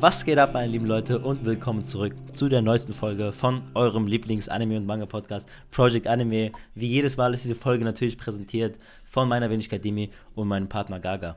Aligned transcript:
Was 0.00 0.24
geht 0.24 0.38
ab, 0.38 0.54
meine 0.54 0.72
lieben 0.72 0.86
Leute, 0.86 1.18
und 1.18 1.44
willkommen 1.44 1.84
zurück 1.84 2.14
zu 2.32 2.48
der 2.48 2.62
neuesten 2.62 2.94
Folge 2.94 3.32
von 3.32 3.60
eurem 3.74 4.06
Lieblings-Anime- 4.06 4.78
und 4.78 4.86
Manga-Podcast 4.86 5.46
Project 5.70 6.06
Anime. 6.06 6.52
Wie 6.74 6.86
jedes 6.86 7.18
Mal 7.18 7.34
ist 7.34 7.44
diese 7.44 7.54
Folge 7.54 7.84
natürlich 7.84 8.16
präsentiert 8.16 8.78
von 9.04 9.28
meiner 9.28 9.50
Wenigkeit 9.50 9.84
Demi 9.84 10.08
und 10.34 10.48
meinem 10.48 10.70
Partner 10.70 11.00
Gaga. 11.00 11.36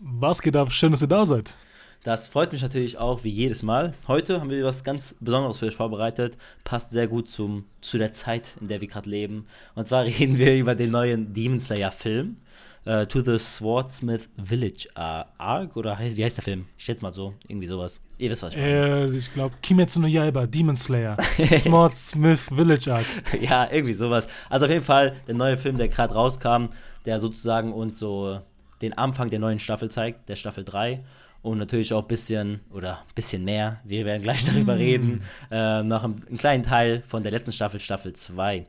Was 0.00 0.42
geht 0.42 0.56
ab? 0.56 0.72
Schön, 0.72 0.90
dass 0.90 1.02
ihr 1.02 1.06
da 1.06 1.24
seid. 1.24 1.54
Das 2.02 2.26
freut 2.26 2.50
mich 2.50 2.62
natürlich 2.62 2.98
auch 2.98 3.22
wie 3.22 3.30
jedes 3.30 3.62
Mal. 3.62 3.94
Heute 4.08 4.40
haben 4.40 4.50
wir 4.50 4.64
was 4.64 4.82
ganz 4.82 5.14
Besonderes 5.20 5.60
für 5.60 5.66
euch 5.66 5.76
vorbereitet. 5.76 6.36
Passt 6.64 6.90
sehr 6.90 7.06
gut 7.06 7.28
zum, 7.28 7.66
zu 7.80 7.98
der 7.98 8.12
Zeit, 8.12 8.54
in 8.60 8.66
der 8.66 8.80
wir 8.80 8.88
gerade 8.88 9.08
leben. 9.08 9.46
Und 9.76 9.86
zwar 9.86 10.02
reden 10.06 10.38
wir 10.38 10.58
über 10.58 10.74
den 10.74 10.90
neuen 10.90 11.32
Demon 11.32 11.60
Slayer-Film. 11.60 12.38
Uh, 12.84 13.04
to 13.04 13.20
the 13.20 13.38
Swordsmith 13.38 14.28
Village 14.36 14.88
uh, 14.96 15.22
Arc 15.38 15.76
oder 15.76 15.96
wie 16.00 16.24
heißt 16.24 16.38
der 16.38 16.42
Film? 16.42 16.66
Ich 16.76 16.84
schätze 16.84 17.04
mal 17.04 17.12
so, 17.12 17.32
irgendwie 17.46 17.68
sowas. 17.68 18.00
Ihr 18.18 18.28
wisst, 18.28 18.42
was 18.42 18.54
ich 18.54 18.60
meine. 18.60 19.12
Äh, 19.12 19.16
ich 19.16 19.32
glaube, 19.32 19.54
Kimetsu 19.62 20.00
no 20.00 20.08
Yaiba, 20.08 20.46
Demon 20.46 20.74
Slayer, 20.74 21.16
Swordsmith 21.58 22.40
Village 22.40 22.92
Arc. 22.92 23.06
ja, 23.40 23.70
irgendwie 23.70 23.94
sowas. 23.94 24.26
Also 24.50 24.66
auf 24.66 24.72
jeden 24.72 24.84
Fall 24.84 25.14
der 25.28 25.36
neue 25.36 25.56
Film, 25.56 25.78
der 25.78 25.86
gerade 25.86 26.12
rauskam, 26.12 26.70
der 27.04 27.20
sozusagen 27.20 27.72
uns 27.72 28.00
so 28.00 28.40
den 28.82 28.98
Anfang 28.98 29.30
der 29.30 29.38
neuen 29.38 29.60
Staffel 29.60 29.88
zeigt, 29.88 30.28
der 30.28 30.34
Staffel 30.36 30.64
3 30.64 31.04
und 31.42 31.58
natürlich 31.58 31.92
auch 31.92 32.02
ein 32.02 32.08
bisschen 32.08 32.60
oder 32.70 32.98
ein 32.98 33.14
bisschen 33.14 33.44
mehr, 33.44 33.80
wir 33.84 34.04
werden 34.04 34.22
gleich 34.22 34.44
darüber 34.46 34.74
mm. 34.74 34.78
reden, 34.78 35.24
äh, 35.50 35.82
noch 35.82 36.04
einen, 36.04 36.24
einen, 36.28 36.38
kleinen 36.38 36.62
Teil 36.62 37.02
von 37.06 37.22
der 37.22 37.32
letzten 37.32 37.52
Staffel, 37.52 37.80
Staffel 37.80 38.12
2. 38.12 38.66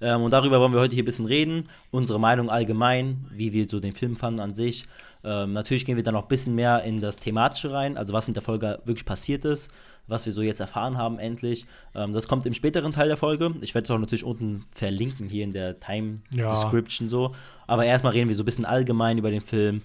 Ähm, 0.00 0.22
und 0.22 0.30
darüber 0.30 0.60
wollen 0.60 0.72
wir 0.72 0.80
heute 0.80 0.94
hier 0.94 1.02
ein 1.02 1.06
bisschen 1.06 1.26
reden, 1.26 1.64
unsere 1.90 2.20
Meinung 2.20 2.50
allgemein, 2.50 3.26
wie 3.30 3.52
wir 3.52 3.68
so 3.68 3.80
den 3.80 3.92
Film 3.92 4.16
fanden 4.16 4.40
an 4.40 4.54
sich. 4.54 4.86
Ähm, 5.24 5.52
natürlich 5.52 5.84
gehen 5.84 5.96
wir 5.96 6.02
dann 6.02 6.14
noch 6.14 6.22
ein 6.22 6.28
bisschen 6.28 6.54
mehr 6.54 6.84
in 6.84 7.00
das 7.00 7.16
Thematische 7.16 7.72
rein, 7.72 7.96
also 7.96 8.12
was 8.12 8.28
in 8.28 8.34
der 8.34 8.42
Folge 8.42 8.80
wirklich 8.84 9.04
passiert 9.04 9.44
ist, 9.44 9.70
was 10.06 10.24
wir 10.26 10.32
so 10.32 10.42
jetzt 10.42 10.60
erfahren 10.60 10.96
haben 10.96 11.18
endlich. 11.18 11.66
Ähm, 11.94 12.12
das 12.12 12.28
kommt 12.28 12.46
im 12.46 12.54
späteren 12.54 12.92
Teil 12.92 13.08
der 13.08 13.16
Folge. 13.16 13.54
Ich 13.60 13.74
werde 13.74 13.84
es 13.84 13.90
auch 13.90 13.98
natürlich 13.98 14.24
unten 14.24 14.64
verlinken 14.72 15.28
hier 15.28 15.44
in 15.44 15.52
der 15.52 15.80
Time 15.80 16.20
ja. 16.32 16.50
Description 16.50 17.08
so. 17.08 17.34
Aber 17.66 17.84
erstmal 17.84 18.12
reden 18.12 18.28
wir 18.28 18.36
so 18.36 18.42
ein 18.42 18.46
bisschen 18.46 18.64
allgemein 18.64 19.18
über 19.18 19.30
den 19.30 19.40
Film, 19.40 19.82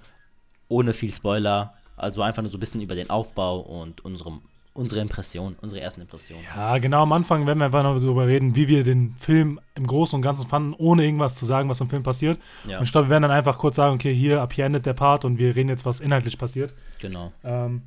ohne 0.68 0.94
viel 0.94 1.14
Spoiler. 1.14 1.74
Also 1.98 2.22
einfach 2.22 2.42
nur 2.42 2.52
so 2.52 2.58
ein 2.58 2.60
bisschen 2.60 2.82
über 2.82 2.96
den 2.96 3.10
Aufbau 3.10 3.60
und 3.60 4.06
unserem 4.06 4.42
unsere 4.74 5.02
Impression, 5.02 5.56
unsere 5.62 5.82
ersten 5.82 6.02
Impressionen. 6.02 6.44
Ja, 6.56 6.78
genau, 6.80 7.04
am 7.04 7.12
Anfang 7.12 7.46
werden 7.46 7.60
wir 7.60 7.66
einfach 7.66 7.84
noch 7.84 8.00
darüber 8.00 8.28
reden, 8.28 8.56
wie 8.56 8.68
wir 8.68 8.84
den 8.84 9.16
Film 9.20 9.60
im 9.76 9.86
Großen 9.86 10.16
und 10.16 10.22
Ganzen 10.22 10.48
fanden, 10.48 10.74
ohne 10.78 11.04
irgendwas 11.04 11.36
zu 11.36 11.46
sagen, 11.46 11.70
was 11.70 11.80
im 11.80 11.90
Film 11.90 12.04
passiert. 12.04 12.40
Ja. 12.68 12.80
Und 12.80 12.84
ich 12.84 12.92
glaube, 12.92 13.08
wir 13.08 13.12
werden 13.12 13.24
dann 13.24 13.32
einfach 13.32 13.60
kurz 13.60 13.76
sagen, 13.76 13.96
okay, 13.96 14.14
hier, 14.14 14.42
ab 14.42 14.54
hier 14.54 14.66
endet 14.66 14.86
der 14.86 14.94
Part 14.94 15.26
und 15.26 15.38
wir 15.38 15.56
reden 15.56 15.70
jetzt, 15.70 15.86
was 15.86 16.00
inhaltlich 16.00 16.38
passiert. 16.38 16.74
Genau. 17.00 17.32
Ähm, 17.44 17.84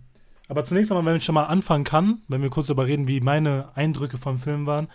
aber 0.49 0.65
zunächst 0.65 0.93
einmal, 0.93 1.05
wenn 1.05 1.17
ich 1.17 1.25
schon 1.25 1.35
mal 1.35 1.45
anfangen 1.45 1.85
kann, 1.85 2.21
wenn 2.29 2.43
wir 2.43 2.51
kurz 2.51 2.69
darüber 2.69 2.87
reden, 2.87 3.09
wie 3.09 3.21
meine 3.21 3.71
Eindrücke 3.75 4.17
vom 4.17 4.39
Film 4.39 4.67
waren, 4.67 4.89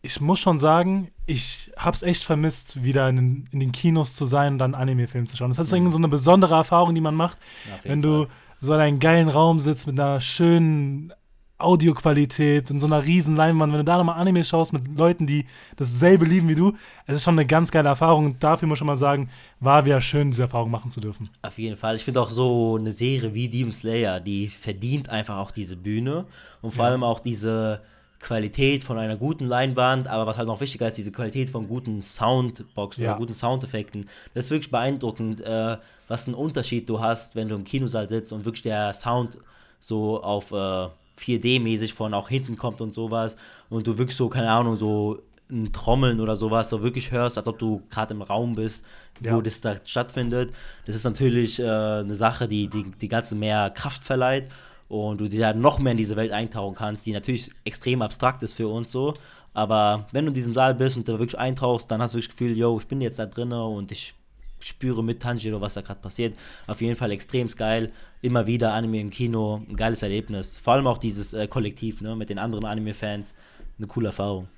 ich 0.00 0.20
muss 0.20 0.38
schon 0.38 0.60
sagen, 0.60 1.10
ich 1.26 1.72
habe 1.76 1.96
es 1.96 2.04
echt 2.04 2.22
vermisst, 2.22 2.84
wieder 2.84 3.08
in, 3.08 3.48
in, 3.50 3.58
den 3.58 3.72
Kinos 3.72 4.14
zu 4.14 4.26
sein 4.26 4.52
und 4.52 4.58
dann 4.58 4.76
Anime-Film 4.76 5.26
zu 5.26 5.36
schauen. 5.36 5.50
Das 5.50 5.58
ist 5.58 5.72
mhm. 5.72 5.78
irgendwie 5.78 5.92
so 5.92 5.98
eine 5.98 6.08
besondere 6.08 6.54
Erfahrung, 6.54 6.94
die 6.94 7.00
man 7.00 7.16
macht, 7.16 7.38
ja, 7.68 7.90
wenn 7.90 8.00
du 8.00 8.26
Fall 8.26 8.28
so 8.60 8.74
in 8.74 8.80
einem 8.80 8.98
geilen 8.98 9.28
Raum 9.28 9.60
sitzt 9.60 9.86
mit 9.86 9.98
einer 9.98 10.20
schönen 10.20 11.12
Audioqualität 11.58 12.70
und 12.70 12.78
so 12.78 12.86
einer 12.86 13.04
riesen 13.04 13.34
Leinwand, 13.34 13.72
wenn 13.72 13.80
du 13.80 13.84
da 13.84 13.98
nochmal 13.98 14.20
Anime 14.20 14.44
schaust 14.44 14.72
mit 14.72 14.96
Leuten, 14.96 15.26
die 15.26 15.44
dasselbe 15.76 16.24
lieben 16.24 16.48
wie 16.48 16.54
du, 16.54 16.74
es 17.06 17.16
ist 17.16 17.24
schon 17.24 17.34
eine 17.34 17.46
ganz 17.46 17.72
geile 17.72 17.88
Erfahrung 17.88 18.26
und 18.26 18.44
dafür 18.44 18.68
muss 18.68 18.76
ich 18.76 18.78
schon 18.78 18.86
mal 18.86 18.96
sagen, 18.96 19.28
war 19.58 19.84
wieder 19.84 20.00
schön, 20.00 20.30
diese 20.30 20.42
Erfahrung 20.42 20.70
machen 20.70 20.92
zu 20.92 21.00
dürfen. 21.00 21.28
Auf 21.42 21.58
jeden 21.58 21.76
Fall. 21.76 21.96
Ich 21.96 22.04
finde 22.04 22.20
auch 22.20 22.30
so 22.30 22.76
eine 22.76 22.92
Serie 22.92 23.34
wie 23.34 23.48
Demon 23.48 23.72
Slayer, 23.72 24.20
die 24.20 24.48
verdient 24.48 25.08
einfach 25.08 25.38
auch 25.38 25.50
diese 25.50 25.76
Bühne 25.76 26.26
und 26.62 26.74
vor 26.74 26.84
ja. 26.84 26.92
allem 26.92 27.02
auch 27.02 27.18
diese 27.18 27.82
Qualität 28.20 28.82
von 28.82 28.98
einer 28.98 29.16
guten 29.16 29.44
Leinwand, 29.44 30.08
aber 30.08 30.26
was 30.26 30.38
halt 30.38 30.48
noch 30.48 30.60
wichtiger 30.60 30.88
ist, 30.88 30.98
diese 30.98 31.12
Qualität 31.12 31.50
von 31.50 31.68
guten 31.68 32.02
Soundboxen 32.02 33.04
ja. 33.04 33.10
oder 33.10 33.18
guten 33.20 33.34
Soundeffekten. 33.34 34.08
Das 34.34 34.46
ist 34.46 34.50
wirklich 34.50 34.70
beeindruckend, 34.70 35.40
äh, 35.40 35.76
was 36.08 36.26
ein 36.26 36.34
Unterschied 36.34 36.88
du 36.88 37.00
hast, 37.00 37.36
wenn 37.36 37.48
du 37.48 37.54
im 37.54 37.64
Kinosaal 37.64 38.08
sitzt 38.08 38.32
und 38.32 38.44
wirklich 38.44 38.62
der 38.62 38.92
Sound 38.92 39.38
so 39.78 40.22
auf 40.22 40.50
äh, 40.50 40.88
4D-mäßig 41.18 41.94
von 41.94 42.14
auch 42.14 42.28
hinten 42.28 42.56
kommt 42.56 42.80
und 42.80 42.92
sowas 42.92 43.36
und 43.68 43.86
du 43.86 43.98
wirklich 43.98 44.16
so, 44.16 44.28
keine 44.28 44.50
Ahnung, 44.50 44.76
so 44.76 45.20
ein 45.50 45.72
Trommeln 45.72 46.20
oder 46.20 46.36
sowas 46.36 46.68
so 46.68 46.82
wirklich 46.82 47.10
hörst, 47.10 47.38
als 47.38 47.46
ob 47.46 47.58
du 47.58 47.82
gerade 47.88 48.14
im 48.14 48.22
Raum 48.22 48.54
bist, 48.54 48.84
wo 49.20 49.28
ja. 49.28 49.40
das 49.40 49.60
da 49.60 49.76
stattfindet. 49.84 50.52
Das 50.86 50.94
ist 50.94 51.04
natürlich 51.04 51.58
äh, 51.58 51.64
eine 51.64 52.14
Sache, 52.14 52.48
die, 52.48 52.68
die 52.68 52.90
die 53.00 53.08
ganze 53.08 53.34
mehr 53.34 53.70
Kraft 53.70 54.04
verleiht 54.04 54.50
und 54.88 55.20
du 55.20 55.28
dir 55.28 55.54
noch 55.54 55.78
mehr 55.78 55.92
in 55.92 55.98
diese 55.98 56.16
Welt 56.16 56.32
eintauchen 56.32 56.74
kannst, 56.74 57.06
die 57.06 57.12
natürlich 57.12 57.50
extrem 57.64 58.02
abstrakt 58.02 58.42
ist 58.42 58.54
für 58.54 58.68
uns 58.68 58.90
so. 58.90 59.12
Aber 59.54 60.06
wenn 60.12 60.24
du 60.24 60.30
in 60.30 60.34
diesem 60.34 60.54
Saal 60.54 60.74
bist 60.74 60.96
und 60.96 61.08
da 61.08 61.18
wirklich 61.18 61.38
eintauchst, 61.38 61.90
dann 61.90 62.00
hast 62.00 62.14
du 62.14 62.16
wirklich 62.16 62.28
das 62.28 62.36
Gefühl, 62.36 62.56
yo, 62.56 62.78
ich 62.78 62.86
bin 62.86 63.00
jetzt 63.00 63.18
da 63.18 63.26
drin 63.26 63.52
und 63.52 63.92
ich 63.92 64.14
spüre 64.60 65.04
mit 65.04 65.20
Tanjiro, 65.20 65.60
was 65.60 65.74
da 65.74 65.82
gerade 65.82 66.00
passiert. 66.00 66.36
Auf 66.66 66.80
jeden 66.80 66.96
Fall 66.96 67.12
extrem 67.12 67.48
geil. 67.48 67.92
Immer 68.22 68.46
wieder 68.46 68.72
Anime 68.74 69.00
im 69.00 69.10
Kino, 69.10 69.62
ein 69.68 69.76
geiles 69.76 70.02
Erlebnis. 70.02 70.58
Vor 70.58 70.74
allem 70.74 70.86
auch 70.86 70.98
dieses 70.98 71.32
äh, 71.32 71.46
Kollektiv 71.46 72.00
ne, 72.00 72.16
mit 72.16 72.30
den 72.30 72.38
anderen 72.38 72.64
Anime-Fans. 72.64 73.34
Eine 73.78 73.86
coole 73.86 74.08
Erfahrung. 74.08 74.48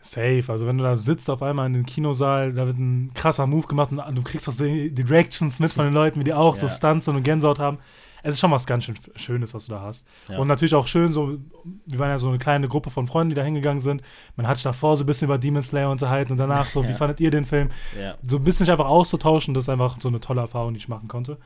Safe. 0.00 0.44
Also 0.48 0.66
wenn 0.66 0.78
du 0.78 0.84
da 0.84 0.96
sitzt 0.96 1.30
auf 1.30 1.42
einmal 1.42 1.66
in 1.66 1.74
den 1.74 1.86
Kinosaal, 1.86 2.52
da 2.52 2.66
wird 2.66 2.78
ein 2.78 3.12
krasser 3.14 3.46
Move 3.46 3.66
gemacht 3.66 3.92
und 3.92 4.16
du 4.16 4.22
kriegst 4.22 4.48
auch 4.48 4.54
die 4.54 5.04
Reactions 5.08 5.60
mit 5.60 5.72
von 5.72 5.84
den 5.84 5.94
Leuten, 5.94 6.20
wie 6.20 6.24
die 6.24 6.34
auch 6.34 6.56
ja. 6.56 6.62
so 6.62 6.68
Stunts 6.68 7.08
und 7.08 7.22
Gänsehaut 7.22 7.58
haben 7.58 7.78
es 8.22 8.34
ist 8.34 8.40
schon 8.40 8.50
was 8.50 8.66
ganz 8.66 8.84
schön 8.84 8.96
Schönes, 9.16 9.54
was 9.54 9.66
du 9.66 9.72
da 9.72 9.80
hast. 9.80 10.06
Ja. 10.28 10.38
Und 10.38 10.48
natürlich 10.48 10.74
auch 10.74 10.86
schön, 10.86 11.12
so, 11.12 11.38
wir 11.86 11.98
waren 11.98 12.10
ja 12.10 12.18
so 12.18 12.28
eine 12.28 12.38
kleine 12.38 12.68
Gruppe 12.68 12.90
von 12.90 13.06
Freunden, 13.06 13.30
die 13.30 13.34
da 13.34 13.42
hingegangen 13.42 13.80
sind. 13.80 14.02
Man 14.36 14.46
hat 14.46 14.56
sich 14.56 14.64
davor 14.64 14.96
so 14.96 15.04
ein 15.04 15.06
bisschen 15.06 15.26
über 15.26 15.38
Demon 15.38 15.62
Slayer 15.62 15.90
unterhalten 15.90 16.32
und 16.32 16.38
danach 16.38 16.68
so, 16.70 16.82
ja. 16.84 16.88
wie 16.88 16.94
fandet 16.94 17.20
ihr 17.20 17.30
den 17.30 17.44
Film? 17.44 17.70
Ja. 17.98 18.14
So 18.26 18.36
ein 18.36 18.44
bisschen 18.44 18.66
sich 18.66 18.72
einfach 18.72 18.86
auszutauschen, 18.86 19.54
das 19.54 19.64
ist 19.64 19.68
einfach 19.68 19.96
so 20.00 20.08
eine 20.08 20.20
tolle 20.20 20.40
Erfahrung, 20.40 20.74
die 20.74 20.78
ich 20.78 20.88
machen 20.88 21.08
konnte. 21.08 21.38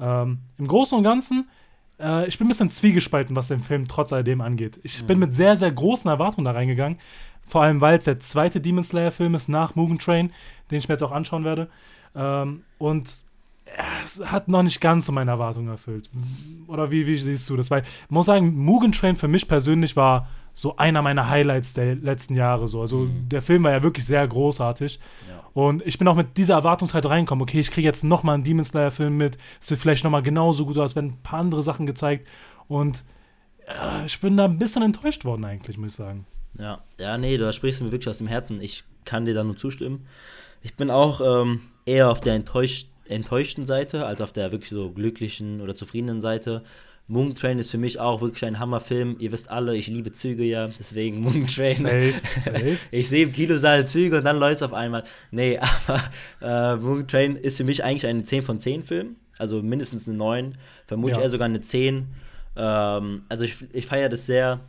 Ähm, 0.00 0.38
Im 0.58 0.66
Großen 0.66 0.96
und 0.96 1.04
Ganzen, 1.04 1.48
äh, 2.00 2.26
ich 2.26 2.38
bin 2.38 2.46
ein 2.46 2.48
bisschen 2.48 2.70
zwiegespalten, 2.70 3.36
was 3.36 3.48
den 3.48 3.60
Film 3.60 3.88
trotz 3.88 4.12
alledem 4.12 4.40
angeht. 4.40 4.80
Ich 4.82 5.02
mhm. 5.02 5.06
bin 5.06 5.18
mit 5.18 5.34
sehr, 5.34 5.56
sehr 5.56 5.70
großen 5.70 6.10
Erwartungen 6.10 6.44
da 6.44 6.52
reingegangen. 6.52 6.98
Vor 7.46 7.62
allem, 7.62 7.80
weil 7.80 7.98
es 7.98 8.04
der 8.04 8.20
zweite 8.20 8.60
Demon 8.60 8.82
Slayer-Film 8.82 9.34
ist 9.34 9.48
nach 9.48 9.74
Mugen 9.74 9.98
Train, 9.98 10.32
den 10.70 10.78
ich 10.78 10.88
mir 10.88 10.94
jetzt 10.94 11.02
auch 11.02 11.12
anschauen 11.12 11.44
werde. 11.44 11.68
Ähm, 12.14 12.62
und 12.78 13.23
es 14.04 14.20
hat 14.24 14.48
noch 14.48 14.62
nicht 14.62 14.80
ganz 14.80 15.06
so 15.06 15.12
meine 15.12 15.30
Erwartungen 15.30 15.68
erfüllt. 15.68 16.10
Oder 16.66 16.90
wie, 16.90 17.06
wie 17.06 17.16
siehst 17.16 17.48
du 17.48 17.56
das? 17.56 17.70
Weil 17.70 17.82
ich 17.82 18.10
muss 18.10 18.26
sagen, 18.26 18.54
Mugen 18.56 18.92
Train 18.92 19.16
für 19.16 19.28
mich 19.28 19.48
persönlich 19.48 19.96
war 19.96 20.28
so 20.52 20.76
einer 20.76 21.02
meiner 21.02 21.28
Highlights 21.28 21.74
der 21.74 21.96
letzten 21.96 22.34
Jahre. 22.34 22.68
So. 22.68 22.80
Also 22.80 22.98
mhm. 22.98 23.28
der 23.28 23.42
Film 23.42 23.64
war 23.64 23.72
ja 23.72 23.82
wirklich 23.82 24.04
sehr 24.04 24.26
großartig. 24.26 25.00
Ja. 25.28 25.44
Und 25.52 25.84
ich 25.86 25.98
bin 25.98 26.06
auch 26.08 26.14
mit 26.14 26.36
dieser 26.36 26.54
Erwartungshaltung 26.54 27.10
reingekommen. 27.10 27.42
Okay, 27.42 27.60
ich 27.60 27.70
kriege 27.70 27.86
jetzt 27.86 28.04
nochmal 28.04 28.34
einen 28.34 28.44
Demon 28.44 28.64
Slayer-Film 28.64 29.16
mit. 29.16 29.38
Es 29.60 29.70
wird 29.70 29.80
vielleicht 29.80 30.04
nochmal 30.04 30.22
genauso 30.22 30.66
gut 30.66 30.78
aus, 30.78 30.94
werden 30.94 31.10
ein 31.10 31.22
paar 31.22 31.40
andere 31.40 31.62
Sachen 31.62 31.86
gezeigt. 31.86 32.28
Und 32.68 33.04
äh, 33.66 34.06
ich 34.06 34.20
bin 34.20 34.36
da 34.36 34.44
ein 34.44 34.58
bisschen 34.58 34.82
enttäuscht 34.82 35.24
worden, 35.24 35.44
eigentlich, 35.44 35.76
muss 35.76 35.90
ich 35.90 35.96
sagen. 35.96 36.26
Ja, 36.58 36.82
ja, 36.98 37.18
nee, 37.18 37.36
du 37.36 37.52
sprichst 37.52 37.82
mir 37.82 37.90
wirklich 37.90 38.08
aus 38.08 38.18
dem 38.18 38.28
Herzen. 38.28 38.60
Ich 38.60 38.84
kann 39.04 39.24
dir 39.24 39.34
da 39.34 39.42
nur 39.42 39.56
zustimmen. 39.56 40.06
Ich 40.62 40.76
bin 40.76 40.90
auch 40.90 41.20
ähm, 41.20 41.60
eher 41.84 42.10
auf 42.10 42.20
der 42.20 42.34
enttäuscht 42.34 42.88
enttäuschten 43.08 43.66
Seite, 43.66 44.06
als 44.06 44.20
auf 44.20 44.32
der 44.32 44.52
wirklich 44.52 44.70
so 44.70 44.90
glücklichen 44.90 45.60
oder 45.60 45.74
zufriedenen 45.74 46.20
Seite. 46.20 46.62
Moon 47.06 47.34
Train 47.34 47.58
ist 47.58 47.70
für 47.70 47.78
mich 47.78 48.00
auch 48.00 48.22
wirklich 48.22 48.44
ein 48.46 48.58
Hammerfilm. 48.58 49.16
Ihr 49.18 49.30
wisst 49.30 49.50
alle, 49.50 49.76
ich 49.76 49.88
liebe 49.88 50.12
Züge 50.12 50.42
ja, 50.42 50.68
deswegen 50.78 51.20
Moon 51.20 51.46
Train. 51.46 51.74
Safe, 51.74 52.14
safe. 52.42 52.78
ich 52.90 53.08
sehe 53.08 53.24
im 53.24 53.32
Kinosaal 53.32 53.86
Züge 53.86 54.18
und 54.18 54.24
dann 54.24 54.38
läuft 54.38 54.56
es 54.56 54.62
auf 54.62 54.72
einmal. 54.72 55.04
Nee, 55.30 55.58
aber 55.86 56.02
äh, 56.40 56.76
Moon 56.76 57.06
Train 57.06 57.36
ist 57.36 57.58
für 57.58 57.64
mich 57.64 57.84
eigentlich 57.84 58.06
ein 58.06 58.24
10 58.24 58.42
von 58.42 58.58
10 58.58 58.82
Film. 58.82 59.16
Also 59.38 59.62
mindestens 59.62 60.08
eine 60.08 60.16
9, 60.16 60.56
vermutlich 60.86 61.16
ja. 61.16 61.24
eher 61.24 61.30
sogar 61.30 61.46
eine 61.46 61.60
10. 61.60 62.06
Ähm, 62.56 63.24
also 63.28 63.44
ich, 63.44 63.56
ich 63.72 63.86
feiere 63.86 64.08
das 64.08 64.24
sehr. 64.24 64.60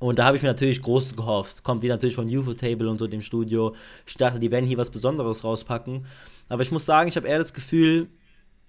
Und 0.00 0.18
da 0.18 0.24
habe 0.24 0.36
ich 0.38 0.42
mir 0.42 0.48
natürlich 0.48 0.80
Großes 0.80 1.14
gehofft. 1.14 1.62
Kommt 1.62 1.82
wie 1.82 1.88
natürlich 1.88 2.14
von 2.14 2.26
UFO 2.26 2.54
Table 2.54 2.88
und 2.88 2.98
so 2.98 3.06
dem 3.06 3.20
Studio. 3.20 3.74
Ich 4.06 4.14
dachte, 4.14 4.40
die 4.40 4.50
werden 4.50 4.64
hier 4.64 4.78
was 4.78 4.90
Besonderes 4.90 5.44
rauspacken. 5.44 6.06
Aber 6.50 6.62
ich 6.62 6.70
muss 6.70 6.84
sagen, 6.84 7.08
ich 7.08 7.16
habe 7.16 7.26
eher 7.26 7.38
das 7.38 7.54
Gefühl, 7.54 8.08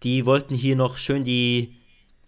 die 0.03 0.25
wollten 0.25 0.55
hier 0.55 0.77
noch 0.77 0.97
schön 0.97 1.25
die 1.25 1.75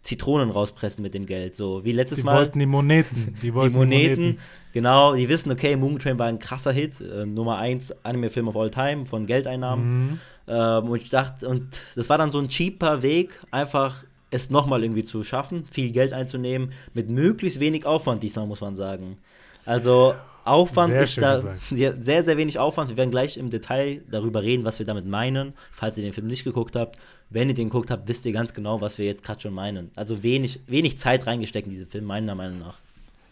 Zitronen 0.01 0.50
rauspressen 0.50 1.01
mit 1.01 1.13
dem 1.13 1.25
Geld. 1.25 1.55
So 1.55 1.85
wie 1.85 1.94
letztes 1.94 2.19
die 2.19 2.23
Mal. 2.25 2.33
Die 2.33 2.38
wollten 2.39 2.59
die 2.59 2.65
Moneten. 2.65 3.35
Die, 3.41 3.53
wollten 3.53 3.73
die 3.73 3.77
Moneten, 3.77 4.21
Moneten. 4.21 4.41
Genau, 4.73 5.15
die 5.15 5.29
wissen, 5.29 5.51
okay, 5.51 5.77
Moon 5.77 5.97
Train 6.00 6.19
war 6.19 6.27
ein 6.27 6.39
krasser 6.39 6.73
Hit. 6.73 7.00
Äh, 7.00 7.25
Nummer 7.25 7.57
1 7.59 8.03
Anime-Film 8.03 8.50
of 8.50 8.57
all 8.57 8.69
time 8.69 9.05
von 9.05 9.25
Geldeinnahmen. 9.25 9.89
Mhm. 9.89 10.19
Ähm, 10.47 10.89
und 10.89 11.01
ich 11.01 11.09
dachte, 11.09 11.47
und 11.47 11.67
das 11.95 12.09
war 12.09 12.17
dann 12.17 12.31
so 12.31 12.39
ein 12.39 12.50
cheaper 12.50 13.01
Weg, 13.01 13.39
einfach 13.51 14.03
es 14.29 14.50
nochmal 14.50 14.83
irgendwie 14.83 15.03
zu 15.03 15.23
schaffen, 15.23 15.65
viel 15.71 15.91
Geld 15.91 16.11
einzunehmen, 16.11 16.73
mit 16.94 17.09
möglichst 17.09 17.59
wenig 17.59 17.85
Aufwand 17.85 18.23
diesmal, 18.23 18.47
muss 18.47 18.59
man 18.59 18.75
sagen. 18.75 19.19
Also 19.63 20.15
Aufwand 20.45 20.91
Sehr 20.91 21.01
ist 21.01 21.17
da 21.17 21.35
gesagt. 21.35 21.59
sehr, 22.03 22.23
sehr, 22.23 22.37
wenig 22.37 22.59
Aufwand. 22.59 22.89
Wir 22.89 22.97
werden 22.97 23.11
gleich 23.11 23.37
im 23.37 23.49
Detail 23.49 24.01
darüber 24.09 24.43
reden, 24.43 24.65
was 24.65 24.79
wir 24.79 24.85
damit 24.85 25.05
meinen, 25.05 25.53
falls 25.71 25.97
ihr 25.97 26.03
den 26.03 26.13
Film 26.13 26.27
nicht 26.27 26.43
geguckt 26.43 26.75
habt. 26.75 26.97
Wenn 27.29 27.49
ihr 27.49 27.55
den 27.55 27.69
geguckt 27.69 27.91
habt, 27.91 28.07
wisst 28.07 28.25
ihr 28.25 28.31
ganz 28.31 28.53
genau, 28.53 28.81
was 28.81 28.97
wir 28.97 29.05
jetzt 29.05 29.23
gerade 29.23 29.41
schon 29.41 29.53
meinen. 29.53 29.91
Also 29.95 30.21
wenig, 30.21 30.59
wenig 30.67 30.97
Zeit 30.97 31.25
reingesteckt 31.27 31.67
in 31.67 31.73
diesen 31.73 31.87
Film, 31.87 32.05
meiner 32.05 32.35
Meinung 32.35 32.59
nach. 32.59 32.77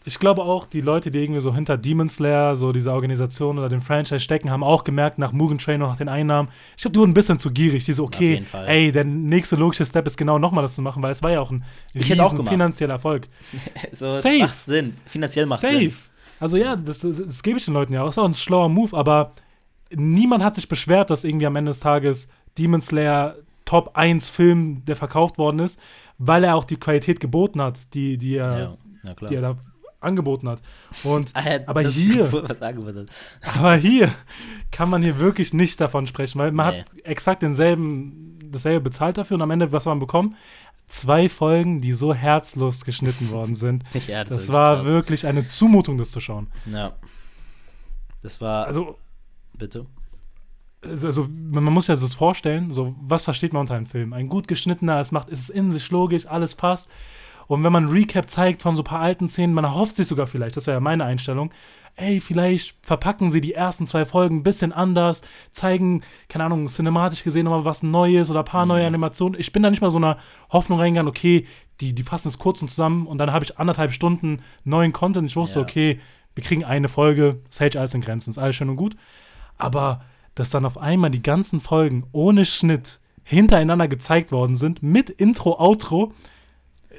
Ich 0.04 0.18
glaube 0.18 0.42
auch, 0.42 0.66
die 0.66 0.80
Leute, 0.80 1.12
die 1.12 1.22
irgendwie 1.22 1.40
so 1.40 1.54
hinter 1.54 1.78
Demon 1.78 2.08
Slayer, 2.08 2.56
so 2.56 2.72
diese 2.72 2.92
Organisation 2.92 3.58
oder 3.58 3.68
dem 3.68 3.80
Franchise 3.80 4.18
stecken, 4.18 4.50
haben 4.50 4.64
auch 4.64 4.82
gemerkt, 4.82 5.18
nach 5.18 5.32
Mugen 5.32 5.58
Train 5.58 5.80
und 5.80 5.88
nach 5.88 5.96
den 5.96 6.08
Einnahmen, 6.08 6.48
ich 6.76 6.82
glaube, 6.82 6.94
die 6.94 7.00
wurden 7.00 7.10
ein 7.12 7.14
bisschen 7.14 7.38
zu 7.38 7.52
gierig. 7.52 7.84
Die 7.84 7.92
so, 7.92 8.04
okay, 8.04 8.42
ey, 8.66 8.90
der 8.90 9.04
nächste 9.04 9.54
logische 9.54 9.84
Step 9.84 10.06
ist 10.08 10.16
genau 10.16 10.38
nochmal 10.40 10.62
das 10.62 10.74
zu 10.74 10.82
machen, 10.82 11.02
weil 11.02 11.12
es 11.12 11.22
war 11.22 11.30
ja 11.30 11.40
auch 11.40 11.52
ein 11.52 11.64
riesen 11.94 12.46
finanzieller 12.46 12.94
Erfolg. 12.94 13.28
So, 13.92 14.08
Safe. 14.08 14.38
macht 14.38 14.66
Sinn. 14.66 14.96
Finanziell 15.06 15.46
macht 15.46 15.60
Safe. 15.60 15.78
Sinn. 15.78 15.94
Also 16.42 16.56
ja, 16.56 16.76
das, 16.76 17.00
das, 17.00 17.16
das 17.24 17.42
gebe 17.42 17.58
ich 17.58 17.64
den 17.64 17.74
Leuten 17.74 17.92
ja 17.92 18.02
auch. 18.02 18.08
Ist 18.10 18.18
auch 18.18 18.24
ein 18.24 18.34
schlauer 18.34 18.68
Move, 18.68 18.96
aber 18.96 19.32
niemand 19.94 20.42
hat 20.42 20.56
sich 20.56 20.68
beschwert, 20.68 21.08
dass 21.10 21.24
irgendwie 21.24 21.46
am 21.46 21.56
Ende 21.56 21.70
des 21.70 21.78
Tages 21.80 22.28
Demon 22.58 22.80
Slayer 22.80 23.36
Top 23.64 23.92
1 23.94 24.28
Film, 24.28 24.84
der 24.84 24.96
verkauft 24.96 25.38
worden 25.38 25.60
ist, 25.60 25.78
weil 26.18 26.44
er 26.44 26.56
auch 26.56 26.64
die 26.64 26.76
Qualität 26.76 27.20
geboten 27.20 27.62
hat, 27.62 27.94
die, 27.94 28.18
die, 28.18 28.36
er, 28.36 28.76
Ja, 29.04 29.14
die 29.28 29.34
er 29.36 29.40
da 29.40 29.56
angeboten 30.00 30.48
hat. 30.48 30.60
Und 31.04 31.30
Ah, 31.34 31.42
aber 31.66 31.82
hier-? 31.82 32.26
Aber 33.56 33.76
hier 33.76 34.10
kann 34.72 34.90
man 34.90 35.00
hier 35.00 35.18
wirklich 35.20 35.54
nicht 35.54 35.80
davon 35.80 36.06
sprechen, 36.08 36.40
weil 36.40 36.50
man 36.50 36.74
Nee. 36.74 36.80
hat 36.80 36.86
exakt 37.04 37.42
denselben, 37.42 38.36
dasselbe 38.50 38.80
bezahlt 38.80 39.16
dafür 39.16 39.36
und 39.36 39.42
am 39.42 39.50
Ende, 39.52 39.70
was 39.70 39.84
man 39.84 40.00
bekommen? 40.00 40.34
Zwei 40.88 41.28
Folgen, 41.28 41.80
die 41.80 41.92
so 41.92 42.12
herzlos 42.14 42.84
geschnitten 42.84 43.30
worden 43.30 43.54
sind. 43.54 43.84
Ja, 44.06 44.24
Das, 44.24 44.42
ist 44.42 44.52
war 44.52 44.76
krass. 44.76 44.86
wirklich 44.86 45.26
eine 45.26 45.46
Zumutung, 45.46 45.96
das 45.98 46.10
zu 46.10 46.20
schauen. 46.20 46.48
Ja. 46.70 46.92
Das 48.22 48.40
war. 48.40 48.66
Also, 48.66 48.98
bitte. 49.56 49.86
also 50.82 51.06
also, 51.06 51.22
man 51.28 51.64
man 51.64 51.72
muss 51.74 51.86
ja 51.86 51.94
das 51.94 52.14
vorstellen, 52.14 52.70
so, 52.70 52.94
was 53.00 53.24
versteht 53.24 53.52
man 53.52 53.60
unter 53.62 53.74
einem 53.74 53.86
Film? 53.86 54.12
Ein 54.12 54.28
gut 54.28 54.48
geschnittener, 54.48 55.00
es 55.00 55.12
macht, 55.12 55.28
es 55.30 55.40
ist 55.40 55.50
in 55.50 55.70
sich 55.72 55.90
logisch, 55.90 56.26
alles 56.26 56.54
passt. 56.54 56.88
Und 57.46 57.64
wenn 57.64 57.72
man 57.72 57.84
ein 57.86 57.90
Recap 57.90 58.28
zeigt 58.30 58.62
von 58.62 58.76
so 58.76 58.82
ein 58.82 58.86
paar 58.86 59.00
alten 59.00 59.28
Szenen, 59.28 59.54
man 59.54 59.64
erhofft 59.64 59.96
sich 59.96 60.06
sogar 60.08 60.26
vielleicht, 60.26 60.56
das 60.56 60.66
wäre 60.66 60.76
ja 60.76 60.80
meine 60.80 61.04
Einstellung, 61.04 61.52
ey, 61.96 62.20
vielleicht 62.20 62.74
verpacken 62.82 63.30
sie 63.30 63.40
die 63.40 63.52
ersten 63.52 63.86
zwei 63.86 64.06
Folgen 64.06 64.36
ein 64.38 64.42
bisschen 64.42 64.72
anders, 64.72 65.22
zeigen, 65.50 66.02
keine 66.28 66.44
Ahnung, 66.44 66.68
cinematisch 66.68 67.22
gesehen 67.22 67.44
nochmal 67.44 67.64
was 67.64 67.82
Neues 67.82 68.30
oder 68.30 68.40
ein 68.40 68.44
paar 68.46 68.64
neue 68.66 68.86
Animationen. 68.86 69.38
Ich 69.38 69.52
bin 69.52 69.62
da 69.62 69.70
nicht 69.70 69.82
mal 69.82 69.90
so 69.90 69.98
einer 69.98 70.16
Hoffnung 70.50 70.78
reingegangen, 70.78 71.10
okay, 71.10 71.46
die, 71.80 71.94
die 71.94 72.02
fassen 72.02 72.28
es 72.28 72.38
kurz 72.38 72.62
und 72.62 72.68
zusammen 72.70 73.06
und 73.06 73.18
dann 73.18 73.32
habe 73.32 73.44
ich 73.44 73.58
anderthalb 73.58 73.92
Stunden 73.92 74.42
neuen 74.64 74.92
Content. 74.92 75.26
Ich 75.28 75.36
wusste, 75.36 75.58
Ja. 75.60 75.64
okay, 75.64 76.00
wir 76.34 76.42
kriegen 76.44 76.64
eine 76.64 76.88
Folge, 76.88 77.40
hält 77.58 77.76
alles 77.76 77.92
in 77.92 78.00
Grenzen, 78.00 78.30
ist 78.30 78.38
alles 78.38 78.56
schön 78.56 78.70
und 78.70 78.76
gut. 78.76 78.96
Aber 79.58 80.02
dass 80.34 80.48
dann 80.48 80.64
auf 80.64 80.78
einmal 80.78 81.10
die 81.10 81.22
ganzen 81.22 81.60
Folgen 81.60 82.04
ohne 82.12 82.46
Schnitt 82.46 83.00
hintereinander 83.22 83.86
gezeigt 83.86 84.32
worden 84.32 84.56
sind, 84.56 84.82
mit 84.82 85.10
Intro, 85.10 85.60
Outro, 85.60 86.12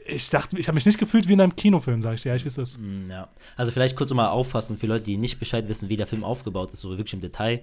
ich 0.05 0.29
dachte, 0.29 0.57
ich 0.59 0.67
habe 0.67 0.75
mich 0.75 0.85
nicht 0.85 0.97
gefühlt 0.99 1.27
wie 1.27 1.33
in 1.33 1.41
einem 1.41 1.55
Kinofilm, 1.55 2.01
sag 2.01 2.15
ich 2.15 2.21
dir. 2.21 2.29
Ja, 2.29 2.35
ich 2.35 2.45
weiß 2.45 2.57
es. 2.57 2.77
Mm, 2.77 3.09
Ja. 3.11 3.27
Also 3.55 3.71
vielleicht 3.71 3.95
kurz 3.95 4.13
mal 4.13 4.29
auffassen 4.29 4.77
für 4.77 4.87
Leute, 4.87 5.05
die 5.05 5.17
nicht 5.17 5.39
Bescheid 5.39 5.67
wissen, 5.69 5.89
wie 5.89 5.97
der 5.97 6.07
Film 6.07 6.23
aufgebaut 6.23 6.71
ist, 6.71 6.81
so 6.81 6.89
wirklich 6.91 7.13
im 7.13 7.21
Detail. 7.21 7.61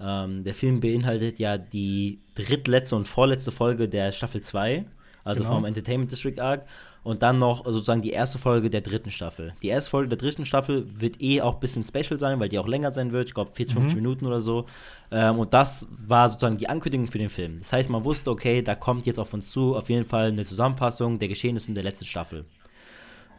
Ähm, 0.00 0.44
der 0.44 0.54
Film 0.54 0.80
beinhaltet 0.80 1.38
ja 1.38 1.58
die 1.58 2.20
drittletzte 2.34 2.94
und 2.96 3.08
vorletzte 3.08 3.50
Folge 3.52 3.88
der 3.88 4.12
Staffel 4.12 4.40
2, 4.42 4.84
also 5.24 5.42
Genau. 5.42 5.56
vom 5.56 5.64
Entertainment 5.64 6.10
District 6.10 6.38
Arc. 6.40 6.66
Und 7.04 7.22
dann 7.22 7.38
noch 7.38 7.64
sozusagen 7.64 8.02
die 8.02 8.10
erste 8.10 8.38
Folge 8.38 8.70
der 8.70 8.80
dritten 8.80 9.10
Staffel. 9.10 9.54
Die 9.62 9.68
erste 9.68 9.90
Folge 9.90 10.08
der 10.08 10.18
dritten 10.18 10.44
Staffel 10.44 10.84
wird 11.00 11.22
eh 11.22 11.40
auch 11.40 11.54
ein 11.54 11.60
bisschen 11.60 11.84
special 11.84 12.18
sein, 12.18 12.38
weil 12.40 12.48
die 12.48 12.58
auch 12.58 12.66
länger 12.66 12.92
sein 12.92 13.12
wird. 13.12 13.28
Ich 13.28 13.34
glaube 13.34 13.52
40, 13.54 13.76
50 13.76 13.94
Minuten 13.94 14.26
oder 14.26 14.40
so. 14.40 14.66
Ähm, 15.10 15.38
und 15.38 15.54
das 15.54 15.86
war 15.90 16.28
sozusagen 16.28 16.58
die 16.58 16.68
Ankündigung 16.68 17.06
für 17.06 17.18
den 17.18 17.30
Film. 17.30 17.58
Das 17.58 17.72
heißt, 17.72 17.88
man 17.88 18.04
wusste, 18.04 18.30
okay, 18.30 18.62
da 18.62 18.74
kommt 18.74 19.06
jetzt 19.06 19.18
auf 19.18 19.32
uns 19.32 19.50
zu 19.50 19.76
auf 19.76 19.88
jeden 19.88 20.04
Fall 20.04 20.28
eine 20.28 20.44
Zusammenfassung 20.44 21.18
der 21.18 21.28
Geschehnisse 21.28 21.68
in 21.68 21.74
der 21.74 21.84
letzten 21.84 22.04
Staffel. 22.04 22.44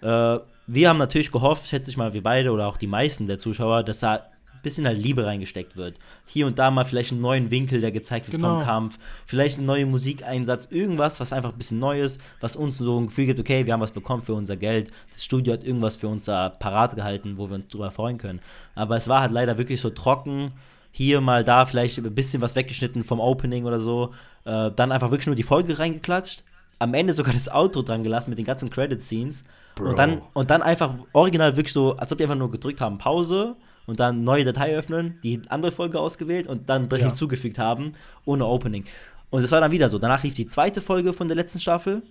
Äh, 0.01 0.39
wir 0.67 0.89
haben 0.89 0.97
natürlich 0.97 1.31
gehofft, 1.31 1.67
schätze 1.67 1.89
ich 1.89 1.97
mal, 1.97 2.13
wir 2.13 2.23
beide 2.23 2.51
oder 2.51 2.67
auch 2.67 2.77
die 2.77 2.88
meisten 2.88 3.27
der 3.27 3.38
Zuschauer, 3.38 3.83
dass 3.83 4.01
da 4.01 4.25
bisschen 4.61 4.85
halt 4.85 4.97
Liebe 5.01 5.25
reingesteckt 5.25 5.77
wird. 5.77 5.97
Hier 6.25 6.47
und 6.47 6.59
da 6.59 6.71
mal 6.71 6.85
vielleicht 6.85 7.11
einen 7.11 7.21
neuen 7.21 7.51
Winkel, 7.51 7.81
der 7.81 7.91
gezeigt 7.91 8.27
wird 8.27 8.38
Genau. 8.38 8.56
vom 8.57 8.63
Kampf. 8.63 9.00
Vielleicht 9.25 9.57
einen 9.57 9.67
neuen 9.67 9.89
Musikeinsatz, 9.91 10.67
irgendwas, 10.71 11.19
was 11.19 11.33
einfach 11.33 11.51
ein 11.51 11.57
bisschen 11.57 11.79
Neues, 11.79 12.19
was 12.39 12.56
uns 12.56 12.77
so 12.77 13.00
ein 13.00 13.07
Gefühl 13.07 13.25
gibt, 13.27 13.39
okay, 13.39 13.65
wir 13.65 13.73
haben 13.73 13.81
was 13.81 13.91
bekommen 13.91 14.23
für 14.23 14.33
unser 14.33 14.57
Geld. 14.57 14.91
Das 15.11 15.23
Studio 15.23 15.53
hat 15.53 15.63
irgendwas 15.63 15.97
für 15.97 16.07
uns 16.07 16.25
da 16.25 16.50
parat 16.50 16.95
gehalten, 16.95 17.38
wo 17.38 17.50
wir 17.50 17.56
uns 17.56 17.67
drüber 17.67 17.91
freuen 17.91 18.17
können. 18.17 18.39
Aber 18.75 18.97
es 18.97 19.07
war 19.07 19.21
halt 19.21 19.31
leider 19.31 19.57
wirklich 19.57 19.81
so 19.81 19.89
trocken. 19.89 20.53
Hier 20.91 21.21
mal 21.21 21.44
da 21.44 21.65
vielleicht 21.65 21.97
ein 22.00 22.15
bisschen 22.15 22.41
was 22.41 22.56
weggeschnitten 22.56 23.03
vom 23.03 23.19
Opening 23.19 23.65
oder 23.65 23.79
so. 23.79 24.13
Äh, 24.45 24.71
dann 24.75 24.91
einfach 24.91 25.11
wirklich 25.11 25.27
nur 25.27 25.35
die 25.35 25.44
Folge 25.44 25.77
reingeklatscht. 25.77 26.44
Am 26.79 26.94
Ende 26.94 27.13
sogar 27.13 27.33
das 27.33 27.50
Outro 27.53 27.81
dran 27.81 28.03
gelassen 28.03 28.29
mit 28.31 28.39
den 28.39 28.45
ganzen 28.45 28.69
Credit-Scenes. 28.69 29.44
Und 29.79 29.97
dann, 29.97 30.21
und 30.33 30.50
dann 30.50 30.61
einfach 30.61 30.94
original 31.13 31.56
wirklich 31.56 31.73
so, 31.73 31.95
als 31.95 32.11
ob 32.11 32.17
die 32.17 32.23
einfach 32.25 32.35
nur 32.38 32.51
gedrückt 32.51 32.81
haben, 32.81 32.97
Pause 32.97 33.56
und 33.89 34.00
dann 34.00 34.24
neue 34.24 34.45
Datei 34.45 34.77
öffnen, 34.77 35.18
die 35.24 35.41
andere 35.50 35.71
Folge 35.71 36.00
ausgewählt 36.00 36.45
und 36.45 36.69
dann 36.69 36.88
Ja. 36.91 36.97
hinzugefügt 36.97 37.57
haben, 37.57 37.94
ohne 38.24 38.45
Opening. 38.45 38.86
Und 39.31 39.44
es 39.44 39.51
war 39.51 39.62
dann 39.62 39.71
wieder 39.71 39.89
so. 39.89 39.97
Danach 39.97 40.21
lief 40.24 40.36
die 40.36 40.45
zweite 40.45 40.80
Folge 40.80 41.12
von 41.12 41.27
der 41.27 41.36
letzten 41.36 41.59
Staffel 41.59 42.03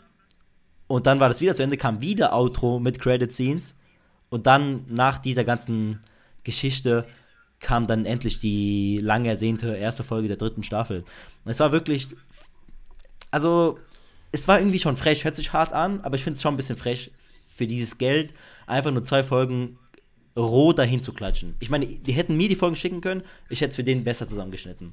und 0.89 1.07
dann 1.07 1.21
war 1.21 1.29
das 1.29 1.41
wieder 1.41 1.55
zu 1.55 1.63
Ende, 1.63 1.77
kam 1.77 2.01
wieder 2.01 2.35
Outro 2.35 2.81
mit 2.81 2.99
Credit 3.01 3.33
Scenes 3.33 3.77
und 4.29 4.49
dann 4.49 4.87
nach 4.89 5.19
dieser 5.19 5.45
ganzen 5.45 6.01
Geschichte 6.43 7.07
kam 7.61 7.87
dann 7.87 8.07
endlich 8.07 8.41
die 8.41 8.99
lang 9.01 9.25
ersehnte 9.25 9.77
erste 9.77 10.03
Folge 10.03 10.27
der 10.27 10.37
dritten 10.37 10.65
Staffel. 10.65 11.05
Und 11.45 11.51
es 11.53 11.61
war 11.61 11.71
wirklich, 11.71 12.09
also 13.31 13.79
es 14.33 14.49
war 14.49 14.59
irgendwie 14.59 14.79
schon 14.81 14.97
frech, 14.97 15.25
hört 15.25 15.37
sich 15.37 15.53
hart 15.53 15.73
an, 15.73 16.01
aber 16.01 16.17
ich 16.17 16.25
finde 16.25 16.37
es 16.37 16.43
schon 16.43 16.55
ein 16.55 16.57
bisschen 16.57 16.77
frech 16.77 17.13
für 17.47 17.67
dieses 17.69 17.99
Geld, 17.99 18.35
einfach 18.67 18.91
nur 18.91 19.05
zwei 19.05 19.23
Folgen 19.23 19.79
roh 20.39 20.73
dahin 20.73 21.01
zu 21.03 21.13
klatschen. 21.13 21.55
Ich 21.61 21.69
meine, 21.69 21.87
die 21.87 22.13
hätten 22.13 22.37
mir 22.37 22.49
die 22.49 22.55
Folgen 22.57 22.77
schicken 22.77 23.01
können, 23.01 23.23
ich 23.51 23.61
hätte 23.61 23.71
es 23.71 23.77
für 23.77 23.85
den 23.85 24.05
besser 24.05 24.27
zusammengeschnitten. 24.29 24.93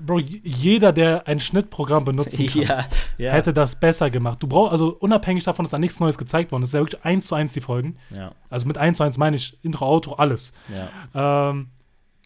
Bro, 0.00 0.18
jeder, 0.20 0.92
der 0.92 1.26
ein 1.26 1.40
Schnittprogramm 1.40 2.04
benutzen 2.04 2.46
kann, 2.52 2.62
ja, 2.62 2.84
ja. 3.16 3.32
hätte 3.32 3.52
das 3.52 3.80
besser 3.80 4.10
gemacht. 4.10 4.40
Du 4.42 4.46
brauchst, 4.46 4.70
also 4.72 4.90
unabhängig 5.00 5.42
davon, 5.42 5.64
dass 5.64 5.70
da 5.72 5.78
nichts 5.78 5.98
Neues 5.98 6.18
gezeigt 6.18 6.52
worden 6.52 6.62
ist, 6.62 6.68
ist 6.70 6.74
ja 6.74 6.80
wirklich 6.80 7.02
eins 7.04 7.26
zu 7.26 7.34
eins 7.34 7.52
die 7.52 7.60
Folgen. 7.60 7.96
ja, 8.14 8.30
Also 8.48 8.68
mit 8.68 8.78
eins 8.78 8.98
zu 8.98 9.02
eins 9.02 9.18
meine 9.18 9.34
ich 9.36 9.58
Intro, 9.64 9.86
Outro, 9.86 10.14
alles. 10.14 10.52
ja. 11.14 11.50
Ähm, 11.50 11.68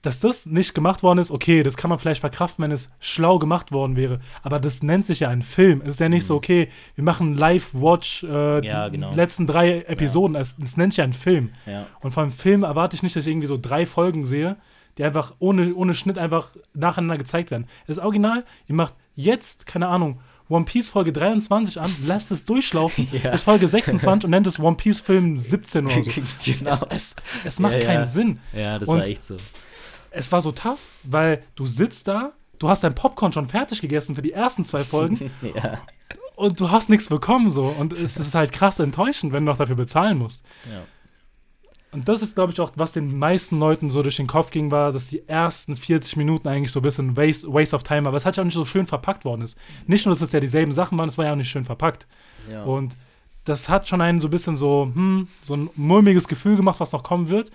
dass 0.03 0.19
das 0.19 0.47
nicht 0.47 0.75
gemacht 0.75 1.03
worden 1.05 1.19
ist, 1.21 1.31
okay, 1.31 1.63
das 1.63 1.77
kann 1.77 1.89
man 1.89 1.99
vielleicht 1.99 2.21
verkraften, 2.21 2.65
wenn 2.65 2.73
es 2.73 2.91
schlau 2.99 3.39
gemacht 3.39 3.71
worden 3.71 3.95
wäre. 3.97 4.21
Aber 4.43 4.59
das 4.59 4.83
nennt 4.83 5.07
sich 5.07 5.21
ja 5.21 5.29
ein 5.29 5.43
Film. 5.43 5.81
Es 5.83 5.95
ist 5.95 6.01
ja 6.01 6.09
nicht 6.09 6.27
so, 6.27 6.35
okay, 6.35 6.69
wir 6.97 7.05
machen 7.05 7.37
Live-Watch 7.37 8.25
äh, 8.25 8.27
Mhm. 8.59 8.63
Ja, 8.65 8.89
genau. 8.89 9.11
die 9.11 9.17
letzten 9.17 9.47
drei 9.47 9.83
Episoden. 9.83 10.35
Es, 10.37 10.57
es 10.63 10.77
nennt 10.77 10.93
sich 10.93 10.99
ja 10.99 11.05
ein 11.05 11.13
Film. 11.13 11.51
ja. 11.67 11.87
Und 12.01 12.11
vom 12.11 12.33
Film 12.33 12.65
erwarte 12.65 12.97
ich 12.97 13.03
nicht, 13.05 13.15
dass 13.15 13.25
ich 13.27 13.31
irgendwie 13.31 13.47
so 13.47 13.57
drei 13.61 13.87
Folgen 13.87 14.27
sehe, 14.27 14.57
die 14.99 15.05
einfach 15.05 15.35
ohne, 15.39 15.73
ohne 15.75 15.95
Schnitt 15.95 16.19
einfach 16.19 16.49
nacheinander 16.75 17.17
gezeigt 17.19 17.51
werden. 17.51 17.67
Das 17.87 17.99
ist 17.99 18.03
original, 18.05 18.45
ihr 18.69 18.75
macht 18.75 18.95
jetzt, 19.15 19.67
keine 19.67 19.87
Ahnung, 19.89 20.21
One 20.49 20.65
Piece 20.65 20.91
Folge 20.91 21.13
23 21.13 21.81
an, 21.81 21.95
lasst 22.05 22.31
es 22.33 22.45
durchlaufen 22.45 23.07
Ja. 23.23 23.31
bis 23.31 23.43
Folge 23.45 23.69
26 23.69 24.25
und 24.25 24.31
nennt 24.31 24.47
es 24.49 24.59
One 24.59 24.77
Piece 24.77 25.01
Film 25.01 25.39
17 25.39 25.87
oder 25.87 26.03
so. 26.03 26.11
genau. 26.45 26.71
Es, 26.73 26.83
es, 26.91 27.17
es 27.45 27.59
macht 27.61 27.75
Ja, 27.75 27.79
ja. 27.79 27.85
keinen 27.87 28.05
Sinn. 28.07 28.41
Ja, 28.53 28.79
das 28.81 28.89
Und- 28.89 28.99
war 28.99 29.07
echt 29.07 29.25
so. 29.25 29.37
Es 30.13 30.31
war 30.33 30.41
so 30.41 30.53
tough, 30.53 30.81
weil 31.05 31.43
du 31.55 31.67
sitzt 31.67 32.09
da, 32.09 32.33
du 32.59 32.69
hast 32.69 32.85
dein 32.85 32.95
Popcorn 32.95 33.33
schon 33.33 33.49
fertig 33.49 33.81
gegessen 33.81 34.15
für 34.15 34.23
die 34.23 34.33
ersten 34.33 34.65
zwei 34.65 34.85
Folgen 34.85 35.31
ja. 35.55 35.81
und 36.37 36.61
du 36.61 36.71
hast 36.71 36.89
nichts 36.89 37.09
bekommen 37.09 37.51
so. 37.51 37.65
Und 37.65 37.93
es 37.93 38.17
ist 38.19 38.35
halt 38.35 38.53
krass 38.53 38.79
enttäuschend, 38.79 39.33
wenn 39.33 39.45
du 39.45 39.53
noch 39.53 39.59
dafür 39.59 39.77
bezahlen 39.77 40.19
musst. 40.19 40.45
ja. 40.71 40.83
Und 41.93 42.09
das 42.09 42.23
ist, 42.23 42.35
glaube 42.35 42.53
ich, 42.53 42.61
auch, 42.61 42.73
was 42.75 42.93
den 42.93 43.19
meisten 43.19 43.59
Leuten 43.59 43.91
so 43.91 44.03
durch 44.03 44.17
den 44.17 44.27
Kopf 44.27 44.51
ging, 44.51 44.71
war, 44.71 44.93
dass 44.93 45.09
die 45.09 45.29
ersten 45.29 45.77
40 45.77 46.17
Minuten 46.17 46.49
eigentlich 46.49 46.73
so 46.73 46.81
ein 46.81 46.83
bisschen 46.83 47.19
Waste, 47.19 47.53
waste 47.53 47.77
of 47.77 47.83
Time 47.83 48.05
war, 48.05 48.09
aber 48.09 48.17
es 48.17 48.25
hat 48.25 48.37
ja 48.37 48.43
auch 48.43 48.47
nicht 48.47 48.55
so 48.55 48.65
schön 48.65 48.87
verpackt 48.87 49.27
worden 49.27 49.43
ist. 49.43 49.59
Nicht 49.87 50.07
nur, 50.07 50.15
dass 50.15 50.23
es 50.23 50.33
ja 50.33 50.41
dieselben 50.41 50.73
Sachen 50.73 50.97
waren, 50.97 51.11
es 51.11 51.19
war 51.19 51.27
ja 51.27 51.33
auch 51.33 51.37
nicht 51.37 51.51
schön 51.51 51.67
verpackt. 51.67 52.07
ja. 52.51 52.63
Und 52.63 52.97
das 53.45 53.69
hat 53.69 53.89
schon 53.89 54.01
einen 54.01 54.21
so 54.21 54.29
ein 54.29 54.31
bisschen 54.31 54.57
so, 54.57 54.91
hm, 54.95 55.29
so 55.43 55.55
ein 55.55 55.69
mulmiges 55.75 56.29
Gefühl 56.29 56.57
gemacht, 56.57 56.81
was 56.81 56.93
noch 56.93 57.03
kommen 57.03 57.29
wird. 57.29 57.51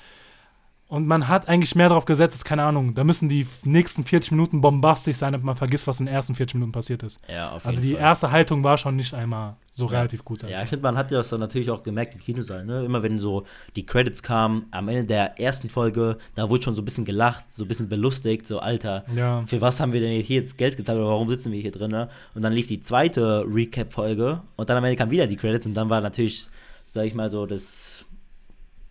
Und 0.90 1.06
man 1.06 1.28
hat 1.28 1.50
eigentlich 1.50 1.76
mehr 1.76 1.90
darauf 1.90 2.06
gesetzt, 2.06 2.46
keine 2.46 2.64
Ahnung, 2.64 2.94
da 2.96 3.04
müssen 3.04 3.28
die 3.28 3.46
nächsten 3.66 4.06
40 4.06 4.32
Minuten 4.32 4.62
bombastisch 4.62 5.18
sein, 5.18 5.34
damit 5.34 5.44
man 5.46 5.58
vergisst, 5.58 5.86
was 5.86 6.00
in 6.00 6.06
den 6.06 6.16
ersten 6.16 6.34
40 6.34 6.56
Minuten 6.56 6.72
passiert 6.72 7.04
ist. 7.04 7.20
ja, 7.30 7.52
auf 7.52 7.66
Also 7.66 7.80
jeden 7.82 7.90
die 7.90 7.96
Fall. 8.00 8.08
erste 8.10 8.32
Haltung 8.32 8.64
war 8.64 8.78
schon 8.78 8.96
nicht 8.96 9.14
einmal 9.14 9.58
so 9.74 9.86
relativ 9.86 10.24
gut. 10.24 10.44
Ja, 10.44 10.64
ich 10.64 10.70
finde, 10.70 10.84
man 10.84 10.98
hat 10.98 11.12
das 11.12 11.28
dann 11.28 11.42
natürlich 11.42 11.70
auch 11.70 11.84
gemerkt 11.84 12.14
im 12.16 12.22
Kinosaal, 12.22 12.66
ne? 12.66 12.86
Immer 12.86 13.04
wenn 13.04 13.20
so 13.20 13.44
die 13.76 13.86
Credits 13.86 14.24
kamen, 14.24 14.66
am 14.72 14.88
Ende 14.88 15.04
der 15.04 15.38
ersten 15.40 15.70
Folge, 15.70 16.18
da 16.36 16.50
wurde 16.50 16.64
schon 16.64 16.74
so 16.76 16.82
ein 16.82 16.86
bisschen 16.86 17.04
gelacht, 17.06 17.52
so 17.52 17.66
ein 17.66 17.68
bisschen 17.68 17.90
belustigt, 17.90 18.48
so, 18.48 18.60
Alter, 18.60 19.04
Ja. 19.14 19.44
für 19.46 19.60
was 19.60 19.82
haben 19.82 19.92
wir 19.92 20.00
denn 20.00 20.22
hier 20.22 20.38
jetzt 20.38 20.58
Geld 20.58 20.78
gezahlt 20.78 20.98
oder 21.00 21.10
warum 21.10 21.28
sitzen 21.28 21.52
wir 21.52 21.60
hier 21.62 21.72
drin? 21.74 21.92
Ne? 21.92 22.08
Und 22.34 22.44
dann 22.44 22.54
lief 22.54 22.68
die 22.68 22.80
zweite 22.80 23.46
Recap-Folge 23.46 24.42
und 24.56 24.70
dann 24.70 24.78
am 24.78 24.84
Ende 24.86 24.96
kamen 24.96 25.12
wieder 25.12 25.28
die 25.28 25.36
Credits 25.36 25.68
und 25.68 25.74
dann 25.76 25.90
war 25.90 26.00
natürlich, 26.02 26.48
sag 26.86 27.06
ich 27.06 27.14
mal 27.14 27.30
so, 27.30 27.46
das 27.46 28.06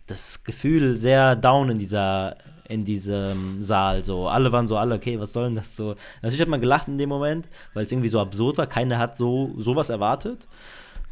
das 0.07 0.43
Gefühl 0.43 0.95
sehr 0.95 1.35
down 1.35 1.69
in 1.69 1.79
dieser 1.79 2.37
in 2.67 2.83
diesem 2.83 3.63
Saal. 3.63 4.03
So, 4.03 4.27
alle 4.27 4.51
waren 4.51 4.67
so, 4.67 4.77
alle, 4.77 4.95
okay, 4.95 5.19
was 5.19 5.33
soll 5.33 5.45
denn 5.45 5.55
das 5.55 5.75
so? 5.75 5.95
Natürlich 6.21 6.41
hat 6.41 6.49
man 6.49 6.59
gelacht 6.59 6.87
in 6.87 6.97
dem 6.97 7.09
Moment, 7.09 7.47
weil 7.73 7.85
es 7.85 7.91
irgendwie 7.91 8.09
so 8.09 8.19
absurd 8.19 8.57
war. 8.57 8.67
Keiner 8.67 8.97
hat 8.97 9.15
so 9.15 9.53
sowas 9.57 9.89
erwartet. 9.89 10.47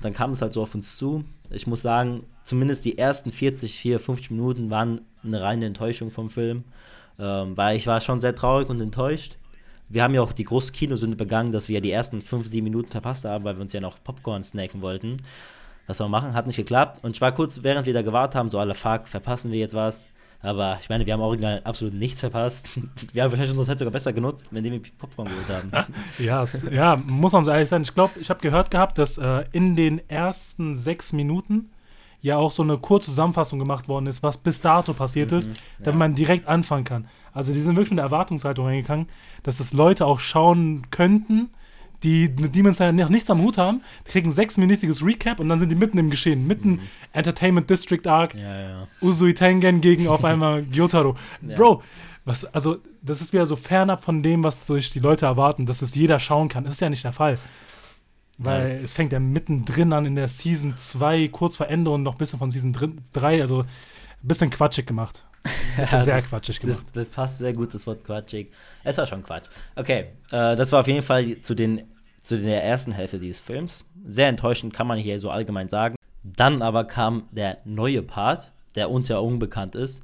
Dann 0.02 0.14
kam 0.14 0.32
es 0.32 0.42
halt 0.42 0.54
so 0.54 0.62
auf 0.62 0.76
uns 0.76 0.98
zu. 0.98 1.24
Ich 1.50 1.66
muss 1.66 1.82
sagen, 1.82 2.24
zumindest 2.44 2.84
die 2.84 2.98
ersten 2.98 3.32
40, 3.32 3.80
4, 3.80 4.00
50 4.00 4.32
Minuten 4.32 4.70
waren 4.70 5.02
eine 5.24 5.42
reine 5.42 5.66
Enttäuschung 5.66 6.12
vom 6.12 6.30
Film. 6.30 6.66
Ähm, 7.18 7.56
weil 7.56 7.78
ich 7.78 7.88
war 7.88 8.02
schon 8.02 8.20
sehr 8.20 8.36
traurig 8.36 8.68
und 8.70 8.82
enttäuscht. 8.82 9.38
Wir 9.88 10.04
haben 10.04 10.14
ja 10.14 10.22
auch 10.22 10.34
die 10.34 10.44
große 10.44 10.74
Kinosünde 10.74 11.16
begangen, 11.16 11.52
dass 11.52 11.70
wir 11.70 11.76
ja 11.76 11.82
die 11.82 11.92
ersten 11.92 12.22
5, 12.22 12.48
7 12.48 12.64
Minuten 12.64 12.90
verpasst 12.90 13.24
haben, 13.24 13.46
weil 13.46 13.56
wir 13.56 13.62
uns 13.62 13.72
ja 13.72 13.80
noch 13.80 14.04
Popcorn 14.04 14.44
snacken 14.44 14.82
wollten. 14.82 15.18
Was 15.88 16.00
wir 16.00 16.08
machen, 16.08 16.34
hat 16.34 16.48
nicht 16.48 16.56
geklappt. 16.56 17.04
Und 17.04 17.16
ich 17.16 17.22
war 17.22 17.32
kurz, 17.32 17.62
während 17.64 17.86
wir 17.86 17.94
da 17.94 18.02
gewartet 18.02 18.36
haben, 18.36 18.50
so 18.50 18.60
alle 18.60 18.76
fuck, 18.76 19.08
verpassen 19.08 19.52
wir 19.52 19.60
jetzt 19.60 19.76
was? 19.76 20.08
Aber 20.42 20.78
ich 20.80 20.90
meine, 20.90 21.06
wir 21.06 21.14
haben 21.14 21.22
original 21.22 21.62
absolut 21.64 21.96
nichts 21.96 22.20
verpasst. 22.20 22.70
Wir 23.14 23.24
haben 23.24 23.32
wahrscheinlich 23.32 23.58
unsere 23.58 23.66
Zeit 23.66 23.80
sogar 23.80 23.92
besser 23.92 24.14
genutzt, 24.14 24.46
indem 24.52 24.74
wir 24.74 24.82
Popcorn 24.98 25.28
geholt 25.28 25.50
haben. 25.50 25.94
ja, 26.20 26.44
es, 26.44 26.64
ja, 26.70 26.96
muss 26.98 27.34
man 27.34 27.44
so 27.46 27.52
ehrlich 27.52 27.70
sein. 27.70 27.82
Ich 27.82 27.96
glaube, 27.96 28.20
ich 28.20 28.30
habe 28.30 28.42
gehört 28.42 28.70
gehabt, 28.70 29.00
dass 29.00 29.18
äh, 29.18 29.46
in 29.54 29.76
den 29.76 30.08
ersten 30.08 30.78
sechs 30.78 31.14
Minuten 31.14 31.72
ja 32.22 32.38
auch 32.38 32.52
so 32.52 32.62
eine 32.62 32.78
kurze 32.78 33.10
Zusammenfassung 33.10 33.58
gemacht 33.58 33.88
worden 33.88 34.08
ist, 34.08 34.22
was 34.22 34.38
bis 34.38 34.62
dato 34.62 34.94
passiert 34.94 35.32
mhm, 35.32 35.38
ist, 35.38 35.52
damit 35.80 35.96
ja. 35.96 36.00
man 36.00 36.16
direkt 36.16 36.48
anfangen 36.48 36.84
kann. 36.84 37.08
Also 37.34 37.52
die 37.52 37.60
sind 37.60 37.76
wirklich 37.76 37.92
mit 37.92 37.98
der 37.98 38.06
Erwartungshaltung 38.06 38.66
reingegangen, 38.66 39.08
dass 39.44 39.60
es 39.60 39.74
Leute 39.74 40.06
auch 40.06 40.20
schauen 40.20 40.90
könnten, 40.92 41.50
die 42.06 42.30
mit 42.40 42.56
Demon 42.56 42.74
Slayer 42.74 42.92
noch 42.92 43.10
nichts 43.10 43.30
am 43.30 43.42
Hut 43.42 43.58
haben, 43.58 43.82
kriegen 44.06 44.28
ein 44.28 44.32
sechsminütiges 44.32 45.04
Recap 45.04 45.40
und 45.40 45.50
dann 45.50 45.60
sind 45.60 45.70
die 45.70 45.76
mitten 45.76 45.98
im 45.98 46.10
Geschehen. 46.10 46.46
Mitten 46.46 46.70
mhm. 46.70 46.80
Entertainment 47.12 47.70
District 47.70 48.06
Arc, 48.06 48.36
ja, 48.36 48.60
ja. 48.62 48.88
Usui 49.02 49.34
Tengen 49.34 49.82
gegen 49.82 50.08
auf 50.08 50.24
einmal 50.24 50.64
Gyotaro. 50.64 51.16
Ja. 51.42 51.56
Bro, 51.56 51.84
was, 52.24 52.46
also, 52.46 52.78
das 53.02 53.22
ist 53.22 53.34
wieder 53.34 53.46
so 53.46 53.56
fernab 53.56 54.04
von 54.04 54.22
dem, 54.24 54.44
was 54.44 54.66
sich 54.66 54.92
die 54.92 55.00
Leute 55.00 55.26
erwarten, 55.26 55.66
dass 55.66 55.82
es 55.82 55.96
jeder 55.96 56.20
schauen 56.20 56.48
kann. 56.48 56.64
Das 56.64 56.76
ist 56.76 56.80
ja 56.80 56.90
nicht 56.90 57.04
der 57.04 57.12
Fall. 57.12 57.38
Weil 58.38 58.60
ja, 58.60 58.64
es 58.64 58.94
fängt 58.94 59.12
ja 59.14 59.20
mittendrin 59.20 59.94
an 59.94 60.06
in 60.06 60.16
der 60.16 60.28
Season 60.28 60.76
2, 60.76 61.30
kurz 61.30 61.58
vor 61.58 61.68
Ende 61.68 61.90
und 61.92 62.04
noch 62.04 62.16
ein 62.16 62.18
bisschen 62.18 62.40
von 62.40 62.52
Season 62.52 62.76
3, 63.14 63.42
also 63.42 63.62
ein 63.62 63.68
bisschen 64.22 64.50
quatschig 64.50 64.86
gemacht. 64.86 65.24
Bisschen 65.78 66.00
ja, 66.00 66.04
sehr 66.04 66.16
das, 66.16 66.30
quatschig 66.30 66.60
gemacht. 66.60 66.86
Das, 66.86 66.92
das, 66.94 67.10
passt 67.10 67.38
sehr 67.38 67.54
gut, 67.54 67.72
das 67.72 67.86
Wort 67.86 68.04
quatschig. 68.04 68.52
Es 68.84 68.98
war 68.98 69.06
schon 69.06 69.22
Quatsch. 69.22 69.46
Okay, 69.76 70.08
äh, 70.32 70.56
das 70.56 70.72
war 70.72 70.80
auf 70.80 70.88
jeden 70.88 71.04
Fall 71.04 71.40
zu 71.42 71.54
den 71.54 71.84
zu 72.26 72.40
der 72.40 72.64
ersten 72.64 72.92
Hälfte 72.92 73.20
dieses 73.20 73.40
Films. 73.40 73.86
Sehr 74.06 74.28
enttäuschend 74.28 74.74
kann 74.74 74.88
man 74.88 74.98
hier 74.98 75.20
so 75.20 75.30
allgemein 75.30 75.70
sagen. 75.70 75.96
Dann 76.24 76.62
aber 76.62 76.86
kam 76.86 77.28
der 77.32 77.60
neue 77.66 78.02
Part, 78.02 78.52
der 78.76 78.90
uns 78.90 79.08
ja 79.08 79.20
unbekannt 79.20 79.76
ist. 79.76 80.02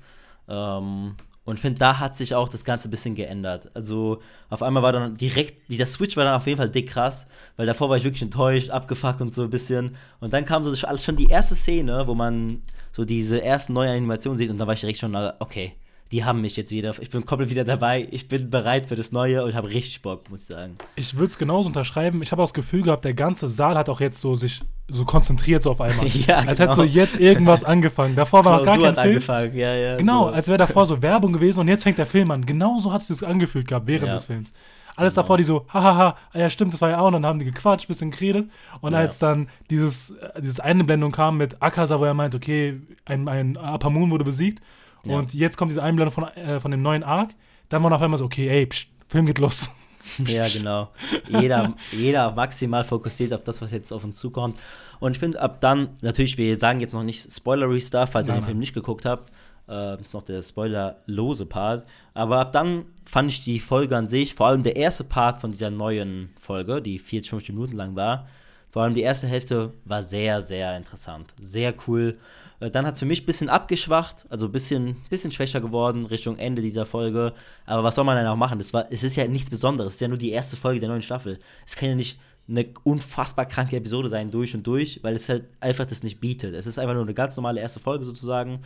Ähm, 0.48 1.16
und 1.44 1.56
ich 1.56 1.62
finde, 1.62 1.80
da 1.80 2.00
hat 2.00 2.16
sich 2.16 2.36
auch 2.36 2.48
das 2.48 2.63
Ganze 2.63 2.88
ein 2.88 2.92
bisschen 2.92 3.16
geändert. 3.16 3.72
Also 3.74 4.22
auf 4.50 4.62
einmal 4.62 4.84
war 4.84 4.94
dann 4.94 5.18
direkt, 5.18 5.70
dieser 5.72 5.88
Switch 5.88 6.16
war 6.16 6.24
dann 6.24 6.36
auf 6.36 6.46
jeden 6.46 6.58
Fall 6.58 6.70
dick 6.70 6.90
krass, 6.90 7.25
weil 7.58 7.66
davor 7.66 7.90
war 7.90 7.98
ich 7.98 8.04
wirklich 8.04 8.22
enttäuscht, 8.22 8.70
abgefuckt 8.70 9.22
und 9.22 9.34
so 9.34 9.44
ein 9.44 9.50
bisschen. 9.50 9.96
Und 10.20 10.34
dann 10.34 10.46
kam 10.46 10.63
so 10.63 10.75
schon 10.75 11.16
die 11.16 11.25
erste 11.25 11.56
Szene, 11.56 12.06
wo 12.06 12.13
man 12.13 12.62
so 12.92 13.04
diese 13.04 13.42
ersten 13.42 13.74
neuen 13.74 13.90
Animationen 13.90 14.38
sieht 14.38 14.51
und 14.51 14.60
da 14.60 14.68
war 14.68 14.75
ich 14.75 14.82
direkt 14.82 15.00
schon, 15.00 15.16
okay, 15.40 15.74
die 16.12 16.25
haben 16.25 16.41
mich 16.41 16.58
jetzt 16.58 16.72
wieder. 16.72 16.94
Ich 17.00 17.10
bin 17.10 17.25
komplett 17.25 17.50
wieder 17.50 17.63
dabei. 17.63 18.08
Ich 18.12 18.27
bin 18.27 18.50
bereit 18.50 18.88
für 18.88 18.96
das 18.96 19.13
Neue 19.13 19.46
und 19.46 19.56
habe 19.56 19.70
richtig 19.70 20.01
Bock, 20.01 20.30
muss 20.30 20.41
ich 20.41 20.48
sagen. 20.48 20.75
Ich 20.96 21.13
würde 21.13 21.27
es 21.27 21.38
genauso 21.38 21.68
unterschreiben. 21.68 22.22
Ich 22.22 22.32
habe 22.34 22.41
auch 22.41 22.48
das 22.48 22.53
Gefühl 22.53 22.84
gehabt, 22.84 23.06
der 23.06 23.13
ganze 23.13 23.48
Saal 23.48 23.75
hat 23.77 23.88
auch 23.88 24.01
jetzt 24.01 24.20
so 24.20 24.36
sich 24.36 24.62
so 24.89 25.06
konzentriert 25.06 25.63
so 25.63 25.72
auf 25.72 25.80
einmal. 25.80 26.08
ja, 26.27 26.39
als 26.39 26.58
genau. 26.58 26.72
hätte 26.72 26.75
so 26.75 26.84
jetzt 26.84 27.15
irgendwas 27.15 27.63
angefangen. 27.63 28.15
Davor 28.15 28.44
war 28.44 28.58
noch 28.58 28.65
gar 28.65 28.77
kein 28.77 28.96
Film. 28.96 29.08
Angefangen. 29.08 29.56
Ja, 29.56 29.74
ja, 29.74 29.96
genau, 29.96 30.27
so. 30.27 30.34
als 30.34 30.48
wäre 30.50 30.58
davor 30.58 30.86
so 30.86 31.01
Werbung 31.01 31.32
gewesen 31.32 31.62
und 31.62 31.70
jetzt 31.70 31.84
fängt 31.84 31.98
der 31.98 32.06
Film 32.06 32.30
an. 32.30 32.46
Genauso 32.46 32.91
hat 32.91 33.01
es 33.01 33.08
sich 33.08 33.25
angefühlt 33.25 33.70
gehabt 33.70 33.88
während 33.88 34.08
ja. 34.08 34.13
des 34.15 34.25
Films. 34.25 34.51
Alles 34.98 35.13
genau. 35.13 35.24
davor, 35.24 35.38
die 35.38 35.46
so, 35.46 35.65
hahaha, 35.70 36.18
ah 36.34 36.38
ja 36.38 36.50
stimmt, 36.50 36.74
das 36.74 36.82
war 36.82 36.89
ja 36.89 37.00
auch, 37.00 37.08
und 37.08 37.13
dann 37.13 37.25
haben 37.25 37.39
die 37.39 37.46
gequatscht, 37.46 37.88
bisschen 37.88 38.12
geredet. 38.12 38.50
Und 38.82 38.91
ja. 38.91 39.00
als 39.00 39.18
dann 39.18 39.48
dieses, 39.70 40.10
äh, 40.12 40.41
dieses 40.41 40.60
Einblendung 40.60 41.13
kam 41.13 41.38
mit 41.38 41.62
Akasa, 41.62 41.98
wo 42.01 42.03
er 42.03 42.13
meint, 42.13 42.36
okay, 42.36 42.82
ein, 43.06 43.30
ein 43.30 43.56
Apamun 43.56 44.12
wurde 44.12 44.25
besiegt 44.25 44.62
ja. 45.05 45.15
Und 45.17 45.34
jetzt 45.34 45.58
kommt 45.58 45.72
diese 45.72 45.84
Einblendung 45.84 46.13
von, 46.13 46.24
äh, 46.36 46.60
von 46.60 46.72
dem 46.72 46.81
neuen 46.81 47.03
Arc. 47.03 47.31
Dann 47.70 47.84
war 47.84 47.89
noch 47.89 48.01
einmal 48.01 48.17
so, 48.17 48.25
okay, 48.25 48.48
ey, 48.50 48.65
pst, 48.65 48.88
Film 49.08 49.25
geht 49.25 49.39
los. 49.39 49.70
ja, 50.25 50.48
genau. 50.48 50.89
Jeder, 51.27 51.74
jeder 51.91 52.31
maximal 52.31 52.84
fokussiert 52.84 53.34
auf 53.34 53.43
das, 53.43 53.62
was 53.62 53.72
jetzt 53.72 53.91
auf 53.91 54.03
uns 54.03 54.20
zukommt. 54.20 54.58
Und 55.00 55.13
ich 55.13 55.20
finde, 55.20 55.41
ab 55.41 55.62
dann, 55.62 55.89
natürlich, 56.01 56.38
wir 56.38 56.58
sagen 56.58 56.79
jetzt 56.79 56.93
noch 56.93 57.03
nicht 57.03 57.31
spoilery 57.31 57.81
Stuff, 57.81 58.12
falls 58.12 58.29
ihr 58.29 58.36
den 58.36 58.43
Film 58.43 58.60
nicht 58.60 58.74
geguckt 58.74 59.05
habt. 59.05 59.29
Äh, 59.67 59.98
das 59.98 60.01
ist 60.01 60.13
noch 60.13 60.24
der 60.24 60.41
spoilerlose 60.41 61.46
Part. 61.46 61.88
Aber 62.13 62.39
ab 62.39 62.51
dann 62.51 62.86
fand 63.05 63.31
ich 63.31 63.43
die 63.43 63.60
Folge 63.60 63.96
an 63.98 64.08
sich, 64.08 64.34
vor 64.34 64.48
allem 64.48 64.63
der 64.63 64.75
erste 64.75 65.03
Part 65.03 65.39
von 65.39 65.51
dieser 65.51 65.70
neuen 65.70 66.29
Folge, 66.38 66.81
die 66.81 67.00
40, 67.00 67.29
50 67.29 67.55
Minuten 67.55 67.75
lang 67.75 67.96
war, 67.96 68.27
vor 68.72 68.84
allem 68.84 68.94
die 68.94 69.01
erste 69.01 69.28
Hälfte 69.28 69.74
war 69.86 70.01
sehr, 70.01 70.42
sehr 70.42 70.75
interessant. 70.78 71.34
Sehr 71.40 71.74
cool. 71.88 72.18
Äh, 72.62 72.72
dann 72.72 72.86
hat 72.86 72.94
es 72.94 73.00
für 73.01 73.06
mich 73.06 73.24
ein 73.24 73.25
bisschen 73.25 73.50
abgeschwacht, 73.50 74.25
also 74.30 74.46
ein 74.46 74.51
bisschen, 74.51 74.96
bisschen 75.10 75.32
schwächer 75.32 75.60
geworden 75.60 76.06
Richtung 76.06 76.38
Ende 76.38 76.62
dieser 76.62 76.86
Folge. 76.86 77.34
Aber 77.66 77.84
was 77.84 77.96
soll 77.96 78.06
man 78.06 78.18
denn 78.18 78.28
auch 78.28 78.38
machen? 78.38 78.60
Das 78.60 78.74
war, 78.74 78.86
es 78.90 79.04
ist 79.04 79.18
ja 79.18 79.28
nichts 79.28 79.50
Besonderes. 79.50 79.94
Es 79.94 79.96
ist 79.96 80.01
ja 80.01 80.08
nur 80.08 80.18
die 80.18 80.32
erste 80.32 80.56
Folge 80.56 80.80
der 80.80 80.90
neuen 80.90 81.01
Staffel. 81.01 81.40
Es 81.66 81.75
kann 81.75 81.90
ja 81.90 81.96
nicht 81.96 82.20
eine 82.48 82.66
unfassbar 82.84 83.46
kranke 83.46 83.75
Episode 83.75 84.10
sein, 84.10 84.32
durch 84.32 84.56
und 84.56 84.66
durch, 84.66 85.00
weil 85.04 85.16
es 85.16 85.30
halt 85.30 85.46
einfach 85.60 85.86
das 85.86 86.04
nicht 86.04 86.20
bietet. 86.20 86.54
Es 86.54 86.66
ist 86.66 86.80
einfach 86.80 86.96
nur 86.96 87.04
eine 87.04 87.13
ganz 87.13 87.36
normale 87.36 87.62
erste 87.62 87.80
Folge 87.80 88.06
sozusagen. 88.06 88.62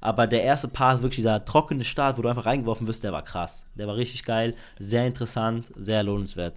Aber 0.00 0.26
der 0.26 0.42
erste 0.42 0.68
Part, 0.68 1.02
wirklich 1.02 1.16
dieser 1.16 1.44
trockene 1.44 1.84
Start, 1.84 2.18
wo 2.18 2.22
du 2.22 2.28
einfach 2.28 2.46
reingeworfen 2.46 2.86
wirst, 2.86 3.04
der 3.04 3.12
war 3.12 3.22
krass. 3.22 3.66
Der 3.74 3.86
war 3.86 3.96
richtig 3.96 4.24
geil, 4.24 4.54
sehr 4.78 5.06
interessant, 5.06 5.66
sehr 5.76 6.02
lohnenswert. 6.02 6.54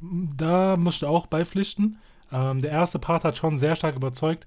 Da 0.00 0.76
musst 0.76 1.02
du 1.02 1.06
auch 1.06 1.26
beipflichten. 1.26 1.98
Ähm, 2.32 2.60
der 2.60 2.70
erste 2.70 2.98
Part 2.98 3.24
hat 3.24 3.36
schon 3.36 3.58
sehr 3.58 3.76
stark 3.76 3.96
überzeugt. 3.96 4.46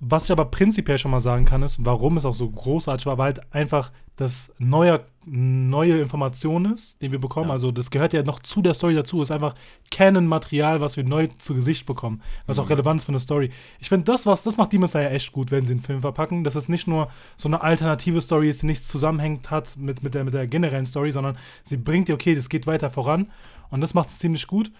Was 0.00 0.26
ich 0.26 0.32
aber 0.32 0.44
prinzipiell 0.44 0.96
schon 0.96 1.10
mal 1.10 1.20
sagen 1.20 1.44
kann, 1.44 1.62
ist, 1.64 1.84
warum 1.84 2.16
es 2.16 2.24
auch 2.24 2.34
so 2.34 2.48
großartig 2.48 3.04
war, 3.06 3.18
weil 3.18 3.34
halt 3.34 3.52
einfach 3.52 3.90
das 4.14 4.52
neue, 4.58 5.04
neue 5.24 6.00
Information 6.00 6.72
ist, 6.72 7.02
den 7.02 7.10
wir 7.10 7.20
bekommen. 7.20 7.48
Ja. 7.48 7.54
Also 7.54 7.72
das 7.72 7.90
gehört 7.90 8.12
ja 8.12 8.22
noch 8.22 8.38
zu 8.38 8.62
der 8.62 8.74
Story 8.74 8.94
dazu. 8.94 9.20
Ist 9.22 9.32
einfach 9.32 9.56
Canon-Material, 9.90 10.80
was 10.80 10.96
wir 10.96 11.02
neu 11.02 11.26
zu 11.38 11.54
Gesicht 11.54 11.84
bekommen, 11.84 12.22
was 12.46 12.58
mhm. 12.58 12.64
auch 12.64 12.70
relevant 12.70 13.00
ist 13.00 13.06
für 13.06 13.12
eine 13.12 13.20
Story. 13.20 13.50
Ich 13.80 13.88
finde, 13.88 14.04
das, 14.04 14.24
was, 14.24 14.44
das 14.44 14.56
macht 14.56 14.72
Demon 14.72 14.86
Slayer 14.86 15.10
echt 15.10 15.32
gut, 15.32 15.50
wenn 15.50 15.66
sie 15.66 15.72
einen 15.72 15.82
Film 15.82 16.00
verpacken, 16.00 16.44
dass 16.44 16.54
es 16.54 16.68
nicht 16.68 16.86
nur 16.86 17.10
so 17.36 17.48
eine 17.48 17.60
alternative 17.60 18.20
Story 18.20 18.50
ist, 18.50 18.62
die 18.62 18.66
nichts 18.66 18.86
zusammenhängt 18.86 19.50
hat 19.50 19.76
mit, 19.76 20.04
mit, 20.04 20.14
der, 20.14 20.22
mit 20.22 20.34
der 20.34 20.46
generellen 20.46 20.86
Story, 20.86 21.10
sondern 21.10 21.36
sie 21.64 21.76
bringt 21.76 22.06
dir, 22.06 22.14
okay, 22.14 22.36
das 22.36 22.48
geht 22.48 22.68
weiter 22.68 22.90
voran. 22.90 23.30
Und 23.70 23.80
das 23.80 23.94
macht 23.94 24.08
es 24.08 24.18
ziemlich 24.18 24.46
gut. 24.46 24.70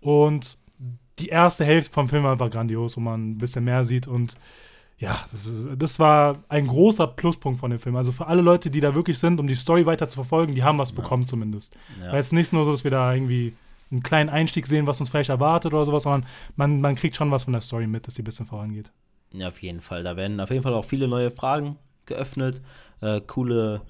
Und 0.00 0.56
die 1.18 1.28
erste 1.28 1.64
Hälfte 1.64 1.92
vom 1.92 2.08
Film 2.08 2.24
war 2.24 2.32
einfach 2.32 2.50
grandios, 2.50 2.96
wo 2.96 3.00
man 3.00 3.30
ein 3.30 3.38
bisschen 3.38 3.64
mehr 3.64 3.84
sieht 3.84 4.06
und 4.06 4.36
ja, 4.98 5.16
das, 5.30 5.48
das, 5.76 5.98
war 6.00 6.42
ein 6.48 6.66
großer 6.66 7.06
Pluspunkt 7.06 7.60
von 7.60 7.70
dem 7.70 7.78
Film. 7.78 7.94
Also 7.94 8.10
für 8.10 8.26
alle 8.26 8.42
Leute, 8.42 8.68
die 8.68 8.80
da 8.80 8.96
wirklich 8.96 9.18
sind, 9.18 9.38
um 9.38 9.46
die 9.46 9.54
Story 9.54 9.86
weiter 9.86 10.08
zu 10.08 10.16
verfolgen, 10.16 10.56
die 10.56 10.64
haben 10.64 10.78
was 10.78 10.90
ja. 10.90 10.96
bekommen 10.96 11.24
zumindest. 11.24 11.76
Ja. 12.04 12.12
Weil 12.12 12.18
es 12.18 12.32
nicht 12.32 12.52
nur 12.52 12.64
so, 12.64 12.72
dass 12.72 12.82
wir 12.82 12.90
da 12.90 13.14
irgendwie 13.14 13.54
einen 13.92 14.02
kleinen 14.02 14.28
Einstieg 14.28 14.66
sehen, 14.66 14.88
was 14.88 14.98
uns 15.00 15.08
vielleicht 15.08 15.30
erwartet 15.30 15.72
oder 15.72 15.84
sowas, 15.84 16.02
sondern 16.02 16.26
man, 16.56 16.80
man 16.80 16.96
kriegt 16.96 17.14
schon 17.14 17.30
was 17.30 17.44
von 17.44 17.52
der 17.52 17.62
Story 17.62 17.86
mit, 17.86 18.08
dass 18.08 18.14
die 18.14 18.22
ein 18.22 18.24
bisschen 18.24 18.46
vorangeht. 18.46 18.90
Ja, 19.32 19.48
auf 19.48 19.62
jeden 19.62 19.80
Fall. 19.80 20.02
Da 20.02 20.16
werden 20.16 20.40
auf 20.40 20.50
jeden 20.50 20.64
Fall 20.64 20.74
auch 20.74 20.84
viele 20.84 21.06
neue 21.06 21.30
Fragen 21.30 21.76
geöffnet. 22.06 22.60
Äh, 23.00 23.20
coole, 23.20 23.82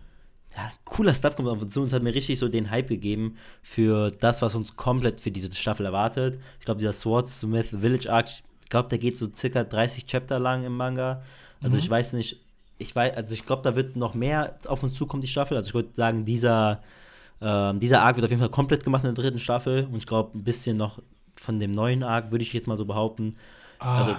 ja, 0.56 0.72
cooler 0.84 1.14
Stuff 1.14 1.36
kommt 1.36 1.48
auf 1.48 1.60
uns 1.60 1.72
zu. 1.72 1.82
Uns 1.82 1.92
hat 1.92 2.02
mir 2.02 2.14
richtig 2.14 2.38
so 2.38 2.48
den 2.48 2.70
Hype 2.70 2.88
gegeben 2.88 3.36
für 3.62 4.10
das, 4.10 4.42
was 4.42 4.54
uns 4.54 4.76
komplett 4.76 5.20
für 5.20 5.30
diese 5.30 5.52
Staffel 5.54 5.86
erwartet. 5.86 6.38
Ich 6.58 6.64
glaube, 6.64 6.80
dieser 6.80 6.92
Swordsmith 6.92 7.68
Village 7.68 8.10
Arc, 8.10 8.28
ich 8.28 8.68
glaube, 8.68 8.88
der 8.88 8.98
geht 8.98 9.16
so 9.16 9.28
circa 9.34 9.64
30 9.64 10.06
Chapter 10.06 10.38
lang 10.38 10.64
im 10.64 10.76
Manga. 10.76 11.22
Also 11.60 11.76
mhm. 11.76 11.82
ich 11.82 11.90
weiß 11.90 12.12
nicht, 12.14 12.40
ich 12.78 12.94
weiß, 12.94 13.16
also 13.16 13.34
ich 13.34 13.44
glaube, 13.44 13.62
da 13.62 13.76
wird 13.76 13.96
noch 13.96 14.14
mehr 14.14 14.56
auf 14.66 14.82
uns 14.82 14.94
zukommen, 14.94 15.20
die 15.20 15.28
Staffel. 15.28 15.56
Also 15.56 15.68
ich 15.68 15.74
würde 15.74 15.90
sagen, 15.94 16.24
dieser, 16.24 16.82
äh, 17.40 17.74
dieser 17.74 18.02
Arc 18.02 18.16
wird 18.16 18.24
auf 18.24 18.30
jeden 18.30 18.40
Fall 18.40 18.50
komplett 18.50 18.84
gemacht 18.84 19.04
in 19.04 19.14
der 19.14 19.22
dritten 19.22 19.40
Staffel. 19.40 19.84
Und 19.84 19.96
ich 19.96 20.06
glaube, 20.06 20.36
ein 20.38 20.44
bisschen 20.44 20.76
noch 20.76 21.00
von 21.34 21.58
dem 21.58 21.72
neuen 21.72 22.02
Arc, 22.02 22.30
würde 22.30 22.42
ich 22.42 22.52
jetzt 22.52 22.66
mal 22.66 22.76
so 22.76 22.84
behaupten. 22.84 23.36
Ah, 23.78 23.98
also, 23.98 24.16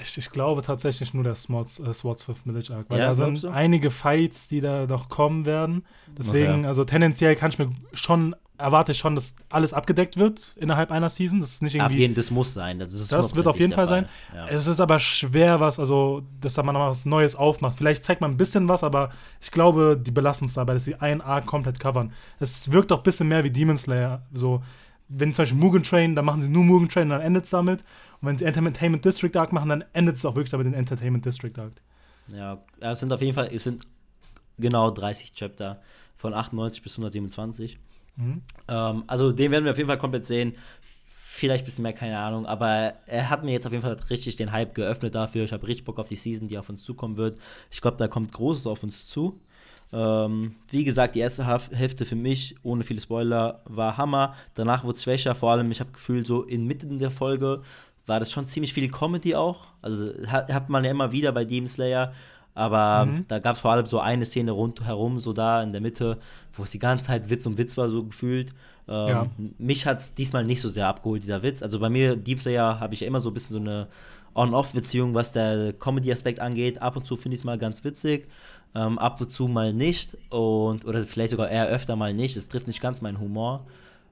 ich, 0.00 0.18
ich, 0.18 0.30
glaube 0.30 0.62
tatsächlich 0.62 1.14
nur 1.14 1.24
der 1.24 1.34
Swords, 1.34 1.78
äh, 1.80 1.92
Swordsmith 1.94 2.38
Village 2.44 2.74
Arc, 2.74 2.90
weil 2.90 2.98
ja, 2.98 3.06
da 3.06 3.14
sind 3.14 3.44
einige 3.44 3.90
Fights, 3.90 4.48
die 4.48 4.60
da 4.60 4.86
noch 4.86 5.08
kommen 5.08 5.46
werden. 5.46 5.84
Deswegen, 6.18 6.60
okay. 6.60 6.66
also 6.66 6.84
tendenziell 6.84 7.36
kann 7.36 7.50
ich 7.50 7.58
mir 7.58 7.70
schon 7.92 8.34
erwarte 8.56 8.92
ich 8.92 8.98
schon, 8.98 9.14
dass 9.14 9.34
alles 9.48 9.72
abgedeckt 9.72 10.16
wird 10.16 10.54
innerhalb 10.56 10.92
einer 10.92 11.08
Season. 11.08 11.40
Das 11.40 11.52
ist 11.52 11.62
nicht 11.62 11.74
irgendwie. 11.74 11.94
Auf 11.94 11.98
jeden, 11.98 12.14
das 12.14 12.30
muss 12.30 12.54
sein. 12.54 12.78
Das, 12.78 12.92
ist 12.92 13.10
das 13.10 13.34
wird 13.34 13.46
auf 13.46 13.58
jeden 13.58 13.72
Fall, 13.72 13.86
Fall 13.86 14.02
sein. 14.02 14.08
Ja. 14.34 14.46
Es 14.48 14.66
ist 14.66 14.80
aber 14.80 14.98
schwer, 15.00 15.60
was, 15.60 15.78
also, 15.78 16.22
dass 16.40 16.54
da 16.54 16.62
man 16.62 16.74
noch 16.74 16.88
was 16.88 17.04
Neues 17.04 17.34
aufmacht. 17.34 17.76
Vielleicht 17.76 18.04
zeigt 18.04 18.20
man 18.20 18.32
ein 18.32 18.36
bisschen 18.36 18.68
was, 18.68 18.84
aber 18.84 19.10
ich 19.40 19.50
glaube, 19.50 20.00
die 20.00 20.12
belassen 20.12 20.46
es 20.46 20.54
dabei, 20.54 20.74
dass 20.74 20.84
sie 20.84 20.94
einen 20.96 21.20
Arc 21.20 21.46
komplett 21.46 21.80
covern. 21.80 22.12
Es 22.38 22.70
wirkt 22.70 22.92
auch 22.92 22.98
ein 22.98 23.02
bisschen 23.02 23.28
mehr 23.28 23.42
wie 23.42 23.50
Demon 23.50 23.76
Slayer. 23.76 24.22
So, 24.32 24.62
wenn 25.08 25.32
zum 25.32 25.42
Beispiel 25.42 25.58
Mugen 25.58 25.82
Train, 25.82 26.14
dann 26.14 26.24
machen 26.24 26.40
sie 26.40 26.48
nur 26.48 26.64
Mugen 26.64 26.88
Train 26.88 27.04
und 27.04 27.10
dann 27.10 27.20
endet 27.20 27.44
es 27.44 27.50
damit. 27.50 27.82
Und 28.20 28.28
wenn 28.28 28.38
sie 28.38 28.44
Entertainment 28.44 29.04
District 29.04 29.36
Arc 29.36 29.52
machen, 29.52 29.68
dann 29.68 29.84
endet 29.92 30.16
es 30.16 30.24
auch 30.24 30.34
wirklich 30.34 30.50
damit 30.50 30.66
in 30.66 30.74
Entertainment 30.74 31.24
District 31.24 31.58
Arc. 31.58 31.72
Ja, 32.28 32.62
es 32.80 33.00
sind 33.00 33.12
auf 33.12 33.20
jeden 33.20 33.34
Fall, 33.34 33.50
es 33.52 33.64
sind 33.64 33.86
genau 34.58 34.90
30 34.90 35.32
Chapter 35.32 35.80
von 36.16 36.34
98 36.34 36.82
bis 36.82 36.92
127. 36.94 37.78
Mhm. 38.16 38.42
Ähm, 38.68 39.04
also 39.06 39.32
den 39.32 39.50
werden 39.50 39.64
wir 39.64 39.72
auf 39.72 39.76
jeden 39.78 39.88
Fall 39.88 39.98
komplett 39.98 40.26
sehen. 40.26 40.54
Vielleicht 41.06 41.64
ein 41.64 41.66
bisschen 41.66 41.82
mehr, 41.82 41.92
keine 41.92 42.18
Ahnung. 42.18 42.46
Aber 42.46 42.94
er 43.06 43.28
hat 43.28 43.44
mir 43.44 43.52
jetzt 43.52 43.66
auf 43.66 43.72
jeden 43.72 43.82
Fall 43.82 43.96
richtig 44.08 44.36
den 44.36 44.52
Hype 44.52 44.74
geöffnet 44.74 45.14
dafür. 45.14 45.44
Ich 45.44 45.52
habe 45.52 45.66
richtig 45.66 45.84
Bock 45.84 45.98
auf 45.98 46.08
die 46.08 46.16
Season, 46.16 46.48
die 46.48 46.58
auf 46.58 46.68
uns 46.68 46.82
zukommen 46.82 47.16
wird. 47.16 47.38
Ich 47.70 47.80
glaube, 47.80 47.96
da 47.96 48.08
kommt 48.08 48.32
Großes 48.32 48.66
auf 48.66 48.82
uns 48.84 49.06
zu. 49.08 49.40
Ähm, 49.94 50.56
wie 50.70 50.82
gesagt, 50.82 51.14
die 51.14 51.20
erste 51.20 51.46
Hälfte 51.46 52.04
für 52.04 52.16
mich, 52.16 52.56
ohne 52.64 52.82
viele 52.82 53.00
Spoiler, 53.00 53.60
war 53.64 53.96
Hammer. 53.96 54.34
Danach 54.54 54.82
wurde 54.82 54.96
es 54.96 55.04
schwächer. 55.04 55.36
Vor 55.36 55.52
allem, 55.52 55.70
ich 55.70 55.78
habe 55.78 55.92
Gefühl, 55.92 56.26
so 56.26 56.42
inmitten 56.42 56.98
der 56.98 57.12
Folge 57.12 57.62
war 58.06 58.18
das 58.18 58.32
schon 58.32 58.46
ziemlich 58.46 58.74
viel 58.74 58.90
Comedy 58.90 59.36
auch. 59.36 59.68
Also 59.82 60.08
hat, 60.26 60.52
hat 60.52 60.68
man 60.68 60.82
ja 60.84 60.90
immer 60.90 61.12
wieder 61.12 61.30
bei 61.30 61.44
Demon 61.44 61.68
Slayer. 61.68 62.12
Aber 62.54 63.06
mhm. 63.06 63.24
da 63.28 63.38
gab 63.38 63.54
es 63.54 63.60
vor 63.60 63.70
allem 63.70 63.86
so 63.86 64.00
eine 64.00 64.24
Szene 64.24 64.50
rundherum, 64.50 65.20
so 65.20 65.32
da 65.32 65.62
in 65.62 65.72
der 65.72 65.80
Mitte, 65.80 66.18
wo 66.52 66.64
es 66.64 66.70
die 66.70 66.78
ganze 66.78 67.04
Zeit 67.04 67.30
Witz 67.30 67.46
um 67.46 67.56
Witz 67.56 67.76
war, 67.76 67.88
so 67.88 68.04
gefühlt. 68.04 68.50
Ähm, 68.88 69.08
ja. 69.08 69.26
Mich 69.58 69.86
hat 69.86 69.98
es 69.98 70.14
diesmal 70.14 70.44
nicht 70.44 70.60
so 70.60 70.68
sehr 70.68 70.88
abgeholt, 70.88 71.22
dieser 71.22 71.42
Witz. 71.42 71.62
Also 71.62 71.78
bei 71.78 71.88
mir, 71.88 72.16
Deep 72.16 72.40
Slayer, 72.40 72.80
habe 72.80 72.94
ich 72.94 73.00
ja 73.00 73.06
immer 73.06 73.20
so 73.20 73.30
ein 73.30 73.34
bisschen 73.34 73.56
so 73.56 73.60
eine 73.60 73.88
On-Off-Beziehung, 74.34 75.14
was 75.14 75.32
der 75.32 75.72
Comedy-Aspekt 75.72 76.40
angeht. 76.40 76.82
Ab 76.82 76.96
und 76.96 77.06
zu 77.06 77.16
finde 77.16 77.34
ich 77.34 77.40
es 77.40 77.44
mal 77.44 77.58
ganz 77.58 77.84
witzig, 77.84 78.28
ähm, 78.74 78.98
ab 78.98 79.20
und 79.20 79.30
zu 79.30 79.48
mal 79.48 79.72
nicht. 79.72 80.16
Und, 80.30 80.84
oder 80.84 81.02
vielleicht 81.02 81.30
sogar 81.30 81.48
eher 81.48 81.66
öfter 81.66 81.96
mal 81.96 82.12
nicht. 82.12 82.36
Es 82.36 82.48
trifft 82.48 82.66
nicht 82.66 82.80
ganz 82.80 83.00
meinen 83.02 83.20
Humor. 83.20 83.66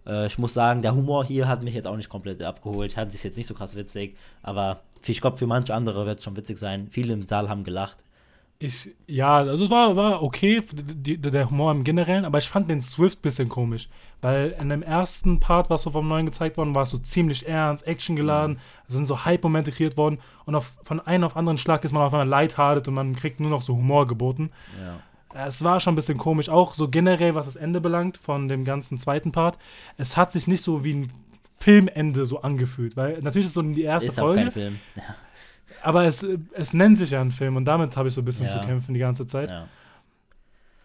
Äh, 0.07 0.27
ich 0.27 0.39
muss 0.39 0.55
sagen, 0.55 0.83
der 0.83 0.95
Humor 0.95 1.25
hier 1.25 1.49
hat 1.49 1.63
mich 1.63 1.75
jetzt 1.75 1.87
auch 1.87 1.97
nicht 1.97 2.09
komplett 2.09 2.43
abgeholt. 2.43 2.93
Ich 2.93 2.97
hatte 2.97 3.15
es 3.15 3.23
jetzt 3.23 3.37
nicht 3.37 3.47
so 3.47 3.55
krass 3.55 3.77
witzig, 3.77 4.17
aber 4.43 4.81
ich 5.07 5.21
glaube, 5.21 5.37
für 5.37 5.47
manche 5.47 5.75
andere 5.75 6.07
wird 6.07 6.19
es 6.19 6.25
schon 6.25 6.37
witzig 6.37 6.59
sein. 6.59 6.89
Viele 6.89 7.13
im 7.13 7.27
Saal 7.27 7.49
haben 7.49 7.65
gelacht. 7.65 7.99
Ich, 8.65 8.91
ja, 9.09 9.39
also 9.39 9.65
es 9.65 9.71
war, 9.71 9.97
war 9.97 10.23
okay, 10.23 10.63
die, 10.73 11.19
der 11.19 11.51
Humor 11.51 11.73
im 11.73 11.83
Generellen, 11.83 12.25
aber 12.25 12.39
ich 12.39 12.49
fand 12.49 12.71
den 12.71 12.81
Swift 12.81 13.19
ein 13.19 13.23
bisschen 13.23 13.49
komisch. 13.49 13.89
Weil 14.21 14.55
in 14.61 14.69
dem 14.69 14.85
ersten 14.85 15.41
Part, 15.41 15.69
was 15.69 15.83
so 15.83 15.91
vom 15.91 16.07
Neuen 16.07 16.27
gezeigt 16.27 16.57
worden 16.57 16.73
war, 16.73 16.85
es 16.85 16.91
so 16.91 16.99
ziemlich 16.99 17.49
ernst, 17.49 17.85
actiongeladen, 17.89 18.55
mhm. 18.55 18.59
sind 18.87 19.09
so 19.09 19.25
Hype-Momente 19.25 19.73
kreiert 19.73 19.97
worden 19.97 20.21
und 20.47 20.55
auf, 20.55 20.75
von 20.85 21.01
einem 21.01 21.25
auf 21.25 21.37
anderen 21.37 21.59
Schlag 21.59 21.85
ist 21.85 21.91
man 21.91 22.05
auf 22.05 22.15
einmal 22.15 22.29
lighthearted 22.29 22.87
und 22.87 22.95
man 22.95 23.17
kriegt 23.17 23.41
nur 23.41 23.51
noch 23.51 23.63
so 23.63 23.75
Humor 23.75 24.07
geboten. 24.07 24.53
Ja. 24.81 25.45
Es 25.45 25.65
war 25.65 25.81
schon 25.81 25.95
ein 25.95 25.97
bisschen 25.97 26.19
komisch, 26.19 26.49
auch 26.49 26.75
so 26.75 26.89
generell, 26.89 27.35
was 27.35 27.47
das 27.47 27.57
Ende 27.57 27.81
belangt 27.81 28.17
von 28.17 28.47
dem 28.47 28.65
ganzen 28.65 28.97
zweiten 28.97 29.33
Part. 29.33 29.59
Es 29.97 30.17
hat 30.17 30.31
sich 30.31 30.47
nicht 30.47 30.63
so 30.63 30.85
wie 30.85 30.95
ein 30.95 31.13
Filmende 31.59 32.27
so 32.27 32.43
angefühlt, 32.43 32.97
weil 32.97 33.19
natürlich 33.23 33.47
ist 33.47 33.51
es 33.51 33.55
so 33.55 33.63
die 33.63 33.83
erste 33.83 34.11
ist 34.11 34.21
Folge. 34.21 34.41
Auch 34.41 34.45
kein 34.45 34.53
Film. 34.53 34.81
Ja. 34.95 35.03
Aber 35.83 36.05
es, 36.05 36.27
es 36.53 36.73
nennt 36.73 36.99
sich 36.99 37.11
ja 37.11 37.21
ein 37.21 37.31
Film 37.31 37.57
und 37.57 37.65
damit 37.65 37.97
habe 37.97 38.09
ich 38.09 38.15
so 38.15 38.21
ein 38.21 38.25
bisschen 38.25 38.47
ja. 38.47 38.53
zu 38.53 38.61
kämpfen 38.67 38.95
die 38.95 39.01
ganze 39.01 39.27
Zeit. 39.27 39.51
Ja. 39.51 39.67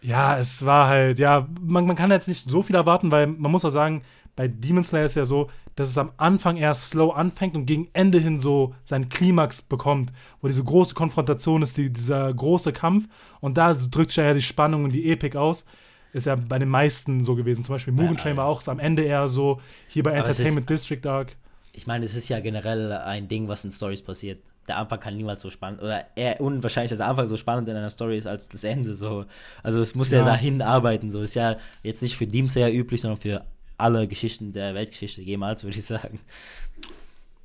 ja. 0.02 0.38
es 0.38 0.66
war 0.66 0.88
halt, 0.88 1.20
ja, 1.20 1.48
man, 1.62 1.86
man 1.86 1.96
kann 1.96 2.12
jetzt 2.12 2.28
nicht 2.28 2.50
so 2.50 2.62
viel 2.62 2.76
erwarten, 2.76 3.12
weil 3.12 3.28
man 3.28 3.52
muss 3.52 3.66
auch 3.66 3.70
sagen, 3.70 4.02
bei 4.38 4.48
Demon 4.48 4.84
Slayer 4.84 5.06
ist 5.06 5.16
ja 5.16 5.26
so, 5.26 5.50
dass 5.76 5.90
es 5.90 5.98
am 5.98 6.12
Anfang 6.18 6.58
erst 6.58 6.92
slow 6.92 7.12
anfängt 7.14 7.56
und 7.56 7.66
gegen 7.66 7.90
Ende 7.94 8.20
hin 8.20 8.40
so 8.40 8.76
seinen 8.84 9.10
Klimax 9.10 9.62
bekommt, 9.64 10.14
wo 10.42 10.48
diese 10.48 10.64
große 10.64 10.94
Konfrontation 10.94 11.64
ist, 11.64 11.76
die, 11.76 11.92
dieser 11.92 12.34
große 12.34 12.72
Kampf 12.72 13.08
und 13.42 13.58
da 13.58 13.74
drückt 13.74 14.12
sich 14.12 14.18
ja 14.18 14.34
die 14.34 14.42
Spannung 14.42 14.84
und 14.86 14.92
die 14.92 15.12
Epik 15.12 15.36
aus. 15.36 15.66
Ist 16.14 16.26
ja 16.26 16.36
bei 16.36 16.58
den 16.58 16.70
meisten 16.70 17.26
so 17.26 17.36
gewesen. 17.36 17.64
Zum 17.64 17.76
Beispiel 17.76 17.94
Mugen 17.94 18.16
Train 18.16 18.38
war 18.38 18.46
auch 18.46 18.66
am 18.68 18.80
Ende 18.80 19.04
eher 19.04 19.28
so, 19.28 19.60
hier 19.88 20.04
bei 20.04 20.14
Entertainment 20.14 20.70
District 20.70 21.06
Arc. 21.06 21.36
Ich 21.74 21.86
meine, 21.86 22.06
es 22.06 22.16
ist 22.16 22.30
ja 22.30 22.40
generell 22.40 22.92
ein 22.92 23.28
Ding, 23.28 23.48
was 23.48 23.66
in 23.66 23.72
Stories 23.72 24.02
passiert 24.02 24.40
der 24.68 24.78
Anfang 24.78 25.00
kann 25.00 25.16
niemals 25.16 25.42
so 25.42 25.50
spannend, 25.50 25.82
oder 25.82 26.06
eher 26.16 26.42
unwahrscheinlich, 26.42 26.90
dass 26.90 26.98
der 26.98 27.08
Anfang 27.08 27.28
so 27.28 27.38
spannend 27.38 27.70
in 27.70 27.76
einer 27.76 27.90
Story 27.90 28.18
ist 28.18 28.28
als 28.28 28.50
das 28.50 28.64
Ende. 28.64 28.94
So. 28.94 29.26
Also 29.64 29.82
es 29.82 29.96
muss 29.96 30.12
ja, 30.12 30.20
ja 30.20 30.26
dahin 30.26 30.62
arbeiten. 30.62 31.12
So 31.12 31.22
ist 31.22 31.36
ja 31.36 31.58
jetzt 31.84 32.02
nicht 32.02 32.18
für 32.18 32.28
sehr 32.50 32.74
üblich, 32.74 33.02
sondern 33.02 33.20
für 33.20 33.46
alle 33.78 34.08
Geschichten 34.08 34.54
der 34.54 34.74
Weltgeschichte 34.76 35.22
jemals, 35.22 35.64
würde 35.64 35.78
ich 35.78 35.86
sagen. 35.86 36.20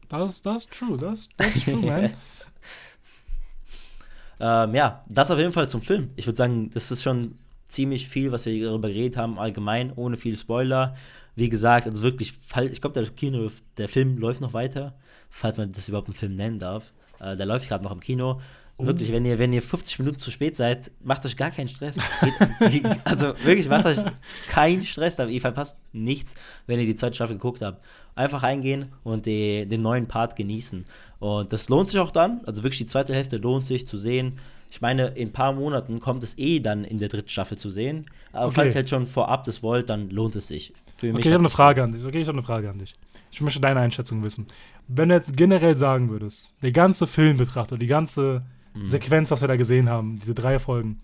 Das, 0.08 0.40
ist 0.40 0.70
true, 0.70 0.96
das, 0.96 1.28
ist 1.38 1.64
true, 1.64 1.76
man. 1.76 2.04
ähm, 4.40 4.74
ja, 4.74 5.02
das 5.08 5.30
auf 5.30 5.38
jeden 5.38 5.52
Fall 5.52 5.68
zum 5.68 5.80
Film. 5.80 6.11
Ich 6.16 6.26
würde 6.26 6.37
sagen, 6.37 6.70
das 6.74 6.90
ist 6.90 7.02
schon 7.02 7.38
ziemlich 7.68 8.08
viel, 8.08 8.32
was 8.32 8.44
wir 8.46 8.64
darüber 8.64 8.88
geredet 8.88 9.16
haben, 9.16 9.38
allgemein, 9.38 9.92
ohne 9.94 10.16
viel 10.16 10.37
Spoiler. 10.37 10.94
Wie 11.35 11.48
gesagt, 11.48 11.87
also 11.87 12.02
wirklich, 12.02 12.35
ich 12.70 12.80
glaube, 12.80 13.00
der 13.00 13.11
Kino, 13.11 13.50
der 13.78 13.88
Film 13.88 14.18
läuft 14.18 14.42
noch 14.42 14.52
weiter, 14.52 14.94
falls 15.30 15.56
man 15.56 15.72
das 15.72 15.88
überhaupt 15.88 16.08
einen 16.08 16.16
Film 16.16 16.37
nennen 16.37 16.58
darf. 16.58 16.92
Äh, 17.22 17.37
der 17.37 17.46
läuft 17.46 17.68
gerade 17.68 17.85
noch 17.85 17.92
im 17.92 18.00
Kino. 18.00 18.40
Oh. 18.78 18.87
Wirklich, 18.87 19.12
wenn 19.12 19.24
ihr, 19.24 19.38
wenn 19.38 19.52
ihr 19.52 19.62
50 19.62 19.98
Minuten 20.00 20.18
zu 20.18 20.30
spät 20.30 20.56
seid, 20.56 20.90
macht 21.04 21.24
euch 21.24 21.37
gar 21.37 21.50
keinen 21.50 21.68
Stress. 21.68 21.96
Geht, 22.70 22.85
also 23.04 23.35
wirklich, 23.44 23.68
macht 23.68 23.87
euch 23.87 23.98
keinen 24.48 24.85
Stress, 24.85 25.20
aber 25.20 25.30
ihr 25.30 25.40
verpasst 25.40 25.78
nichts, 25.92 26.35
wenn 26.66 26.80
ihr 26.80 26.87
die 26.87 26.96
zweite 26.96 27.14
Staffel 27.14 27.37
geguckt 27.37 27.62
habt. 27.62 27.85
Einfach 28.14 28.42
eingehen 28.42 28.92
und 29.04 29.26
die, 29.26 29.66
den 29.66 29.82
neuen 29.82 30.08
Part 30.08 30.37
genießen. 30.37 30.85
Und 31.18 31.52
das 31.52 31.68
lohnt 31.68 31.90
sich 31.90 32.00
auch 32.00 32.11
dann. 32.11 32.40
Also 32.44 32.62
wirklich 32.62 32.78
die 32.78 32.87
zweite 32.87 33.14
Hälfte 33.14 33.37
lohnt 33.37 33.66
sich 33.66 33.87
zu 33.87 33.98
sehen. 33.98 34.38
Ich 34.72 34.80
meine, 34.80 35.08
in 35.08 35.28
ein 35.28 35.32
paar 35.35 35.52
Monaten 35.52 36.00
kommt 36.00 36.24
es 36.24 36.38
eh 36.38 36.58
dann 36.58 36.85
in 36.85 36.98
der 36.98 37.11
dritten 37.11 37.28
Staffel 37.28 37.58
zu 37.58 37.68
sehen. 37.68 38.06
Aber 38.32 38.46
okay. 38.46 38.54
falls 38.54 38.74
ihr 38.74 38.76
halt 38.76 38.88
schon 38.88 39.06
vorab 39.06 39.44
das 39.44 39.62
wollt, 39.62 39.90
dann 39.90 40.08
lohnt 40.08 40.35
es 40.35 40.48
sich. 40.48 40.72
Für 40.96 41.11
okay, 41.11 41.18
ich 41.20 41.26
habe 41.26 41.40
eine 41.40 41.50
Frage 41.50 41.82
an 41.82 41.92
dich. 41.92 42.02
Okay, 42.02 42.22
ich 42.22 42.26
habe 42.26 42.38
eine 42.38 42.46
Frage 42.46 42.70
an 42.70 42.78
dich. 42.78 42.94
Ich 43.30 43.42
möchte 43.42 43.61
deine 43.61 43.80
Einschätzung 43.80 44.22
wissen. 44.22 44.46
Wenn 44.88 45.11
du 45.11 45.14
jetzt 45.14 45.37
generell 45.37 45.76
sagen 45.76 46.08
würdest, 46.08 46.54
der 46.62 46.72
ganze 46.72 47.06
Film 47.06 47.37
betrachtet, 47.37 47.82
die 47.82 47.87
ganze 47.87 48.44
mhm. 48.72 48.87
Sequenz, 48.87 49.30
was 49.30 49.42
wir 49.42 49.48
da 49.48 49.56
gesehen 49.56 49.90
haben, 49.90 50.16
diese 50.18 50.32
drei 50.32 50.58
Folgen, 50.58 51.00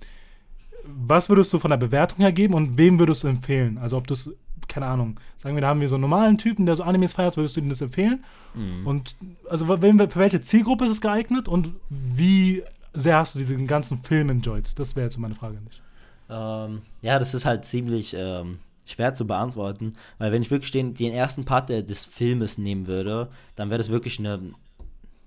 was 0.87 1.29
würdest 1.29 1.53
du 1.53 1.59
von 1.59 1.71
der 1.71 1.77
Bewertung 1.77 2.21
her 2.21 2.33
geben 2.33 2.55
und 2.55 2.79
wem 2.79 2.99
würdest 2.99 3.25
du 3.25 3.29
empfehlen? 3.29 3.77
Also 3.77 3.99
ob 3.99 4.07
du 4.07 4.15
es, 4.15 4.31
keine 4.69 4.87
Ahnung, 4.87 5.21
sagen 5.37 5.55
wir, 5.55 5.61
da 5.61 5.69
haben 5.69 5.83
wir 5.83 5.91
so 5.91 5.97
einen 5.97 6.03
normalen 6.03 6.39
Typen, 6.39 6.65
der 6.65 6.77
so 6.77 6.85
Animes 6.85 7.13
feiert, 7.13 7.37
würdest 7.37 7.57
du 7.57 7.61
ihm 7.61 7.69
das 7.69 7.83
empfehlen? 7.83 8.25
Mhm. 8.55 8.87
Und 8.87 9.17
also 9.51 9.67
für 9.67 9.81
welche 10.15 10.41
Zielgruppe 10.41 10.87
ist 10.87 10.91
es 10.93 11.01
geeignet 11.03 11.49
und 11.49 11.75
wie 11.91 12.63
sehr 12.93 13.17
hast 13.17 13.35
du 13.35 13.39
diesen 13.39 13.67
ganzen 13.67 14.03
Film 14.03 14.31
enjoyed? 14.31 14.79
Das 14.79 14.97
wäre 14.97 15.07
jetzt 15.07 15.19
meine 15.19 15.35
Frage 15.35 15.61
nicht. 15.61 15.83
Ähm, 16.31 16.83
ja, 17.01 17.19
das 17.19 17.35
ist 17.35 17.45
halt 17.45 17.65
ziemlich 17.65 18.15
ähm, 18.17 18.59
schwer 18.87 19.15
zu 19.15 19.27
beantworten, 19.27 19.95
weil 20.19 20.33
wenn 20.33 20.43
ich 20.43 20.51
wirklich 20.51 20.71
den, 20.71 20.95
den 20.95 21.13
ersten 21.13 21.45
Part 21.45 21.69
des 21.69 22.05
Filmes 22.05 22.59
nehmen 22.59 22.87
würde, 22.87 23.29
dann 23.57 23.71
wäre 23.71 23.79
das 23.79 23.91
wirklich 23.91 24.19
eine, 24.19 24.41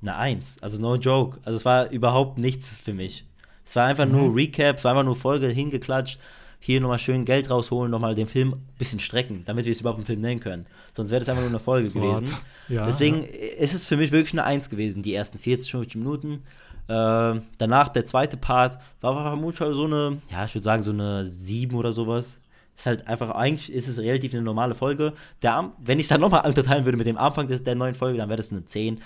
eine 0.02 0.15
Eins. 0.15 0.58
Also 0.62 0.82
no 0.82 0.95
joke. 0.95 1.39
Also 1.43 1.58
es 1.58 1.65
war 1.65 1.89
überhaupt 1.89 2.38
nichts 2.38 2.78
für 2.78 2.93
mich. 2.93 3.26
Es 3.65 3.76
war 3.76 3.86
einfach 3.86 4.06
mhm. 4.06 4.12
nur 4.12 4.36
Recap, 4.36 4.78
es 4.78 4.84
war 4.84 4.91
einfach 4.91 5.06
nur 5.06 5.15
Folge 5.15 5.47
hingeklatscht, 5.47 6.19
hier 6.60 6.80
nochmal 6.80 7.00
schön 7.00 7.26
Geld 7.26 7.50
rausholen, 7.50 7.89
nochmal 7.89 8.13
den 8.13 8.28
Film 8.28 8.54
ein 8.54 8.78
bisschen 8.78 9.00
strecken, 9.00 9.43
damit 9.45 9.65
wir 9.65 9.71
es 9.71 9.80
überhaupt 9.80 9.97
einen 9.97 10.06
Film 10.06 10.21
nennen 10.21 10.39
können. 10.39 10.63
Sonst 10.93 11.10
wäre 11.10 11.19
das 11.19 11.30
einfach 11.30 11.41
nur 11.41 11.50
eine 11.50 11.60
Folge 11.60 11.89
so 11.89 12.00
gewesen. 12.00 12.36
Ja, 12.69 12.86
Deswegen 12.86 13.24
ja. 13.24 13.30
ist 13.30 13.74
es 13.74 13.86
für 13.86 13.97
mich 13.97 14.12
wirklich 14.12 14.34
eine 14.34 14.43
Eins 14.43 14.69
gewesen, 14.69 15.02
die 15.02 15.13
ersten 15.13 15.38
40, 15.38 15.71
50 15.71 15.95
Minuten. 15.95 16.43
Äh, 16.91 17.41
danach 17.58 17.88
der 17.88 18.06
zweite 18.06 18.36
Part 18.36 18.77
war 18.99 19.13
vermutlich 19.13 19.75
so 19.75 19.86
eine, 19.86 20.21
ja, 20.30 20.43
ich 20.43 20.54
würde 20.54 20.63
sagen 20.63 20.84
so 20.84 20.91
eine 20.91 21.25
7 21.25 21.73
oder 21.77 21.93
sowas. 21.93 22.38
Ist 22.75 22.86
halt 22.86 23.08
einfach, 23.08 23.30
eigentlich 23.32 23.71
ist 23.71 23.88
es 23.88 23.97
relativ 23.97 24.34
eine 24.34 24.41
normale 24.41 24.75
Folge. 24.75 25.13
Der, 25.41 25.71
wenn 25.80 25.99
ich 25.99 26.06
es 26.06 26.10
dann 26.10 26.19
nochmal 26.19 26.45
unterteilen 26.45 26.84
würde 26.84 26.97
mit 26.97 27.08
dem 27.08 27.17
Anfang 27.17 27.47
des, 27.47 27.63
der 27.63 27.75
neuen 27.75 27.95
Folge, 27.95 28.17
dann 28.17 28.27
wäre 28.27 28.38
das 28.38 28.51
eine 28.51 28.65
10. 28.65 28.95
Äh, 28.95 28.99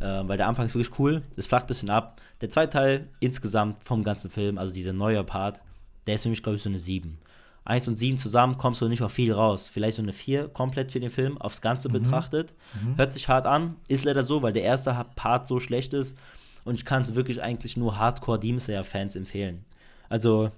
weil 0.00 0.36
der 0.36 0.48
Anfang 0.48 0.66
ist 0.66 0.74
wirklich 0.74 0.98
cool. 0.98 1.22
Es 1.36 1.46
flacht 1.46 1.64
ein 1.64 1.68
bisschen 1.68 1.88
ab. 1.88 2.20
Der 2.42 2.50
zweite 2.50 2.72
Teil 2.72 3.08
insgesamt 3.20 3.82
vom 3.84 4.04
ganzen 4.04 4.30
Film, 4.30 4.58
also 4.58 4.74
dieser 4.74 4.92
neue 4.92 5.24
Part, 5.24 5.60
der 6.06 6.16
ist 6.16 6.24
für 6.24 6.28
mich, 6.28 6.42
glaube 6.42 6.56
ich, 6.56 6.62
so 6.62 6.68
eine 6.68 6.78
7. 6.78 7.16
1 7.64 7.88
und 7.88 7.96
7 7.96 8.18
zusammen 8.18 8.58
kommst 8.58 8.82
du 8.82 8.88
nicht 8.88 9.02
auf 9.02 9.12
viel 9.12 9.32
raus. 9.32 9.70
Vielleicht 9.72 9.96
so 9.96 10.02
eine 10.02 10.12
4 10.12 10.48
komplett 10.48 10.92
für 10.92 11.00
den 11.00 11.10
Film, 11.10 11.38
aufs 11.38 11.62
Ganze 11.62 11.88
mhm. 11.88 11.92
betrachtet. 11.94 12.52
Mhm. 12.82 12.98
Hört 12.98 13.14
sich 13.14 13.28
hart 13.28 13.46
an, 13.46 13.76
ist 13.88 14.04
leider 14.04 14.24
so, 14.24 14.42
weil 14.42 14.52
der 14.52 14.64
erste 14.64 15.06
Part 15.14 15.46
so 15.46 15.58
schlecht 15.58 15.94
ist. 15.94 16.18
Und 16.64 16.74
ich 16.74 16.84
kann 16.84 17.02
es 17.02 17.14
wirklich 17.14 17.42
eigentlich 17.42 17.76
nur 17.76 17.98
Hardcore 17.98 18.38
Demon 18.38 18.60
Slayer-Fans 18.60 19.16
empfehlen. 19.16 19.64
Also, 20.08 20.50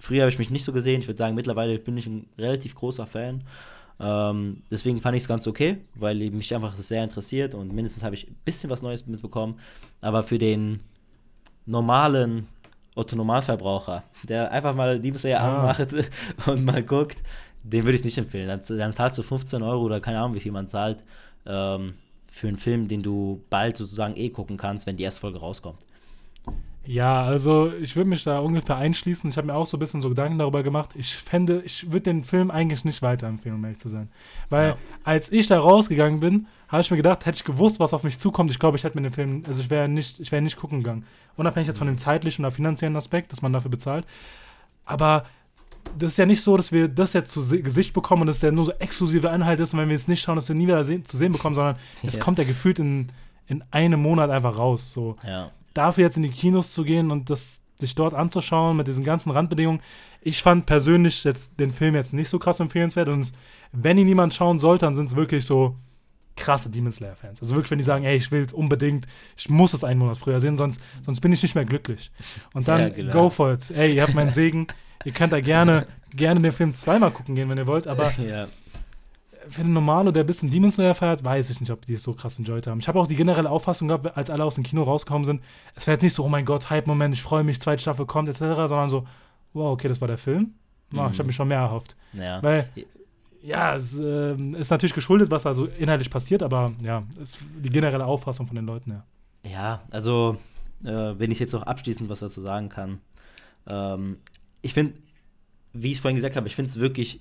Früher 0.00 0.22
habe 0.22 0.30
ich 0.30 0.38
mich 0.38 0.50
nicht 0.50 0.64
so 0.64 0.72
gesehen. 0.72 1.00
Ich 1.00 1.08
würde 1.08 1.18
sagen, 1.18 1.34
mittlerweile 1.34 1.78
bin 1.78 1.96
ich 1.96 2.06
ein 2.06 2.26
relativ 2.38 2.74
großer 2.74 3.06
Fan. 3.06 3.44
Ähm, 4.00 4.62
deswegen 4.70 5.00
fand 5.02 5.14
ich 5.14 5.24
es 5.24 5.28
ganz 5.28 5.46
okay, 5.46 5.76
weil 5.94 6.16
mich 6.30 6.54
einfach 6.54 6.74
sehr 6.76 7.04
interessiert 7.04 7.54
und 7.54 7.72
mindestens 7.74 8.02
habe 8.02 8.14
ich 8.14 8.26
ein 8.26 8.36
bisschen 8.46 8.70
was 8.70 8.80
Neues 8.80 9.06
mitbekommen. 9.06 9.60
Aber 10.00 10.22
für 10.22 10.38
den 10.38 10.80
normalen 11.66 12.48
Otto-Normalverbraucher, 12.94 14.02
der 14.26 14.50
einfach 14.50 14.74
mal 14.74 14.98
Demon 14.98 15.18
Slayer 15.18 15.40
ah. 15.40 15.58
anmacht 15.58 15.94
und 16.46 16.64
mal 16.64 16.82
guckt, 16.82 17.18
den 17.62 17.84
würde 17.84 17.92
ich 17.92 18.00
es 18.00 18.06
nicht 18.06 18.16
empfehlen. 18.16 18.48
Dann, 18.48 18.62
dann, 18.78 18.94
zahlst 18.94 19.18
du 19.18 19.22
15 19.22 19.62
Euro 19.62 19.82
oder 19.82 20.00
keine 20.00 20.18
Ahnung, 20.18 20.34
wie 20.34 20.40
viel 20.40 20.52
man 20.52 20.66
zahlt, 20.66 21.04
ähm, 21.44 21.92
für 22.30 22.48
einen 22.48 22.56
Film, 22.56 22.88
den 22.88 23.02
du 23.02 23.42
bald 23.50 23.76
sozusagen 23.76 24.16
eh 24.16 24.30
gucken 24.30 24.56
kannst, 24.56 24.86
wenn 24.86 24.96
die 24.96 25.02
erste 25.02 25.20
Folge 25.20 25.40
rauskommt. 25.40 25.78
Ja, 26.86 27.22
also 27.24 27.70
ich 27.80 27.94
würde 27.94 28.08
mich 28.08 28.24
da 28.24 28.38
ungefähr 28.38 28.76
einschließen. 28.76 29.28
Ich 29.28 29.36
habe 29.36 29.48
mir 29.48 29.54
auch 29.54 29.66
so 29.66 29.76
ein 29.76 29.80
bisschen 29.80 30.00
so 30.00 30.08
Gedanken 30.08 30.38
darüber 30.38 30.62
gemacht. 30.62 30.90
Ich 30.94 31.14
fände, 31.14 31.60
ich 31.64 31.92
würde 31.92 32.04
den 32.04 32.24
Film 32.24 32.50
eigentlich 32.50 32.84
nicht 32.86 33.02
weiterempfehlen, 33.02 33.58
um 33.58 33.64
ehrlich 33.64 33.78
zu 33.78 33.88
sein. 33.88 34.08
Weil 34.48 34.70
Ja. 34.70 34.76
als 35.04 35.30
ich 35.30 35.46
da 35.46 35.60
rausgegangen 35.60 36.20
bin, 36.20 36.46
habe 36.68 36.80
ich 36.80 36.90
mir 36.90 36.96
gedacht, 36.96 37.26
hätte 37.26 37.36
ich 37.36 37.44
gewusst, 37.44 37.80
was 37.80 37.92
auf 37.92 38.02
mich 38.02 38.18
zukommt, 38.18 38.50
ich 38.50 38.58
glaube, 38.58 38.78
ich 38.78 38.84
hätte 38.84 38.96
mir 38.96 39.02
den 39.02 39.12
Film, 39.12 39.44
also 39.46 39.60
ich 39.60 39.68
wäre 39.68 39.88
nicht, 39.88 40.20
ich 40.20 40.32
wäre 40.32 40.40
nicht 40.40 40.56
gucken 40.56 40.78
gegangen. 40.78 41.04
Unabhängig 41.36 41.68
jetzt 41.68 41.78
von 41.78 41.86
dem 41.86 41.98
zeitlichen 41.98 42.44
oder 42.44 42.52
finanziellen 42.52 42.96
Aspekt, 42.96 43.30
dass 43.30 43.42
man 43.42 43.52
dafür 43.52 43.70
bezahlt. 43.70 44.06
Aber 44.86 45.26
das 45.98 46.12
ist 46.12 46.16
ja 46.18 46.26
nicht 46.26 46.42
so, 46.42 46.56
dass 46.56 46.72
wir 46.72 46.88
das 46.88 47.12
jetzt 47.12 47.32
zu 47.32 47.46
Gesicht 47.62 47.92
bekommen 47.92 48.22
und 48.22 48.26
das 48.28 48.40
ja 48.42 48.50
nur 48.50 48.64
so 48.64 48.72
exklusive 48.72 49.28
Inhalt 49.28 49.60
ist 49.60 49.72
und 49.74 49.80
wenn 49.80 49.88
wir 49.88 49.94
es 49.96 50.08
nicht 50.08 50.22
schauen, 50.22 50.36
dass 50.36 50.48
wir 50.48 50.56
nie 50.56 50.66
wieder 50.66 50.82
sehen, 50.84 51.04
zu 51.04 51.16
sehen 51.16 51.32
bekommen, 51.32 51.54
sondern 51.54 51.76
es 52.02 52.18
kommt 52.20 52.38
ja 52.38 52.44
gefühlt 52.44 52.78
in, 52.78 53.08
in 53.46 53.62
einem 53.70 54.00
Monat 54.00 54.30
einfach 54.30 54.58
raus. 54.58 54.92
So 54.92 55.16
Ja. 55.26 55.50
dafür 55.74 56.04
jetzt 56.04 56.16
in 56.16 56.22
die 56.22 56.30
Kinos 56.30 56.72
zu 56.72 56.84
gehen 56.84 57.10
und 57.10 57.28
das 57.30 57.60
sich 57.78 57.94
dort 57.94 58.12
anzuschauen 58.14 58.76
mit 58.76 58.86
diesen 58.88 59.04
ganzen 59.04 59.30
Randbedingungen. 59.30 59.80
Ich 60.20 60.42
fand 60.42 60.66
persönlich 60.66 61.24
jetzt 61.24 61.58
den 61.58 61.70
Film 61.70 61.94
jetzt 61.94 62.12
nicht 62.12 62.28
so 62.28 62.38
krass 62.38 62.60
empfehlenswert 62.60 63.08
und 63.08 63.20
es- 63.20 63.32
wenn 63.72 63.96
ihn 63.98 64.06
niemand 64.06 64.34
schauen 64.34 64.58
sollte, 64.58 64.84
dann 64.84 64.94
sind 64.94 65.06
es 65.06 65.16
wirklich 65.16 65.46
so 65.46 65.76
krasse 66.36 66.70
Demon 66.70 66.92
Slayer 66.92 67.16
Fans. 67.16 67.40
Also 67.42 67.54
wirklich, 67.54 67.70
wenn 67.70 67.78
die 67.78 67.84
sagen, 67.84 68.04
ey, 68.04 68.16
ich 68.16 68.30
will 68.30 68.46
unbedingt, 68.52 69.06
ich 69.36 69.48
muss 69.50 69.74
es 69.74 69.82
einen 69.84 69.98
Monat 69.98 70.16
früher 70.18 70.40
sehen, 70.40 70.56
sonst, 70.56 70.80
sonst 71.04 71.20
bin 71.20 71.32
ich 71.32 71.42
nicht 71.42 71.54
mehr 71.54 71.64
glücklich. 71.64 72.10
Und 72.54 72.68
dann 72.68 72.80
Ja, 72.80 72.88
genau. 72.90 73.12
go 73.12 73.28
for 73.30 73.52
it. 73.52 73.70
Ey, 73.70 73.94
ihr 73.94 74.02
habt 74.02 74.14
meinen 74.14 74.30
Segen. 74.30 74.66
ihr 75.04 75.12
könnt 75.12 75.32
da 75.32 75.40
gerne, 75.40 75.86
gerne 76.14 76.40
den 76.40 76.52
Film 76.52 76.72
zweimal 76.72 77.10
gucken 77.10 77.34
gehen, 77.34 77.48
wenn 77.48 77.58
ihr 77.58 77.66
wollt, 77.66 77.86
aber 77.86 78.12
ja. 78.18 78.46
für 79.48 79.62
den 79.62 79.72
Normalo, 79.72 80.10
der 80.10 80.24
ein 80.24 80.26
bisschen 80.26 80.50
Demon 80.50 80.70
Slayer 80.70 80.94
feiert, 80.94 81.24
weiß 81.24 81.50
ich 81.50 81.60
nicht, 81.60 81.70
ob 81.70 81.84
die 81.86 81.94
es 81.94 82.02
so 82.02 82.14
krass 82.14 82.38
enjoyed 82.38 82.66
haben. 82.66 82.80
Ich 82.80 82.88
habe 82.88 82.98
auch 82.98 83.06
die 83.06 83.16
generelle 83.16 83.50
Auffassung 83.50 83.88
gehabt, 83.88 84.16
als 84.16 84.30
alle 84.30 84.44
aus 84.44 84.54
dem 84.54 84.64
Kino 84.64 84.82
rausgekommen 84.82 85.24
sind, 85.24 85.42
es 85.74 85.86
wäre 85.86 85.96
jetzt 85.96 86.02
nicht 86.02 86.14
so, 86.14 86.24
oh 86.24 86.28
mein 86.28 86.44
Gott, 86.44 86.70
Hype-Moment, 86.70 87.14
ich 87.14 87.22
freue 87.22 87.44
mich, 87.44 87.60
zweite 87.60 87.82
Staffel 87.82 88.06
kommt, 88.06 88.28
etc., 88.28 88.38
sondern 88.38 88.88
so, 88.88 89.06
wow, 89.52 89.72
okay, 89.72 89.88
das 89.88 90.00
war 90.00 90.08
der 90.08 90.18
Film. 90.18 90.54
Oh, 90.92 91.02
Mhm. 91.02 91.12
Ich 91.12 91.18
habe 91.18 91.26
mir 91.26 91.32
schon 91.32 91.48
mehr 91.48 91.58
erhofft. 91.58 91.96
ja. 92.12 92.42
Weil, 92.42 92.68
ja, 93.42 93.74
es 93.74 93.98
ähm, 93.98 94.54
ist 94.54 94.70
natürlich 94.70 94.92
geschuldet, 94.92 95.30
was 95.30 95.46
also 95.46 95.66
inhaltlich 95.66 96.10
passiert, 96.10 96.42
aber 96.42 96.72
ja, 96.82 97.04
ist 97.20 97.38
die 97.56 97.70
generelle 97.70 98.04
Auffassung 98.04 98.46
von 98.46 98.56
den 98.56 98.66
Leuten, 98.66 98.90
ja. 98.90 99.04
Ja, 99.50 99.80
also, 99.90 100.36
äh, 100.84 101.14
wenn 101.16 101.30
ich 101.30 101.38
jetzt 101.38 101.52
noch 101.52 101.62
abschließend 101.62 102.10
was 102.10 102.20
dazu 102.20 102.42
sagen 102.42 102.68
kann. 102.68 103.00
Ähm, 103.70 104.18
ich 104.62 104.74
finde, 104.74 104.94
wie 105.72 105.88
ich 105.88 105.96
es 105.96 106.00
vorhin 106.00 106.16
gesagt 106.16 106.36
habe, 106.36 106.46
ich 106.46 106.56
finde 106.56 106.70
es 106.70 106.78
wirklich. 106.80 107.20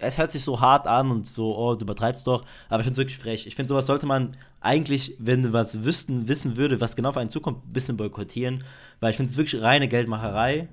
Es 0.00 0.16
hört 0.16 0.30
sich 0.30 0.44
so 0.44 0.60
hart 0.60 0.86
an 0.86 1.10
und 1.10 1.26
so, 1.26 1.56
oh, 1.58 1.74
du 1.74 1.84
übertreibst 1.84 2.24
doch, 2.28 2.44
aber 2.68 2.80
ich 2.80 2.84
finde 2.84 2.92
es 2.92 2.98
wirklich 2.98 3.18
frech. 3.18 3.48
Ich 3.48 3.56
finde, 3.56 3.68
sowas 3.68 3.86
sollte 3.86 4.06
man 4.06 4.36
eigentlich, 4.60 5.16
wenn 5.18 5.42
du 5.42 5.52
was 5.52 5.82
wüssten, 5.82 6.28
wissen 6.28 6.56
würde, 6.56 6.80
was 6.80 6.94
genau 6.94 7.08
auf 7.08 7.16
einen 7.16 7.30
zukommt, 7.30 7.66
ein 7.66 7.72
bisschen 7.72 7.96
boykottieren, 7.96 8.62
weil 9.00 9.10
ich 9.10 9.16
finde 9.16 9.32
es 9.32 9.36
wirklich 9.36 9.60
reine 9.60 9.88
Geldmacherei. 9.88 10.68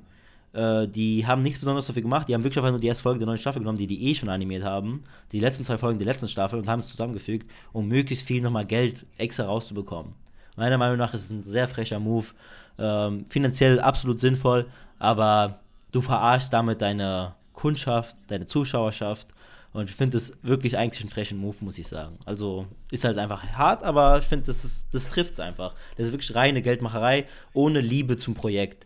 Äh, 0.54 0.88
die 0.88 1.26
haben 1.26 1.41
nichts 1.41 1.58
Besonderes 1.58 1.88
dafür 1.88 2.04
gemacht, 2.04 2.28
die 2.28 2.36
haben 2.36 2.43
wirklich 2.43 2.60
einfach 2.60 2.69
nur 2.69 2.80
die 2.80 2.86
erste 2.86 3.02
Folge 3.02 3.17
der 3.17 3.26
neuen 3.26 3.39
Staffel 3.39 3.60
genommen, 3.60 3.80
die 3.80 3.88
die 3.88 4.08
eh 4.08 4.13
schon 4.13 4.30
animiert 4.30 4.63
haben, 4.63 5.04
die 5.32 5.39
letzten 5.39 5.63
zwei 5.63 5.80
Folgen 5.80 5.98
der 5.98 6.06
letzten 6.08 6.28
Staffel 6.28 6.60
und 6.60 6.67
haben 6.67 6.80
es 6.80 6.88
zusammengefügt, 6.88 7.50
um 7.74 7.88
möglichst 7.88 8.28
viel 8.28 8.41
nochmal 8.43 8.65
Geld 8.65 9.08
extra 9.17 9.45
rauszubekommen. 9.45 10.13
Meiner 10.56 10.78
Meinung 10.78 10.98
nach 10.98 11.13
ist 11.13 11.26
es 11.26 11.32
ein 11.32 11.43
sehr 11.43 11.67
frecher 11.67 12.00
Move. 12.00 12.28
Ähm, 12.78 13.26
finanziell 13.28 13.80
absolut 13.80 14.19
sinnvoll, 14.19 14.67
aber 15.00 15.60
du 15.91 16.02
verarschst 16.02 16.52
damit 16.54 16.82
deine 16.82 17.36
Kundschaft, 17.54 18.15
deine 18.28 18.45
Zuschauerschaft. 18.45 19.28
Und 19.74 19.89
ich 19.89 19.95
finde 19.95 20.17
das 20.17 20.38
wirklich 20.41 20.78
eigentlich 20.78 21.02
einen 21.02 21.10
frechen 21.10 21.38
Move, 21.38 21.58
muss 21.60 21.78
ich 21.78 21.88
sagen. 21.88 22.17
Also 22.26 22.65
ist 22.91 23.04
halt 23.04 23.17
einfach 23.17 23.45
hart, 23.58 23.84
aber 23.84 24.17
ich 24.19 24.24
finde, 24.26 24.45
das, 24.45 24.88
das 24.89 25.10
trifft 25.10 25.34
es 25.34 25.39
einfach. 25.39 25.74
Das 25.98 26.08
ist 26.08 26.13
wirklich 26.13 26.34
reine 26.34 26.62
Geldmacherei, 26.62 27.26
ohne 27.54 27.82
Liebe 27.82 28.15
zum 28.15 28.36
Projekt. 28.36 28.86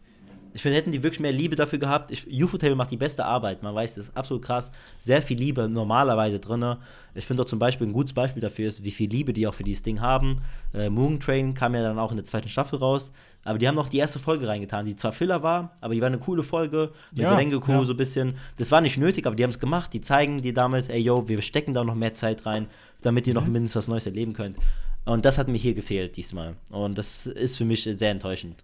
Ich 0.59 0.63
finde, 0.63 0.75
hätten 0.77 0.91
die 0.91 1.03
wirklich 1.03 1.21
mehr 1.21 1.31
Liebe 1.31 1.55
dafür 1.55 1.79
gehabt. 1.79 2.11
Ich, 2.11 2.27
UFO-Table 2.43 2.75
macht 2.75 2.91
die 2.91 2.97
beste 2.97 3.23
Arbeit, 3.23 3.63
man 3.63 3.73
weiß, 3.73 3.95
das 3.95 4.09
ist 4.09 4.17
absolut 4.17 4.43
krass. 4.43 4.73
Sehr 4.97 5.21
viel 5.21 5.37
Liebe 5.37 5.69
normalerweise 5.69 6.37
drin. 6.37 6.75
Ich 7.15 7.25
finde 7.25 7.43
auch 7.43 7.47
zum 7.47 7.59
Beispiel 7.59 7.87
ein 7.87 7.93
gutes 7.93 8.11
Beispiel 8.11 8.41
dafür 8.41 8.67
ist, 8.67 8.83
wie 8.83 8.91
viel 8.91 9.09
Liebe 9.09 9.31
die 9.31 9.47
auch 9.47 9.53
für 9.53 9.63
dieses 9.63 9.83
Ding 9.83 10.01
haben. 10.01 10.41
Äh, 10.73 10.89
Moon 10.89 11.17
Train 11.21 11.53
kam 11.53 11.75
ja 11.75 11.81
dann 11.81 11.97
auch 11.97 12.11
in 12.11 12.17
der 12.17 12.25
zweiten 12.25 12.49
Staffel 12.49 12.77
raus. 12.77 13.13
Aber 13.45 13.57
die 13.57 13.69
haben 13.69 13.75
noch 13.75 13.87
die 13.87 13.99
erste 13.99 14.19
Folge 14.19 14.49
reingetan, 14.49 14.85
die 14.85 14.97
zwar 14.97 15.13
Filler 15.13 15.41
war, 15.43 15.77
aber 15.79 15.93
die 15.93 16.01
war 16.01 16.07
eine 16.07 16.17
coole 16.19 16.43
Folge 16.43 16.91
mit 17.13 17.21
Ja, 17.23 17.33
Rengoku 17.37 17.71
ja. 17.71 17.83
so 17.85 17.93
ein 17.93 17.97
bisschen. 17.97 18.35
Das 18.57 18.69
war 18.73 18.81
nicht 18.81 18.97
nötig, 18.97 19.25
aber 19.27 19.37
die 19.37 19.43
haben 19.43 19.51
es 19.51 19.59
gemacht. 19.59 19.93
Die 19.93 20.01
zeigen 20.01 20.41
dir 20.41 20.53
damit, 20.53 20.89
ey 20.89 20.99
yo, 20.99 21.29
wir 21.29 21.41
stecken 21.41 21.73
da 21.73 21.85
noch 21.85 21.95
mehr 21.95 22.15
Zeit 22.15 22.45
rein, 22.45 22.67
damit 23.01 23.27
ihr 23.27 23.33
noch 23.33 23.45
Mhm. 23.45 23.53
mindestens 23.53 23.77
was 23.77 23.87
Neues 23.87 24.05
erleben 24.07 24.33
könnt. 24.33 24.57
Und 25.05 25.23
das 25.23 25.37
hat 25.37 25.47
mir 25.47 25.57
hier 25.57 25.73
gefehlt 25.73 26.17
diesmal. 26.17 26.57
Und 26.69 26.97
das 26.97 27.27
ist 27.27 27.57
für 27.57 27.63
mich 27.63 27.83
sehr 27.83 28.11
enttäuschend. 28.11 28.61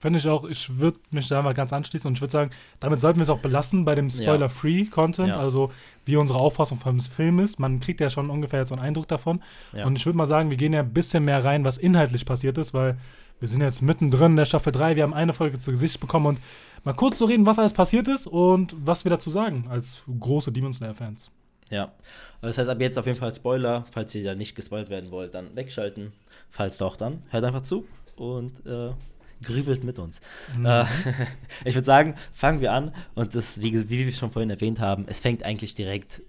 Finde 0.00 0.18
ich 0.18 0.26
auch, 0.28 0.44
ich 0.44 0.78
würde 0.78 0.98
mich 1.10 1.28
da 1.28 1.42
mal 1.42 1.52
ganz 1.52 1.74
anschließen 1.74 2.08
und 2.08 2.14
ich 2.14 2.22
würde 2.22 2.32
sagen, 2.32 2.50
damit 2.80 3.00
sollten 3.00 3.18
wir 3.18 3.24
es 3.24 3.28
auch 3.28 3.40
belassen 3.40 3.84
bei 3.84 3.94
dem 3.94 4.08
Spoiler-Free-Content, 4.08 5.28
Ja. 5.28 5.36
also 5.38 5.70
wie 6.06 6.16
unsere 6.16 6.40
Auffassung 6.40 6.78
vom 6.78 7.00
Film 7.00 7.38
ist. 7.38 7.58
Man 7.60 7.80
kriegt 7.80 8.00
ja 8.00 8.08
schon 8.08 8.30
ungefähr 8.30 8.60
jetzt 8.60 8.70
so 8.70 8.74
einen 8.74 8.82
Eindruck 8.82 9.08
davon. 9.08 9.42
Ja. 9.74 9.84
Und 9.84 9.96
ich 9.96 10.06
würde 10.06 10.16
mal 10.16 10.24
sagen, 10.26 10.48
wir 10.48 10.56
gehen 10.56 10.72
ja 10.72 10.80
ein 10.80 10.92
bisschen 10.94 11.24
mehr 11.26 11.44
rein, 11.44 11.66
was 11.66 11.76
inhaltlich 11.76 12.24
passiert 12.24 12.56
ist, 12.56 12.72
weil 12.72 12.96
wir 13.40 13.48
sind 13.48 13.60
jetzt 13.60 13.82
mittendrin 13.82 14.32
in 14.32 14.36
der 14.36 14.46
Staffel 14.46 14.72
3, 14.72 14.96
wir 14.96 15.02
haben 15.02 15.14
eine 15.14 15.34
Folge 15.34 15.58
zu 15.60 15.70
Gesicht 15.70 16.00
bekommen 16.00 16.26
und 16.26 16.40
mal 16.84 16.94
kurz 16.94 17.18
zu 17.18 17.26
reden, 17.26 17.44
was 17.44 17.58
alles 17.58 17.74
passiert 17.74 18.08
ist 18.08 18.26
und 18.26 18.74
was 18.82 19.04
wir 19.04 19.10
dazu 19.10 19.28
sagen 19.28 19.66
als 19.68 20.02
große 20.18 20.50
Demon 20.50 20.72
Slayer-Fans. 20.72 21.30
Ja. 21.70 21.92
Das 22.40 22.56
heißt, 22.56 22.68
ab 22.70 22.80
jetzt 22.80 22.98
auf 22.98 23.06
jeden 23.06 23.18
Fall 23.18 23.32
Spoiler. 23.34 23.84
Falls 23.92 24.14
ihr 24.14 24.24
da 24.24 24.34
nicht 24.34 24.56
gespoilt 24.56 24.88
werden 24.88 25.10
wollt, 25.10 25.34
dann 25.34 25.54
wegschalten. 25.54 26.12
Falls 26.50 26.78
doch, 26.78 26.96
dann 26.96 27.22
hört 27.28 27.44
einfach 27.44 27.62
zu 27.62 27.86
und 28.16 28.64
äh, 28.66 28.90
grübelt 29.42 29.84
mit 29.84 29.98
uns. 29.98 30.20
Mhm. 30.56 30.66
Äh, 30.66 30.84
ich 31.64 31.74
würde 31.74 31.86
sagen, 31.86 32.14
fangen 32.32 32.60
wir 32.60 32.72
an. 32.72 32.92
Und 33.14 33.34
das, 33.34 33.60
wie, 33.60 33.88
wie 33.90 34.06
wir 34.06 34.12
schon 34.12 34.30
vorhin 34.30 34.50
erwähnt 34.50 34.80
haben, 34.80 35.04
es 35.08 35.20
fängt 35.20 35.42
eigentlich 35.42 35.74
direkt 35.74 36.22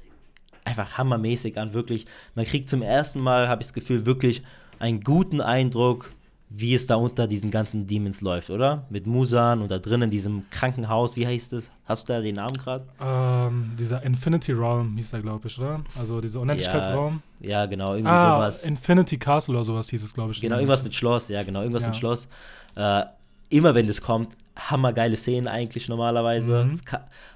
einfach 0.63 0.97
hammermäßig 0.97 1.58
an. 1.58 1.74
Wirklich, 1.74 2.06
man 2.36 2.45
kriegt 2.45 2.69
zum 2.69 2.82
ersten 2.82 3.19
Mal, 3.19 3.47
habe 3.47 3.62
ich 3.62 3.67
das 3.67 3.74
Gefühl, 3.74 4.06
wirklich 4.06 4.43
einen 4.80 5.02
guten 5.02 5.41
Eindruck, 5.41 6.13
wie 6.53 6.75
es 6.75 6.85
da 6.85 6.95
unter 6.95 7.27
diesen 7.27 7.49
ganzen 7.49 7.87
Demons 7.87 8.19
läuft, 8.19 8.49
oder? 8.49 8.85
Mit 8.89 9.07
Musan 9.07 9.61
und 9.61 9.71
da 9.71 9.79
drin 9.79 10.01
in 10.01 10.09
diesem 10.09 10.49
Krankenhaus, 10.49 11.15
wie 11.15 11.25
heißt 11.25 11.53
es? 11.53 11.71
Hast 11.85 12.09
du 12.09 12.13
da 12.13 12.19
den 12.19 12.35
Namen 12.35 12.57
gerade? 12.57 12.85
Ähm, 12.99 13.67
dieser 13.79 14.03
Infinity 14.03 14.51
Realm 14.51 14.97
hieß 14.97 15.13
er, 15.13 15.21
glaube 15.21 15.47
ich, 15.47 15.57
oder? 15.57 15.81
Also 15.97 16.19
dieser 16.19 16.41
Unendlichkeitsraum. 16.41 17.21
Ja, 17.39 17.65
genau, 17.67 17.93
irgendwie 17.93 18.11
ah, 18.11 18.35
sowas. 18.35 18.63
Infinity 18.65 19.17
Castle 19.17 19.55
oder 19.55 19.63
sowas 19.63 19.89
hieß 19.89 20.03
es, 20.03 20.13
glaube 20.13 20.33
ich. 20.33 20.41
Genau, 20.41 20.55
irgendwas 20.57 20.83
mit 20.83 20.93
Schloss, 20.93 21.29
ja, 21.29 21.41
genau, 21.43 21.61
irgendwas 21.61 21.83
Ja. 21.83 21.89
mit 21.89 21.97
Schloss. 21.97 22.27
Äh, 22.75 23.03
immer 23.51 23.75
wenn 23.75 23.87
das 23.87 24.01
kommt, 24.01 24.35
hammergeile 24.55 25.15
Szenen 25.15 25.47
eigentlich 25.47 25.89
normalerweise. 25.89 26.65
Mhm. 26.65 26.79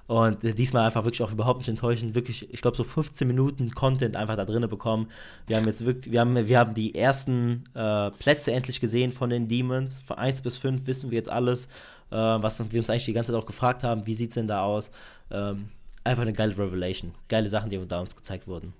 Und 0.07 0.43
äh, 0.43 0.53
diesmal 0.53 0.85
einfach 0.85 1.03
wirklich 1.03 1.21
auch 1.21 1.31
überhaupt 1.31 1.59
nicht 1.59 1.69
enttäuschend. 1.69 2.15
Wirklich, 2.15 2.51
ich 2.53 2.61
glaube, 2.61 2.77
so 2.77 2.83
15 2.83 3.27
Minuten 3.27 3.71
Content 3.71 4.15
einfach 4.15 4.35
da 4.35 4.45
drinnen 4.45 4.69
bekommen. 4.69 5.07
Wir 5.47 5.57
haben 5.57 5.65
jetzt 5.65 5.85
wirklich, 5.85 6.11
wir 6.11 6.19
haben, 6.19 6.35
wir 6.35 6.59
haben 6.59 6.73
die 6.73 6.95
ersten 6.95 7.63
äh, 7.73 8.11
Plätze 8.11 8.51
endlich 8.51 8.79
gesehen 8.79 9.11
von 9.11 9.29
den 9.29 9.47
Demons. 9.47 9.99
Von 10.05 10.17
1 10.17 10.41
bis 10.41 10.57
5 10.57 10.85
wissen 10.87 11.11
wir 11.11 11.17
jetzt 11.17 11.31
alles, 11.31 11.65
äh, 12.11 12.15
was 12.15 12.59
wir 12.71 12.79
uns 12.79 12.89
eigentlich 12.89 13.05
die 13.05 13.13
ganze 13.13 13.31
Zeit 13.31 13.41
auch 13.41 13.47
gefragt 13.47 13.83
haben, 13.83 14.05
wie 14.05 14.15
sieht 14.15 14.29
es 14.29 14.35
denn 14.35 14.47
da 14.47 14.63
aus? 14.63 14.91
Ähm, 15.31 15.69
einfach 16.03 16.23
eine 16.23 16.33
geile 16.33 16.57
Revelation. 16.57 17.13
Geile 17.27 17.49
Sachen, 17.49 17.69
die 17.69 17.87
da 17.87 17.99
uns 17.99 18.15
gezeigt 18.15 18.47
wurden. 18.47 18.73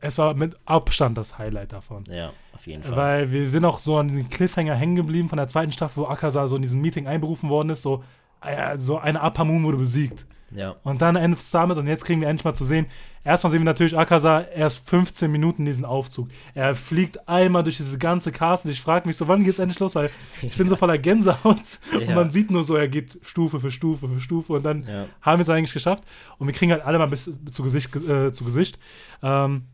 Es 0.00 0.18
war 0.18 0.34
mit 0.34 0.56
Abstand 0.66 1.18
das 1.18 1.38
Highlight 1.38 1.72
davon. 1.72 2.04
Ja, 2.08 2.32
auf 2.54 2.66
jeden 2.66 2.82
Fall. 2.82 2.96
Weil 2.96 3.32
wir 3.32 3.48
sind 3.48 3.64
auch 3.64 3.78
so 3.80 3.96
an 3.98 4.08
den 4.08 4.30
Cliffhanger 4.30 4.74
hängen 4.74 4.96
geblieben 4.96 5.28
von 5.28 5.36
der 5.38 5.48
zweiten 5.48 5.72
Staffel, 5.72 6.02
wo 6.04 6.06
Akaza 6.06 6.46
so 6.48 6.56
in 6.56 6.62
diesem 6.62 6.80
Meeting 6.80 7.06
einberufen 7.06 7.48
worden 7.50 7.70
ist, 7.70 7.82
so, 7.82 8.04
äh, 8.42 8.76
so 8.78 8.98
eine 8.98 9.20
Moon 9.44 9.64
wurde 9.64 9.76
besiegt. 9.78 10.26
ja. 10.52 10.76
Und 10.84 11.02
dann 11.02 11.16
endet 11.16 11.40
es 11.40 11.50
damit 11.50 11.76
und 11.76 11.86
jetzt 11.86 12.04
kriegen 12.04 12.20
wir 12.20 12.28
endlich 12.28 12.44
mal 12.44 12.54
zu 12.54 12.64
sehen. 12.64 12.86
Erstmal 13.24 13.50
sehen 13.50 13.60
wir 13.60 13.64
natürlich 13.66 13.98
Akaza 13.98 14.40
erst 14.42 14.88
15 14.88 15.30
Minuten 15.30 15.64
diesen 15.66 15.84
Aufzug. 15.84 16.28
Er 16.54 16.74
fliegt 16.74 17.28
einmal 17.28 17.62
durch 17.64 17.76
dieses 17.76 17.98
ganze 17.98 18.32
Castle. 18.32 18.70
Ich 18.72 18.80
frage 18.80 19.06
mich 19.06 19.16
so, 19.18 19.28
wann 19.28 19.44
geht's 19.44 19.58
endlich 19.58 19.78
los? 19.80 19.94
Weil 19.94 20.08
ich 20.40 20.56
bin 20.56 20.68
so 20.70 20.76
voller 20.76 20.96
Gänsehaut. 20.96 21.58
Und 21.94 22.08
Ja. 22.08 22.14
man 22.14 22.30
sieht 22.30 22.50
nur 22.50 22.64
so, 22.64 22.76
er 22.76 22.88
geht 22.88 23.18
Stufe 23.22 23.60
für 23.60 23.70
Stufe 23.70 24.08
für 24.08 24.20
Stufe 24.20 24.54
und 24.54 24.64
dann 24.64 24.86
Ja. 24.88 25.06
haben 25.20 25.38
wir 25.38 25.42
es 25.42 25.48
eigentlich 25.50 25.74
geschafft. 25.74 26.04
Und 26.38 26.46
wir 26.46 26.54
kriegen 26.54 26.72
halt 26.72 26.82
alle 26.82 26.98
mal 26.98 27.08
bis 27.08 27.28
zu 27.52 27.62
Gesicht. 27.62 27.94
Äh, 27.96 28.32
zu 28.32 28.44
Gesicht. 28.44 28.78
Ähm, 29.22 29.64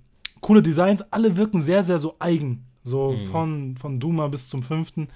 coole 0.40 0.62
Designs, 0.62 1.03
alle 1.11 1.37
wirken 1.37 1.62
sehr, 1.62 1.83
sehr 1.83 1.99
so 1.99 2.16
eigen. 2.18 2.64
So 2.85 3.12
Mhm. 3.12 3.27
von, 3.27 3.77
von 3.77 3.99
Duma 4.01 4.29
bis 4.29 4.49
zum 4.49 4.62
fünften. 4.62 5.09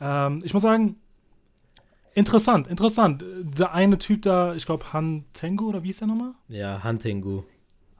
Ähm, 0.00 0.40
ich 0.44 0.54
muss 0.54 0.62
sagen, 0.62 0.96
interessant, 2.14 2.66
interessant. 2.68 3.24
Der 3.58 3.72
eine 3.72 3.98
Typ 3.98 4.22
da, 4.22 4.54
ich 4.54 4.66
glaube, 4.66 4.92
Han 4.92 5.24
Tengo 5.32 5.66
oder 5.66 5.82
wie 5.82 5.90
ist 5.90 6.00
der 6.00 6.08
nochmal? 6.08 6.32
Ja, 6.48 6.82
Huntingu. 6.82 7.42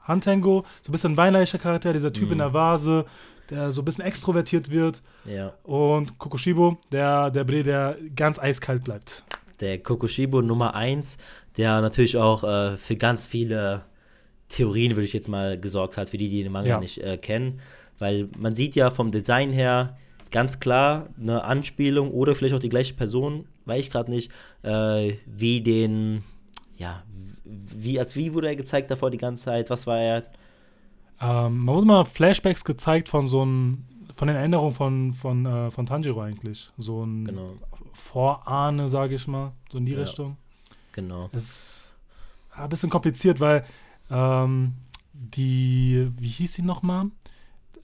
Han 0.01 0.21
Tengo, 0.21 0.63
so 0.81 0.89
ein 0.89 0.91
bisschen 0.93 1.17
weinleichter 1.17 1.57
Charakter, 1.59 1.93
dieser 1.93 2.13
Typ 2.13 2.27
Mhm. 2.27 2.31
in 2.33 2.37
der 2.39 2.53
Vase, 2.53 3.05
der 3.49 3.71
so 3.71 3.81
ein 3.81 3.85
bisschen 3.85 4.03
extrovertiert 4.05 4.71
wird. 4.71 5.01
Ja. 5.25 5.53
Und 5.63 6.17
Kokushibo, 6.17 6.77
der, 6.91 7.29
der 7.29 7.43
Bre, 7.43 7.63
der 7.63 7.97
ganz 8.15 8.39
eiskalt 8.39 8.83
bleibt. 8.83 9.23
der 9.59 9.79
Kokushibo 9.79 10.41
Nummer 10.43 10.75
1, 10.75 11.17
der 11.57 11.81
natürlich 11.81 12.17
auch 12.17 12.43
äh, 12.43 12.77
für 12.77 12.95
ganz 12.95 13.25
viele 13.25 13.83
Theorien, 14.49 14.91
würde 14.91 15.03
ich 15.05 15.13
jetzt 15.13 15.27
mal, 15.29 15.59
gesorgt 15.59 15.97
hat, 15.97 16.09
für 16.09 16.17
die, 16.17 16.29
die 16.29 16.43
den 16.43 16.51
Manga 16.51 16.69
Ja. 16.69 16.79
nicht 16.79 16.99
äh, 16.99 17.17
kennen. 17.17 17.59
Weil 17.99 18.29
man 18.37 18.55
sieht 18.55 18.75
ja 18.75 18.89
vom 18.91 19.11
Design 19.11 19.51
her, 19.51 19.97
ganz 20.31 20.59
klar 20.59 21.07
eine 21.19 21.43
Anspielung 21.43 22.11
oder 22.11 22.35
vielleicht 22.35 22.53
auch 22.55 22.59
die 22.59 22.69
gleiche 22.69 22.93
Person, 22.93 23.45
weiß 23.65 23.79
ich 23.79 23.89
gerade 23.89 24.11
nicht, 24.11 24.31
äh, 24.63 25.13
wie 25.25 25.61
den, 25.61 26.23
ja, 26.77 27.03
wie, 27.43 27.99
als 27.99 28.15
wie 28.15 28.33
wurde 28.33 28.47
er 28.47 28.55
gezeigt 28.55 28.91
davor 28.91 29.09
die 29.09 29.17
ganze 29.17 29.45
Zeit? 29.45 29.69
Was 29.69 29.87
war 29.87 29.99
er? 29.99 30.23
Ähm, 31.21 31.59
man 31.65 31.75
wurde 31.75 31.87
mal 31.87 32.05
Flashbacks 32.05 32.63
gezeigt 32.63 33.09
von 33.09 33.27
so 33.27 33.43
ein, 33.45 33.85
von 34.13 34.27
den 34.27 34.37
Erinnerungen 34.37 34.73
von, 34.73 35.13
von, 35.13 35.45
äh, 35.45 35.71
von 35.71 35.85
Tanjiro 35.85 36.21
eigentlich. 36.21 36.69
So 36.77 37.03
ein 37.05 37.25
Genau. 37.25 37.53
Vorahne, 37.93 38.89
sage 38.89 39.15
ich 39.15 39.27
mal, 39.27 39.53
so 39.71 39.77
in 39.79 39.85
die 39.85 39.93
Ja. 39.93 39.99
Richtung. 40.01 40.37
Genau. 40.91 41.29
Es 41.31 41.43
ist 41.43 41.95
ein 42.55 42.69
bisschen 42.69 42.89
kompliziert, 42.89 43.39
weil 43.39 43.65
ähm, 44.09 44.73
die, 45.13 46.11
wie 46.17 46.27
hieß 46.27 46.53
sie 46.53 46.61
nochmal? 46.61 47.07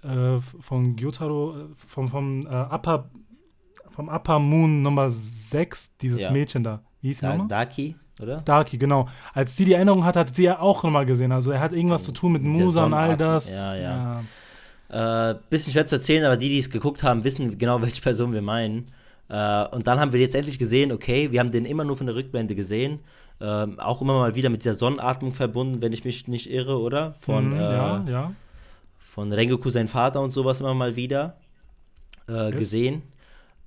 Äh, 0.04 0.40
von 0.40 0.96
Gyotaro, 0.96 1.56
äh, 1.58 1.66
vom, 1.76 2.08
vom, 2.08 2.46
äh, 2.46 2.50
Upper, 2.50 3.10
vom 3.90 4.10
Upper 4.10 4.40
Moon 4.40 4.82
Nummer 4.82 5.10
6, 5.10 5.98
dieses 5.98 6.24
Ja. 6.24 6.32
Mädchen 6.32 6.64
da. 6.64 6.82
Wie 7.02 7.08
hieß 7.10 7.20
sie 7.20 7.26
Da, 7.26 7.32
nochmal? 7.32 7.48
Daki, 7.48 7.96
oder? 8.22 8.38
Darky, 8.42 8.78
genau. 8.78 9.08
Als 9.34 9.56
sie 9.56 9.66
die 9.66 9.74
Erinnerung 9.74 10.04
hat, 10.04 10.16
hat 10.16 10.36
sie 10.36 10.44
ja 10.44 10.60
auch 10.60 10.84
nochmal 10.84 11.06
gesehen. 11.06 11.32
Also 11.32 11.52
er 11.52 11.60
hat 11.60 11.74
irgendwas 11.74 12.04
zu 12.04 12.12
tun 12.12 12.34
mit 12.34 12.44
Musa 12.44 12.86
und 12.86 12.94
all 12.94 13.18
das. 13.18 13.52
Ja, 13.52 13.76
ja. 13.76 14.24
Äh, 14.90 15.36
bisschen 15.50 15.74
schwer 15.74 15.86
zu 15.86 15.96
erzählen, 15.96 16.24
aber 16.26 16.38
die, 16.38 16.50
die 16.50 16.60
es 16.60 16.70
geguckt 16.70 17.02
haben, 17.04 17.24
wissen 17.24 17.58
genau, 17.58 17.82
welche 17.82 18.02
Person 18.02 18.34
wir 18.34 18.42
meinen. 18.42 18.88
Äh, 19.30 19.66
und 19.70 19.88
dann 19.88 20.00
haben 20.00 20.14
wir 20.14 20.20
jetzt 20.20 20.36
endlich 20.36 20.60
gesehen, 20.60 20.92
okay, 20.92 21.32
wir 21.32 21.40
haben 21.40 21.52
den 21.52 21.66
immer 21.66 21.84
nur 21.84 21.96
von 21.96 22.06
der 22.06 22.16
Rückblende 22.16 22.56
gesehen. 22.56 23.00
Ähm, 23.46 23.78
auch 23.80 24.02
immer 24.02 24.14
mal 24.20 24.36
wieder 24.36 24.50
mit 24.50 24.64
dieser 24.64 24.74
Sonnenatmung 24.76 25.34
verbunden, 25.34 25.82
wenn 25.82 25.92
ich 25.92 26.06
mich 26.06 26.28
nicht 26.30 26.50
irre, 26.50 26.80
oder? 26.80 27.16
Von, 27.20 27.50
Mhm, 27.50 27.60
äh, 27.60 27.72
ja, 27.74 28.04
ja. 28.08 28.32
von 29.00 29.32
Rengoku, 29.34 29.70
sein 29.70 29.90
Vater 29.90 30.22
und 30.22 30.32
sowas 30.32 30.62
immer 30.62 30.74
mal 30.74 30.96
wieder 30.96 31.36
äh, 32.28 32.52
gesehen. 32.52 33.02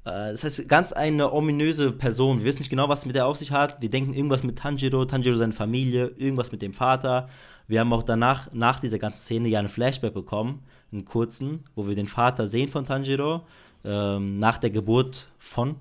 Äh, 0.04 0.30
das 0.30 0.44
heißt, 0.44 0.66
ganz 0.66 0.92
eine 0.94 1.30
ominöse 1.32 1.92
Person. 1.92 2.38
Wir 2.38 2.46
wissen 2.46 2.60
nicht 2.60 2.70
genau, 2.70 2.88
was 2.88 3.04
mit 3.04 3.16
der 3.16 3.26
auf 3.26 3.36
sich 3.36 3.52
hat. 3.52 3.82
Wir 3.82 3.90
denken 3.90 4.14
irgendwas 4.14 4.44
mit 4.44 4.56
Tanjiro, 4.56 5.04
Tanjiro 5.04 5.36
seine 5.36 5.52
Familie, 5.52 6.06
irgendwas 6.16 6.52
mit 6.52 6.62
dem 6.62 6.72
Vater. 6.72 7.28
Wir 7.68 7.80
haben 7.80 7.92
auch 7.92 8.02
danach, 8.04 8.50
nach 8.54 8.80
dieser 8.80 8.98
ganzen 8.98 9.18
Szene, 9.18 9.48
ja 9.48 9.58
einen 9.58 9.68
Flashback 9.68 10.14
bekommen, 10.14 10.62
einen 10.90 11.04
kurzen, 11.04 11.64
wo 11.74 11.86
wir 11.86 11.96
den 11.96 12.06
Vater 12.06 12.48
sehen 12.48 12.68
von 12.70 12.86
Tanjiro, 12.86 13.44
ähm, 13.84 14.38
nach 14.38 14.56
der 14.58 14.70
Geburt 14.70 15.28
von 15.38 15.76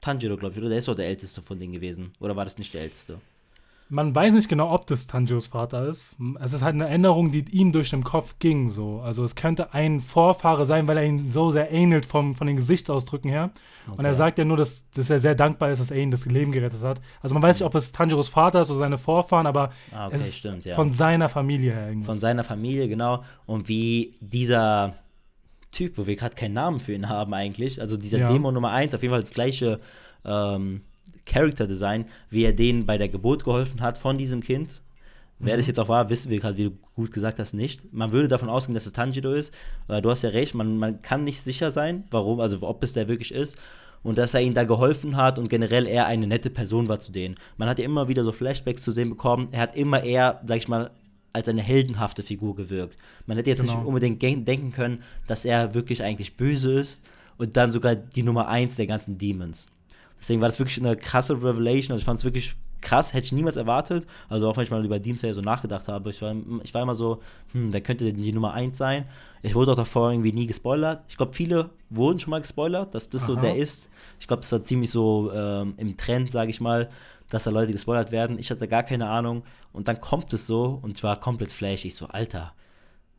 Tanjiro, 0.00 0.36
glaube 0.36 0.54
ich, 0.54 0.60
oder? 0.60 0.68
Der 0.68 0.78
ist 0.78 0.86
doch 0.88 0.94
der 0.94 1.08
älteste 1.08 1.42
von 1.42 1.58
denen 1.58 1.72
gewesen. 1.72 2.12
Oder 2.20 2.36
war 2.36 2.44
das 2.44 2.58
nicht 2.58 2.72
der 2.74 2.82
älteste? 2.82 3.18
Man 3.92 4.14
weiß 4.14 4.34
nicht 4.34 4.48
genau, 4.48 4.72
ob 4.72 4.86
das 4.86 5.08
Tanjiros 5.08 5.48
Vater 5.48 5.86
ist. 5.88 6.14
Es 6.40 6.52
ist 6.52 6.62
halt 6.62 6.74
eine 6.74 6.86
Erinnerung, 6.88 7.32
die 7.32 7.44
ihm 7.50 7.72
durch 7.72 7.90
den 7.90 8.04
Kopf 8.04 8.36
ging. 8.38 8.70
So. 8.70 9.00
Also 9.00 9.24
es 9.24 9.34
könnte 9.34 9.74
ein 9.74 10.00
Vorfahre 10.00 10.64
sein, 10.64 10.86
weil 10.86 10.96
er 10.96 11.04
ihn 11.04 11.28
so 11.28 11.50
sehr 11.50 11.72
ähnelt 11.72 12.06
vom, 12.06 12.36
von 12.36 12.46
den 12.46 12.54
Gesichtsausdrücken 12.56 13.28
her. 13.30 13.50
Und 13.88 14.04
er 14.04 14.10
Okay. 14.10 14.14
sagt 14.14 14.38
ja 14.38 14.44
nur, 14.44 14.56
dass, 14.56 14.88
dass 14.92 15.10
er 15.10 15.18
sehr 15.18 15.34
dankbar 15.34 15.72
ist, 15.72 15.80
dass 15.80 15.90
er 15.90 15.98
ihn 15.98 16.12
das 16.12 16.24
Leben 16.24 16.52
gerettet 16.52 16.82
hat. 16.84 17.00
Also 17.20 17.34
man 17.34 17.42
weiß 17.42 17.58
nicht, 17.58 17.66
ob 17.66 17.74
es 17.74 17.90
Tanjiros 17.90 18.28
Vater 18.28 18.60
ist 18.60 18.70
oder 18.70 18.78
seine 18.78 18.96
Vorfahren, 18.98 19.48
aber 19.48 19.70
Ah, 19.92 20.06
okay, 20.06 20.16
es 20.16 20.26
ist 20.28 20.36
stimmt, 20.38 20.64
ja. 20.66 20.76
von 20.76 20.92
seiner 20.92 21.28
Familie 21.28 21.72
her 21.72 21.82
Von 21.82 21.88
irgendwas. 21.88 22.20
seiner 22.20 22.44
Familie, 22.44 22.86
genau. 22.88 23.24
Und 23.46 23.68
wie 23.68 24.14
dieser 24.20 24.94
Typ, 25.72 25.98
wo 25.98 26.06
wir 26.06 26.14
gerade 26.14 26.36
keinen 26.36 26.54
Namen 26.54 26.78
für 26.78 26.92
ihn 26.94 27.08
haben 27.08 27.34
eigentlich, 27.34 27.80
also 27.80 27.96
dieser 27.96 28.18
Ja. 28.18 28.32
Dämon 28.32 28.54
Nummer 28.54 28.70
1, 28.70 28.94
auf 28.94 29.02
jeden 29.02 29.12
Fall 29.12 29.20
das 29.20 29.32
gleiche 29.34 29.80
ähm, 30.24 30.82
Character 31.26 31.66
Design, 31.66 32.06
wie 32.30 32.44
er 32.44 32.52
denen 32.52 32.86
bei 32.86 32.98
der 32.98 33.08
Geburt 33.08 33.44
geholfen 33.44 33.80
hat 33.80 33.98
von 33.98 34.18
diesem 34.18 34.40
Kind. 34.42 34.80
Wer 35.38 35.54
Mhm. 35.54 35.58
das 35.58 35.66
jetzt 35.68 35.80
auch 35.80 35.88
war, 35.88 36.10
wissen 36.10 36.30
wir 36.30 36.38
gerade, 36.38 36.56
wie 36.58 36.64
du 36.64 36.72
gut 36.94 37.12
gesagt 37.12 37.38
hast, 37.38 37.54
nicht. 37.54 37.92
Man 37.94 38.12
würde 38.12 38.28
davon 38.28 38.48
ausgehen, 38.50 38.74
dass 38.74 38.86
es 38.86 38.92
Tanjiro 38.92 39.32
ist, 39.32 39.52
weil 39.86 40.02
du 40.02 40.10
hast 40.10 40.22
ja 40.22 40.30
recht, 40.30 40.54
man, 40.54 40.76
man 40.76 41.00
kann 41.02 41.24
nicht 41.24 41.40
sicher 41.40 41.70
sein, 41.70 42.04
warum, 42.10 42.40
also 42.40 42.58
ob 42.62 42.82
es 42.84 42.92
der 42.92 43.08
wirklich 43.08 43.32
ist. 43.32 43.56
Und 44.02 44.16
dass 44.16 44.32
er 44.34 44.40
ihnen 44.40 44.54
da 44.54 44.64
geholfen 44.64 45.16
hat 45.16 45.38
und 45.38 45.48
generell 45.50 45.86
er 45.86 46.06
eine 46.06 46.26
nette 46.26 46.48
Person 46.48 46.88
war 46.88 47.00
zu 47.00 47.12
denen. 47.12 47.34
Man 47.58 47.68
hat 47.68 47.78
ja 47.78 47.84
immer 47.84 48.08
wieder 48.08 48.24
so 48.24 48.32
Flashbacks 48.32 48.82
zu 48.82 48.92
sehen 48.92 49.10
bekommen. 49.10 49.48
Er 49.52 49.60
hat 49.60 49.76
immer 49.76 50.02
eher, 50.02 50.40
sag 50.46 50.56
ich 50.56 50.68
mal, 50.68 50.90
als 51.34 51.48
eine 51.48 51.62
heldenhafte 51.62 52.22
Figur 52.22 52.56
gewirkt. 52.56 52.96
Man 53.26 53.36
hätte 53.36 53.50
jetzt 53.50 53.60
Genau. 53.60 53.76
nicht 53.76 53.86
unbedingt 53.86 54.22
denken 54.22 54.72
können, 54.72 55.02
dass 55.26 55.44
er 55.44 55.74
wirklich 55.74 56.02
eigentlich 56.02 56.36
böse 56.36 56.72
ist 56.72 57.04
und 57.36 57.56
dann 57.58 57.70
sogar 57.70 57.94
die 57.94 58.22
Nummer 58.22 58.48
1 58.48 58.76
der 58.76 58.86
ganzen 58.86 59.16
Demons. 59.18 59.66
Deswegen 60.20 60.40
war 60.40 60.48
das 60.48 60.58
wirklich 60.58 60.78
eine 60.78 60.96
krasse 60.96 61.34
Revelation. 61.34 61.92
Also 61.92 62.02
ich 62.02 62.04
fand 62.04 62.18
es 62.18 62.24
wirklich 62.24 62.54
krass, 62.80 63.12
hätte 63.12 63.26
ich 63.26 63.32
niemals 63.32 63.56
erwartet. 63.56 64.06
Also 64.28 64.48
auch 64.48 64.56
wenn 64.56 64.64
ich 64.64 64.70
mal 64.70 64.84
über 64.84 65.00
Slayer 65.00 65.34
so 65.34 65.40
nachgedacht 65.40 65.88
habe. 65.88 66.10
Ich 66.10 66.22
war, 66.22 66.34
ich 66.62 66.74
war 66.74 66.82
immer 66.82 66.94
so, 66.94 67.20
hm, 67.52 67.72
wer 67.72 67.80
könnte 67.80 68.04
denn 68.04 68.16
die 68.16 68.32
Nummer 68.32 68.52
1 68.54 68.76
sein? 68.76 69.06
Ich 69.42 69.54
wurde 69.54 69.72
auch 69.72 69.76
davor 69.76 70.12
irgendwie 70.12 70.32
nie 70.32 70.46
gespoilert. 70.46 71.02
Ich 71.08 71.16
glaube, 71.16 71.34
viele 71.34 71.70
wurden 71.88 72.18
schon 72.18 72.30
mal 72.30 72.40
gespoilert, 72.40 72.94
dass 72.94 73.08
das 73.08 73.26
so 73.26 73.34
Aha. 73.34 73.40
der 73.40 73.56
ist. 73.56 73.88
Ich 74.18 74.26
glaube, 74.26 74.42
das 74.42 74.52
war 74.52 74.62
ziemlich 74.62 74.90
so 74.90 75.32
ähm, 75.32 75.74
im 75.76 75.96
Trend, 75.96 76.30
sage 76.30 76.50
ich 76.50 76.60
mal, 76.60 76.90
dass 77.30 77.44
da 77.44 77.50
Leute 77.50 77.72
gespoilert 77.72 78.12
werden. 78.12 78.38
Ich 78.38 78.50
hatte 78.50 78.68
gar 78.68 78.82
keine 78.82 79.08
Ahnung. 79.08 79.44
Und 79.72 79.88
dann 79.88 80.00
kommt 80.00 80.32
es 80.32 80.46
so 80.46 80.78
und 80.82 80.96
ich 80.96 81.02
war 81.02 81.18
komplett 81.18 81.52
flash. 81.52 81.84
Ich 81.84 81.94
so, 81.94 82.06
Alter, 82.06 82.52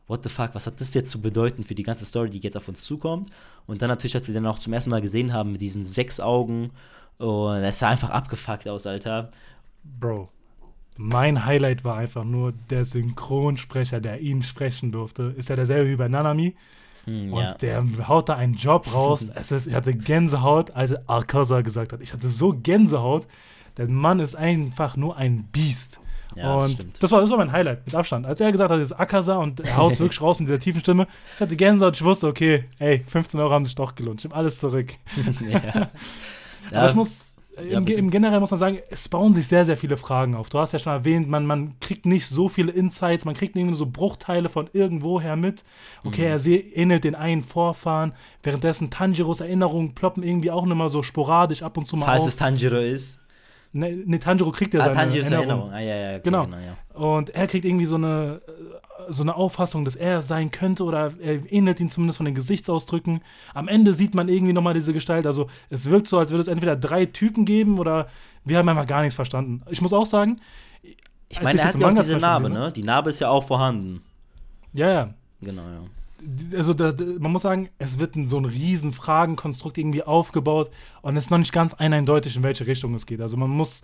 what 0.06 0.22
the 0.22 0.28
fuck, 0.28 0.54
was 0.54 0.66
hat 0.66 0.80
das 0.80 0.94
jetzt 0.94 1.10
zu 1.10 1.20
bedeuten 1.20 1.64
für 1.64 1.74
die 1.74 1.82
ganze 1.82 2.04
Story, 2.04 2.30
die 2.30 2.38
jetzt 2.38 2.56
auf 2.56 2.68
uns 2.68 2.82
zukommt? 2.82 3.30
Und 3.66 3.82
dann 3.82 3.88
natürlich, 3.88 4.14
als 4.14 4.26
wir 4.26 4.34
den 4.34 4.46
auch 4.46 4.58
zum 4.58 4.72
ersten 4.72 4.90
Mal 4.90 5.00
gesehen 5.00 5.32
haben 5.32 5.52
mit 5.52 5.62
diesen 5.62 5.84
sechs 5.84 6.20
Augen 6.20 6.70
und 7.18 7.62
es 7.62 7.78
sah 7.78 7.90
einfach 7.90 8.10
abgefuckt 8.10 8.68
aus, 8.68 8.86
Alter. 8.86 9.30
Bro, 9.84 10.28
mein 10.96 11.44
Highlight 11.44 11.84
war 11.84 11.96
einfach 11.96 12.24
nur 12.24 12.52
der 12.70 12.84
Synchronsprecher, 12.84 14.00
der 14.00 14.20
ihn 14.20 14.42
sprechen 14.42 14.92
durfte. 14.92 15.34
Ist 15.36 15.48
ja 15.48 15.56
derselbe 15.56 15.90
wie 15.90 15.96
bei 15.96 16.08
Nanami. 16.08 16.56
Hm, 17.04 17.32
Und 17.32 17.42
ja. 17.42 17.54
der 17.54 18.08
haut 18.08 18.28
da 18.28 18.36
einen 18.36 18.54
Job 18.54 18.92
raus. 18.92 19.28
es 19.34 19.52
ist, 19.52 19.66
ich 19.66 19.74
hatte 19.74 19.94
Gänsehaut, 19.94 20.72
als 20.72 21.08
Akaza 21.08 21.62
gesagt 21.62 21.92
hat. 21.92 22.00
Ich 22.00 22.12
hatte 22.12 22.28
so 22.28 22.52
Gänsehaut. 22.52 23.26
Der 23.76 23.88
Mann 23.88 24.20
ist 24.20 24.34
einfach 24.34 24.96
nur 24.96 25.16
ein 25.16 25.44
Biest. 25.52 26.00
Ja, 26.36 26.56
das 26.56 26.64
und 26.66 26.72
stimmt. 26.72 27.02
das 27.02 27.12
war, 27.12 27.20
das 27.20 27.30
war 27.30 27.38
mein 27.38 27.52
Highlight 27.52 27.84
mit 27.86 27.94
Abstand. 27.94 28.26
Als 28.26 28.40
er 28.40 28.50
gesagt 28.52 28.70
hat, 28.70 28.78
das 28.80 28.90
ist 28.90 28.98
Akaza 28.98 29.36
und 29.36 29.60
er 29.60 29.76
haut 29.76 29.98
wirklich 30.00 30.20
raus 30.20 30.38
mit 30.38 30.48
dieser 30.48 30.58
tiefen 30.58 30.80
Stimme. 30.80 31.06
Ich 31.34 31.40
hatte 31.40 31.56
Gänsehaut, 31.56 31.94
ich 31.96 32.04
wusste, 32.04 32.26
okay, 32.28 32.64
ey, 32.78 33.04
15 33.08 33.38
Euro 33.40 33.52
haben 33.52 33.64
sich 33.64 33.74
doch 33.74 33.94
gelohnt. 33.94 34.20
Ich 34.20 34.24
nehme 34.24 34.36
alles 34.36 34.58
zurück. 34.58 34.92
ja. 35.50 35.88
Aber 36.72 36.88
ich 36.88 36.94
muss, 36.94 37.34
äh, 37.56 37.70
Ja, 37.70 37.78
im, 37.78 37.86
im 37.86 38.10
Generell 38.10 38.40
muss 38.40 38.50
man 38.50 38.58
sagen, 38.60 38.78
es 38.88 39.08
bauen 39.08 39.34
sich 39.34 39.46
sehr, 39.46 39.64
sehr 39.64 39.76
viele 39.76 39.96
Fragen 39.98 40.34
auf. 40.34 40.48
Du 40.48 40.58
hast 40.58 40.72
ja 40.72 40.78
schon 40.78 40.92
erwähnt, 40.92 41.28
man, 41.28 41.44
man 41.44 41.74
kriegt 41.80 42.06
nicht 42.06 42.26
so 42.26 42.48
viele 42.48 42.72
Insights, 42.72 43.24
man 43.24 43.34
kriegt 43.34 43.56
irgendwie 43.56 43.74
so 43.76 43.84
Bruchteile 43.86 44.48
von 44.48 44.70
irgendwoher 44.72 45.36
mit. 45.36 45.64
Okay, 46.04 46.28
Mhm. 46.38 46.46
er 46.46 46.76
ähnelt 46.78 47.04
den 47.04 47.14
einen 47.14 47.42
Vorfahren, 47.42 48.12
währenddessen 48.42 48.90
Tanjiros 48.90 49.40
Erinnerungen 49.40 49.94
ploppen 49.94 50.22
irgendwie 50.22 50.50
auch 50.50 50.64
nur 50.64 50.76
mal 50.76 50.88
so 50.88 51.02
sporadisch 51.02 51.62
ab 51.62 51.76
und 51.76 51.86
zu 51.86 51.96
mal 51.96 52.06
Falls 52.06 52.22
auf. 52.22 52.28
es 52.28 52.36
Tanjiro 52.36 52.76
ist. 52.76 53.18
Ne, 53.74 53.96
ne, 54.04 54.18
Tanjiro 54.20 54.50
kriegt 54.52 54.74
ja 54.74 54.80
Ah, 54.80 54.84
seine 54.84 54.96
Tanjiros 54.96 55.30
Erinnerung. 55.30 55.70
Erinnerung. 55.72 55.72
Ah, 55.72 55.80
ja, 55.80 55.94
ja, 55.96 56.10
okay, 56.18 56.20
Genau. 56.24 56.44
ja. 56.44 56.76
Und 57.00 57.30
er 57.30 57.46
kriegt 57.46 57.64
irgendwie 57.64 57.86
so 57.86 57.94
eine, 57.96 58.42
äh, 58.46 58.52
so 59.10 59.22
eine 59.22 59.34
Auffassung, 59.34 59.84
dass 59.84 59.96
er 59.96 60.20
sein 60.20 60.50
könnte 60.50 60.84
oder 60.84 61.12
er 61.20 61.50
ähnelt 61.52 61.80
ihn 61.80 61.88
zumindest 61.90 62.18
von 62.18 62.26
den 62.26 62.34
Gesichtsausdrücken. 62.34 63.22
Am 63.54 63.68
Ende 63.68 63.94
sieht 63.94 64.14
man 64.14 64.28
irgendwie 64.28 64.52
nochmal 64.52 64.74
diese 64.74 64.92
Gestalt. 64.92 65.26
Also 65.26 65.48
es 65.70 65.88
wirkt 65.90 66.06
so, 66.08 66.18
als 66.18 66.30
würde 66.30 66.42
es 66.42 66.48
entweder 66.48 66.76
drei 66.76 67.06
Typen 67.06 67.44
geben 67.46 67.78
oder 67.78 68.08
wir 68.44 68.58
haben 68.58 68.68
einfach 68.68 68.86
gar 68.86 69.00
nichts 69.00 69.14
verstanden. 69.16 69.62
Ich 69.70 69.80
muss 69.80 69.92
auch 69.94 70.06
sagen, 70.06 70.40
Ich 71.28 71.40
meine, 71.42 71.58
er 71.58 71.68
hat 71.68 71.74
ja 71.80 71.88
auch 71.88 71.94
diese 71.94 72.18
Narbe, 72.18 72.50
ne? 72.50 72.70
Die 72.72 72.82
Narbe 72.82 73.08
ist 73.10 73.20
ja 73.20 73.30
auch 73.30 73.44
vorhanden. 73.44 74.02
Ja, 74.74 74.90
ja. 74.90 75.14
Genau, 75.40 75.62
ja. 75.62 75.80
Also 76.54 76.74
da, 76.74 76.92
man 77.18 77.32
muss 77.32 77.42
sagen, 77.42 77.68
es 77.78 77.98
wird 77.98 78.14
so 78.26 78.38
ein 78.38 78.44
riesen 78.44 78.92
Fragenkonstrukt 78.92 79.78
irgendwie 79.78 80.02
aufgebaut 80.02 80.70
und 81.00 81.16
es 81.16 81.24
ist 81.24 81.30
noch 81.30 81.38
nicht 81.38 81.52
ganz 81.52 81.74
eindeutig, 81.74 82.36
in 82.36 82.42
welche 82.42 82.66
Richtung 82.66 82.94
es 82.94 83.06
geht. 83.06 83.20
Also 83.20 83.36
man 83.36 83.50
muss 83.50 83.82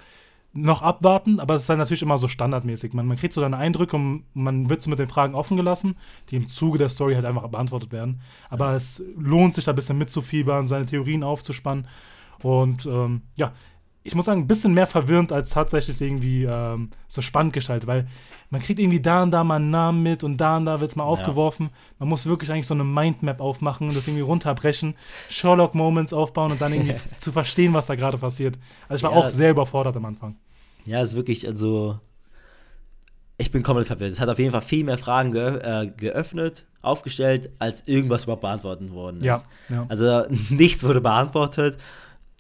noch 0.53 0.83
abwarten, 0.83 1.41
aber 1.41 1.55
es 1.55 1.63
ist 1.63 1.71
dann 1.71 1.79
natürlich 1.79 2.03
immer 2.03 2.19
so 2.19 2.29
standardmäßig. 2.29 2.93
Man, 2.95 3.07
man 3.07 3.17
kriegt 3.17 3.35
so 3.35 3.41
seine 3.41 3.59
Eindrücke 3.59 3.97
und 3.97 4.25
man 4.35 4.71
wird 4.71 4.83
so 4.83 4.91
mit 4.91 4.99
den 4.99 5.09
Fragen 5.09 5.35
offen 5.35 5.57
gelassen, 5.57 5.97
die 6.31 6.37
im 6.37 6.49
Zuge 6.49 6.79
der 6.79 6.89
Story 6.89 7.15
halt 7.15 7.25
einfach 7.25 7.47
beantwortet 7.49 7.93
werden. 7.93 8.21
Aber 8.49 8.75
es 8.75 9.03
lohnt 9.17 9.55
sich 9.55 9.65
da 9.65 9.73
ein 9.73 9.77
bisschen 9.77 9.99
mitzufiebern, 9.99 10.67
seine 10.67 10.87
Theorien 10.87 11.23
aufzuspannen. 11.23 11.87
Und 12.43 12.87
ähm, 12.87 13.23
ja, 13.37 13.53
ich 14.09 14.15
muss 14.17 14.25
sagen, 14.25 14.41
ein 14.41 14.47
bisschen 14.49 14.75
mehr 14.75 14.87
verwirrend 14.87 15.31
als 15.33 15.51
tatsächlich 15.51 16.01
irgendwie 16.01 16.45
ähm, 16.45 16.91
so 17.07 17.21
spannend 17.23 17.53
gestaltet, 17.53 17.87
weil 17.87 18.09
man 18.51 18.61
kriegt 18.61 18.81
irgendwie 18.81 19.01
da 19.01 19.23
und 19.23 19.31
da 19.31 19.45
mal 19.45 19.57
einen 19.57 19.71
Namen 19.71 20.03
mit 20.03 20.25
und 20.25 20.37
da 20.39 20.57
und 20.57 20.67
da 20.67 20.81
wird 20.81 20.91
es 20.91 20.97
mal 20.97 21.05
Ja. 21.05 21.11
aufgeworfen. 21.11 21.71
Man 21.99 22.09
muss 22.09 22.27
wirklich 22.27 22.51
eigentlich 22.51 22.67
so 22.67 22.75
eine 22.75 22.85
Mindmap 22.85 23.41
aufmachen 23.41 23.89
und 23.89 23.97
das 23.97 24.07
irgendwie 24.09 24.23
runterbrechen, 24.23 24.95
Sherlock-Moments 25.29 26.13
aufbauen 26.13 26.51
und 26.53 26.61
dann 26.61 26.73
irgendwie 26.73 26.95
zu 27.19 27.31
verstehen, 27.31 27.73
was 27.75 27.87
da 27.87 27.95
gerade 27.95 28.19
passiert. 28.19 28.59
Also 28.89 29.01
ich 29.01 29.03
war 29.05 29.13
Ja. 29.19 29.25
auch 29.27 29.29
sehr 29.31 29.51
überfordert 29.53 29.97
am 29.97 30.05
Anfang. 30.07 30.37
Ja, 30.87 31.01
ist 31.03 31.15
wirklich, 31.15 31.47
also. 31.47 32.01
Ich 33.41 33.53
bin 33.53 33.63
komplett 33.63 33.87
verwirrt. 33.87 34.13
Es 34.13 34.19
hat 34.21 34.29
auf 34.29 34.39
jeden 34.41 34.51
Fall 34.51 34.63
viel 34.63 34.83
mehr 34.85 34.99
Fragen 34.99 35.31
geö 35.31 35.59
äh, 35.59 35.87
geöffnet, 35.97 36.67
aufgestellt, 36.83 37.51
als 37.61 37.85
irgendwas 37.87 38.25
überhaupt 38.25 38.43
beantwortet 38.43 38.91
worden 38.93 39.19
ist. 39.19 39.25
Ja, 39.27 39.43
ja. 39.69 39.87
Also 39.89 40.25
nichts 40.51 40.83
wurde 40.83 41.01
beantwortet, 41.01 41.79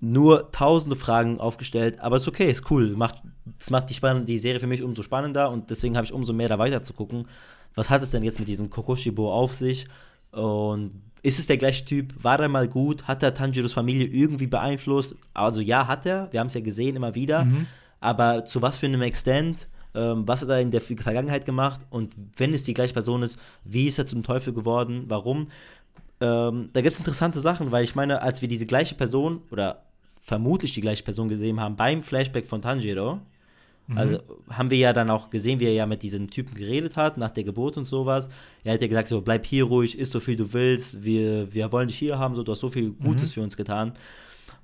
nur 0.00 0.52
tausende 0.52 0.96
Fragen 0.96 1.40
aufgestellt, 1.40 1.98
aber 2.00 2.16
ist 2.16 2.28
okay, 2.28 2.50
ist 2.50 2.70
cool. 2.70 2.94
Macht, 2.96 3.16
das 3.58 3.70
macht 3.70 3.90
die, 3.90 3.94
spann 3.94 4.26
die 4.26 4.38
Serie 4.38 4.60
für 4.60 4.66
mich 4.66 4.82
umso 4.82 5.02
spannender 5.02 5.50
und 5.50 5.70
deswegen 5.70 5.96
habe 5.96 6.04
ich 6.04 6.12
umso 6.12 6.32
mehr 6.32 6.48
da 6.48 6.58
weiter 6.58 6.82
zu 6.82 6.92
gucken. 6.92 7.26
Was 7.74 7.90
hat 7.90 8.02
es 8.02 8.10
denn 8.10 8.22
jetzt 8.22 8.38
mit 8.38 8.48
diesem 8.48 8.70
Kokoshibo 8.70 9.32
auf 9.32 9.54
sich? 9.54 9.86
Und 10.30 11.02
ist 11.22 11.38
es 11.38 11.46
der 11.46 11.56
gleiche 11.56 11.84
Typ? 11.84 12.12
War 12.22 12.38
er 12.38 12.48
mal 12.48 12.68
gut? 12.68 13.08
Hat 13.08 13.22
er 13.22 13.34
Tanjiros 13.34 13.72
Familie 13.72 14.06
irgendwie 14.06 14.46
beeinflusst? 14.46 15.16
Also 15.34 15.60
ja, 15.60 15.86
hat 15.86 16.06
er. 16.06 16.32
Wir 16.32 16.40
haben 16.40 16.46
es 16.46 16.54
ja 16.54 16.60
gesehen 16.60 16.96
immer 16.96 17.14
wieder. 17.14 17.44
Mhm. 17.44 17.66
Aber 18.00 18.44
zu 18.44 18.62
was 18.62 18.78
für 18.78 18.86
einem 18.86 19.02
Extent? 19.02 19.68
Ähm, 19.94 20.28
was 20.28 20.42
hat 20.42 20.48
er 20.48 20.60
in 20.60 20.70
der 20.70 20.80
Vergangenheit 20.80 21.44
gemacht? 21.44 21.80
Und 21.90 22.14
wenn 22.36 22.54
es 22.54 22.62
die 22.62 22.74
gleiche 22.74 22.92
Person 22.94 23.22
ist, 23.22 23.38
wie 23.64 23.86
ist 23.88 23.98
er 23.98 24.06
zum 24.06 24.22
Teufel 24.22 24.52
geworden? 24.52 25.04
Warum? 25.08 25.48
Ähm, 26.20 26.70
da 26.72 26.80
gibt 26.80 26.92
es 26.92 26.98
interessante 26.98 27.40
Sachen, 27.40 27.72
weil 27.72 27.84
ich 27.84 27.94
meine, 27.94 28.22
als 28.22 28.42
wir 28.42 28.48
diese 28.48 28.66
gleiche 28.66 28.94
Person 28.94 29.42
oder 29.50 29.82
vermutlich 30.28 30.74
die 30.74 30.80
gleiche 30.80 31.02
Person 31.02 31.28
gesehen 31.28 31.60
haben 31.60 31.76
beim 31.76 32.02
Flashback 32.02 32.46
von 32.46 32.62
Tanjiro, 32.62 33.20
Mhm. 33.88 33.98
Also 33.98 34.18
haben 34.50 34.70
wir 34.70 34.78
ja 34.78 34.92
dann 34.92 35.10
auch 35.10 35.30
gesehen, 35.30 35.60
wie 35.60 35.64
er 35.64 35.72
ja 35.72 35.86
mit 35.86 36.02
diesem 36.02 36.30
Typen 36.30 36.54
geredet 36.54 36.96
hat, 36.96 37.16
nach 37.16 37.30
der 37.30 37.44
Geburt 37.44 37.76
und 37.76 37.86
sowas. 37.86 38.28
Er 38.62 38.74
hat 38.74 38.82
ja 38.82 38.86
gesagt, 38.86 39.08
so, 39.08 39.20
bleib 39.22 39.46
hier 39.46 39.64
ruhig, 39.64 39.98
isst 39.98 40.12
so 40.12 40.20
viel 40.20 40.36
du 40.36 40.52
willst, 40.52 41.02
wir, 41.02 41.52
wir 41.52 41.72
wollen 41.72 41.88
dich 41.88 41.98
hier 41.98 42.18
haben, 42.18 42.34
so, 42.34 42.42
du 42.42 42.52
hast 42.52 42.60
so 42.60 42.68
viel 42.68 42.90
Gutes 42.90 43.30
mhm. 43.30 43.32
für 43.32 43.42
uns 43.42 43.56
getan. 43.56 43.92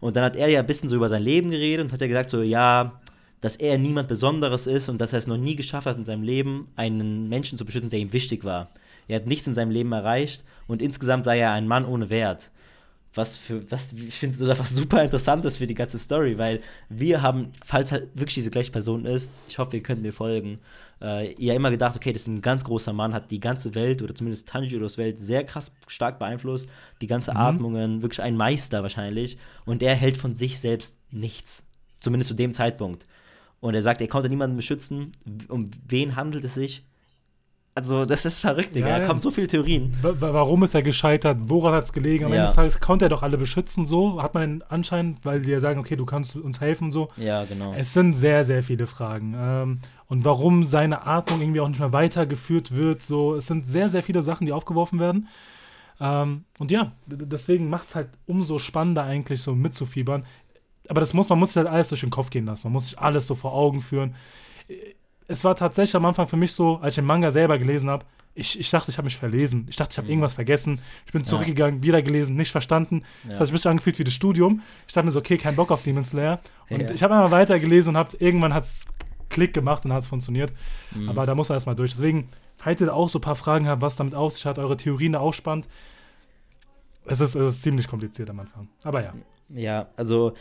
Und 0.00 0.16
dann 0.16 0.24
hat 0.24 0.36
er 0.36 0.48
ja 0.48 0.60
ein 0.60 0.66
bisschen 0.66 0.88
so 0.88 0.96
über 0.96 1.08
sein 1.08 1.22
Leben 1.22 1.50
geredet 1.50 1.86
und 1.86 1.92
hat 1.92 2.00
ja 2.00 2.06
gesagt, 2.06 2.30
so, 2.30 2.42
ja, 2.42 3.00
dass 3.40 3.56
er 3.56 3.78
niemand 3.78 4.08
Besonderes 4.08 4.66
ist 4.66 4.88
und 4.88 5.00
dass 5.00 5.12
er 5.12 5.18
es 5.18 5.26
noch 5.26 5.36
nie 5.36 5.56
geschafft 5.56 5.86
hat 5.86 5.96
in 5.96 6.04
seinem 6.04 6.22
Leben, 6.22 6.68
einen 6.76 7.28
Menschen 7.28 7.56
zu 7.56 7.64
beschützen, 7.64 7.90
der 7.90 7.98
ihm 7.98 8.12
wichtig 8.12 8.44
war. 8.44 8.70
Er 9.08 9.16
hat 9.16 9.26
nichts 9.26 9.46
in 9.46 9.54
seinem 9.54 9.70
Leben 9.70 9.92
erreicht 9.92 10.44
und 10.66 10.82
insgesamt 10.82 11.24
sei 11.24 11.38
er 11.38 11.52
ein 11.52 11.68
Mann 11.68 11.84
ohne 11.84 12.10
Wert 12.10 12.50
was 13.14 13.36
für, 13.36 13.70
was 13.70 13.92
ich 13.92 14.14
finde 14.14 14.36
so 14.36 14.48
einfach 14.48 14.66
super 14.66 15.02
interessant 15.02 15.44
ist 15.44 15.58
für 15.58 15.66
die 15.66 15.74
ganze 15.74 15.98
Story, 15.98 16.36
weil 16.38 16.60
wir 16.88 17.22
haben, 17.22 17.52
falls 17.64 17.92
halt 17.92 18.08
wirklich 18.14 18.34
diese 18.34 18.50
gleiche 18.50 18.72
Person 18.72 19.04
ist, 19.04 19.32
ich 19.48 19.58
hoffe, 19.58 19.76
ihr 19.76 19.82
könnt 19.82 20.02
mir 20.02 20.12
folgen, 20.12 20.58
äh, 21.00 21.32
ihr 21.34 21.54
immer 21.54 21.70
gedacht, 21.70 21.96
okay, 21.96 22.12
das 22.12 22.22
ist 22.22 22.28
ein 22.28 22.42
ganz 22.42 22.64
großer 22.64 22.92
Mann, 22.92 23.14
hat 23.14 23.30
die 23.30 23.40
ganze 23.40 23.74
Welt 23.74 24.02
oder 24.02 24.14
zumindest 24.14 24.48
Tanjiros 24.48 24.98
Welt 24.98 25.18
sehr 25.18 25.44
krass 25.44 25.72
stark 25.86 26.18
beeinflusst, 26.18 26.68
die 27.00 27.06
ganze 27.06 27.32
mhm. 27.32 27.38
Atmungen, 27.38 28.02
wirklich 28.02 28.22
ein 28.22 28.36
Meister 28.36 28.82
wahrscheinlich 28.82 29.38
und 29.64 29.82
er 29.82 29.94
hält 29.94 30.16
von 30.16 30.34
sich 30.34 30.58
selbst 30.58 30.96
nichts, 31.10 31.64
zumindest 32.00 32.28
zu 32.28 32.34
dem 32.34 32.52
Zeitpunkt. 32.52 33.06
Und 33.60 33.74
er 33.74 33.82
sagt, 33.82 34.02
er 34.02 34.08
konnte 34.08 34.28
niemanden 34.28 34.56
beschützen. 34.56 35.12
Um 35.48 35.70
wen 35.88 36.16
handelt 36.16 36.44
es 36.44 36.52
sich? 36.52 36.84
Also, 37.76 38.04
das 38.04 38.24
ist 38.24 38.38
verrückt, 38.38 38.72
Digga. 38.76 38.88
Ja, 38.88 38.98
da 39.00 39.06
kommen 39.06 39.20
so 39.20 39.32
viele 39.32 39.48
Theorien. 39.48 39.96
Warum 40.00 40.62
ist 40.62 40.74
er 40.74 40.82
gescheitert? 40.82 41.38
Woran 41.46 41.74
hat 41.74 41.86
es 41.86 41.92
gelegen? 41.92 42.24
Am 42.24 42.30
ja. 42.30 42.36
Ende 42.36 42.46
des 42.46 42.54
Tages 42.54 42.80
konnte 42.80 43.06
er 43.06 43.08
doch 43.08 43.24
alle 43.24 43.36
beschützen, 43.36 43.84
so. 43.84 44.22
Hat 44.22 44.32
man 44.32 44.62
anscheinend, 44.68 45.24
weil 45.24 45.42
die 45.42 45.50
ja 45.50 45.58
sagen, 45.58 45.80
okay, 45.80 45.96
du 45.96 46.06
kannst 46.06 46.36
uns 46.36 46.60
helfen, 46.60 46.92
so. 46.92 47.08
Ja, 47.16 47.44
genau. 47.44 47.74
Es 47.76 47.92
sind 47.92 48.12
sehr, 48.12 48.44
sehr 48.44 48.62
viele 48.62 48.86
Fragen. 48.86 49.34
Ähm, 49.36 49.78
und 50.06 50.24
warum 50.24 50.64
seine 50.64 51.04
Atmung 51.04 51.40
irgendwie 51.40 51.60
auch 51.60 51.68
nicht 51.68 51.80
mehr 51.80 51.92
weitergeführt 51.92 52.76
wird, 52.76 53.02
so. 53.02 53.34
Es 53.34 53.48
sind 53.48 53.66
sehr, 53.66 53.88
sehr 53.88 54.04
viele 54.04 54.22
Sachen, 54.22 54.46
die 54.46 54.52
aufgeworfen 54.52 55.00
werden. 55.00 55.26
Ähm, 55.98 56.44
und 56.60 56.70
ja, 56.70 56.92
deswegen 57.06 57.68
macht 57.70 57.88
es 57.88 57.96
halt 57.96 58.08
umso 58.26 58.60
spannender 58.60 59.02
eigentlich 59.02 59.42
so 59.42 59.52
mitzufiebern. 59.52 60.24
Aber 60.88 61.00
das 61.00 61.12
muss, 61.12 61.28
man 61.28 61.40
muss 61.40 61.48
sich 61.48 61.56
halt 61.56 61.66
alles 61.66 61.88
durch 61.88 62.02
den 62.02 62.10
Kopf 62.10 62.30
gehen 62.30 62.46
lassen. 62.46 62.68
Man 62.68 62.74
muss 62.74 62.84
sich 62.84 62.98
alles 63.00 63.26
so 63.26 63.34
vor 63.34 63.52
Augen 63.52 63.82
führen 63.82 64.14
es 65.26 65.44
war 65.44 65.54
tatsächlich 65.56 65.96
am 65.96 66.04
Anfang 66.04 66.26
für 66.26 66.36
mich 66.36 66.52
so, 66.52 66.76
als 66.76 66.94
ich 66.94 66.96
den 66.96 67.06
Manga 67.06 67.30
selber 67.30 67.58
gelesen 67.58 67.88
habe, 67.88 68.04
ich, 68.34 68.58
ich 68.58 68.68
dachte, 68.70 68.90
ich 68.90 68.98
habe 68.98 69.06
mich 69.06 69.16
verlesen. 69.16 69.66
Ich 69.70 69.76
dachte, 69.76 69.92
ich 69.92 69.98
habe 69.98 70.06
mhm. 70.06 70.12
irgendwas 70.12 70.34
vergessen. 70.34 70.80
Ich 71.06 71.12
bin 71.12 71.24
zurückgegangen, 71.24 71.84
wieder 71.84 72.02
gelesen, 72.02 72.34
nicht 72.34 72.50
verstanden. 72.50 73.04
Ja. 73.22 73.30
Das 73.30 73.40
hat 73.40 73.46
sich 73.46 73.52
ein 73.52 73.54
bisschen 73.54 73.70
angefühlt 73.70 73.98
wie 74.00 74.04
das 74.04 74.12
Studium. 74.12 74.62
Ich 74.88 74.92
dachte 74.92 75.06
mir 75.06 75.12
so, 75.12 75.20
okay, 75.20 75.38
kein 75.38 75.54
Bock 75.54 75.70
auf 75.70 75.82
Demon 75.82 76.02
Slayer. 76.02 76.40
Und 76.68 76.80
ja. 76.80 76.90
ich 76.90 77.02
habe 77.04 77.14
einmal 77.14 77.30
weitergelesen 77.30 77.90
und 77.90 77.96
habe 77.96 78.16
irgendwann 78.18 78.52
hat 78.52 78.64
es 78.64 78.86
Klick 79.28 79.54
gemacht 79.54 79.84
und 79.84 79.92
hat 79.92 80.02
es 80.02 80.08
funktioniert. 80.08 80.52
Mhm. 80.92 81.08
Aber 81.08 81.26
da 81.26 81.34
muss 81.36 81.50
er 81.50 81.54
erstmal 81.54 81.76
durch. 81.76 81.92
Deswegen, 81.92 82.28
falls 82.56 82.80
ihr 82.80 82.92
auch 82.92 83.08
so 83.08 83.18
ein 83.18 83.22
paar 83.22 83.36
Fragen 83.36 83.68
habt, 83.68 83.82
was 83.82 83.96
damit 83.96 84.14
auf 84.16 84.32
sich 84.32 84.46
hat, 84.46 84.58
eure 84.58 84.76
Theorien 84.76 85.12
da 85.12 85.20
ausspannt, 85.20 85.68
es 87.06 87.20
ist, 87.20 87.36
es 87.36 87.54
ist 87.54 87.62
ziemlich 87.62 87.86
kompliziert 87.86 88.30
am 88.30 88.40
Anfang. 88.40 88.68
Aber 88.82 89.02
ja. 89.02 89.12
Ja, 89.48 89.88
also 89.96 90.34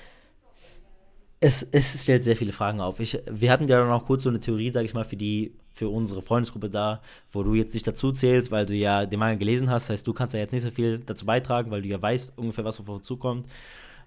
es, 1.44 1.68
es 1.72 2.02
stellt 2.02 2.24
sehr 2.24 2.38
viele 2.38 2.54
Fragen 2.54 2.80
auf. 2.80 3.00
Ich, 3.02 3.20
wir 3.30 3.52
hatten 3.52 3.68
ja 3.68 3.80
dann 3.80 3.92
auch 3.92 4.06
kurz 4.06 4.24
so 4.24 4.30
eine 4.30 4.40
Theorie, 4.40 4.72
sage 4.72 4.86
ich 4.86 4.94
mal, 4.94 5.04
für 5.04 5.18
die 5.18 5.54
für 5.74 5.90
unsere 5.90 6.22
Freundesgruppe 6.22 6.70
da, 6.70 7.02
wo 7.32 7.44
du 7.44 7.56
jetzt 7.56 7.74
nicht 7.74 7.86
dazu 7.86 8.12
zählst, 8.12 8.52
weil 8.52 8.66
du 8.66 8.76
ja 8.76 9.06
den 9.06 9.20
Manga 9.20 9.36
gelesen 9.36 9.70
hast. 9.70 9.86
Das 9.86 9.94
heißt, 9.94 10.08
du 10.08 10.14
kannst 10.14 10.34
ja 10.34 10.40
jetzt 10.40 10.54
nicht 10.54 10.62
so 10.62 10.72
viel 10.72 11.00
dazu 11.00 11.26
beitragen, 11.26 11.72
weil 11.72 11.82
du 11.82 11.90
ja 11.90 12.02
weißt 12.02 12.38
ungefähr, 12.38 12.64
was 12.64 12.80
auf 12.80 12.88
uns 12.88 13.06
zukommt. 13.06 13.48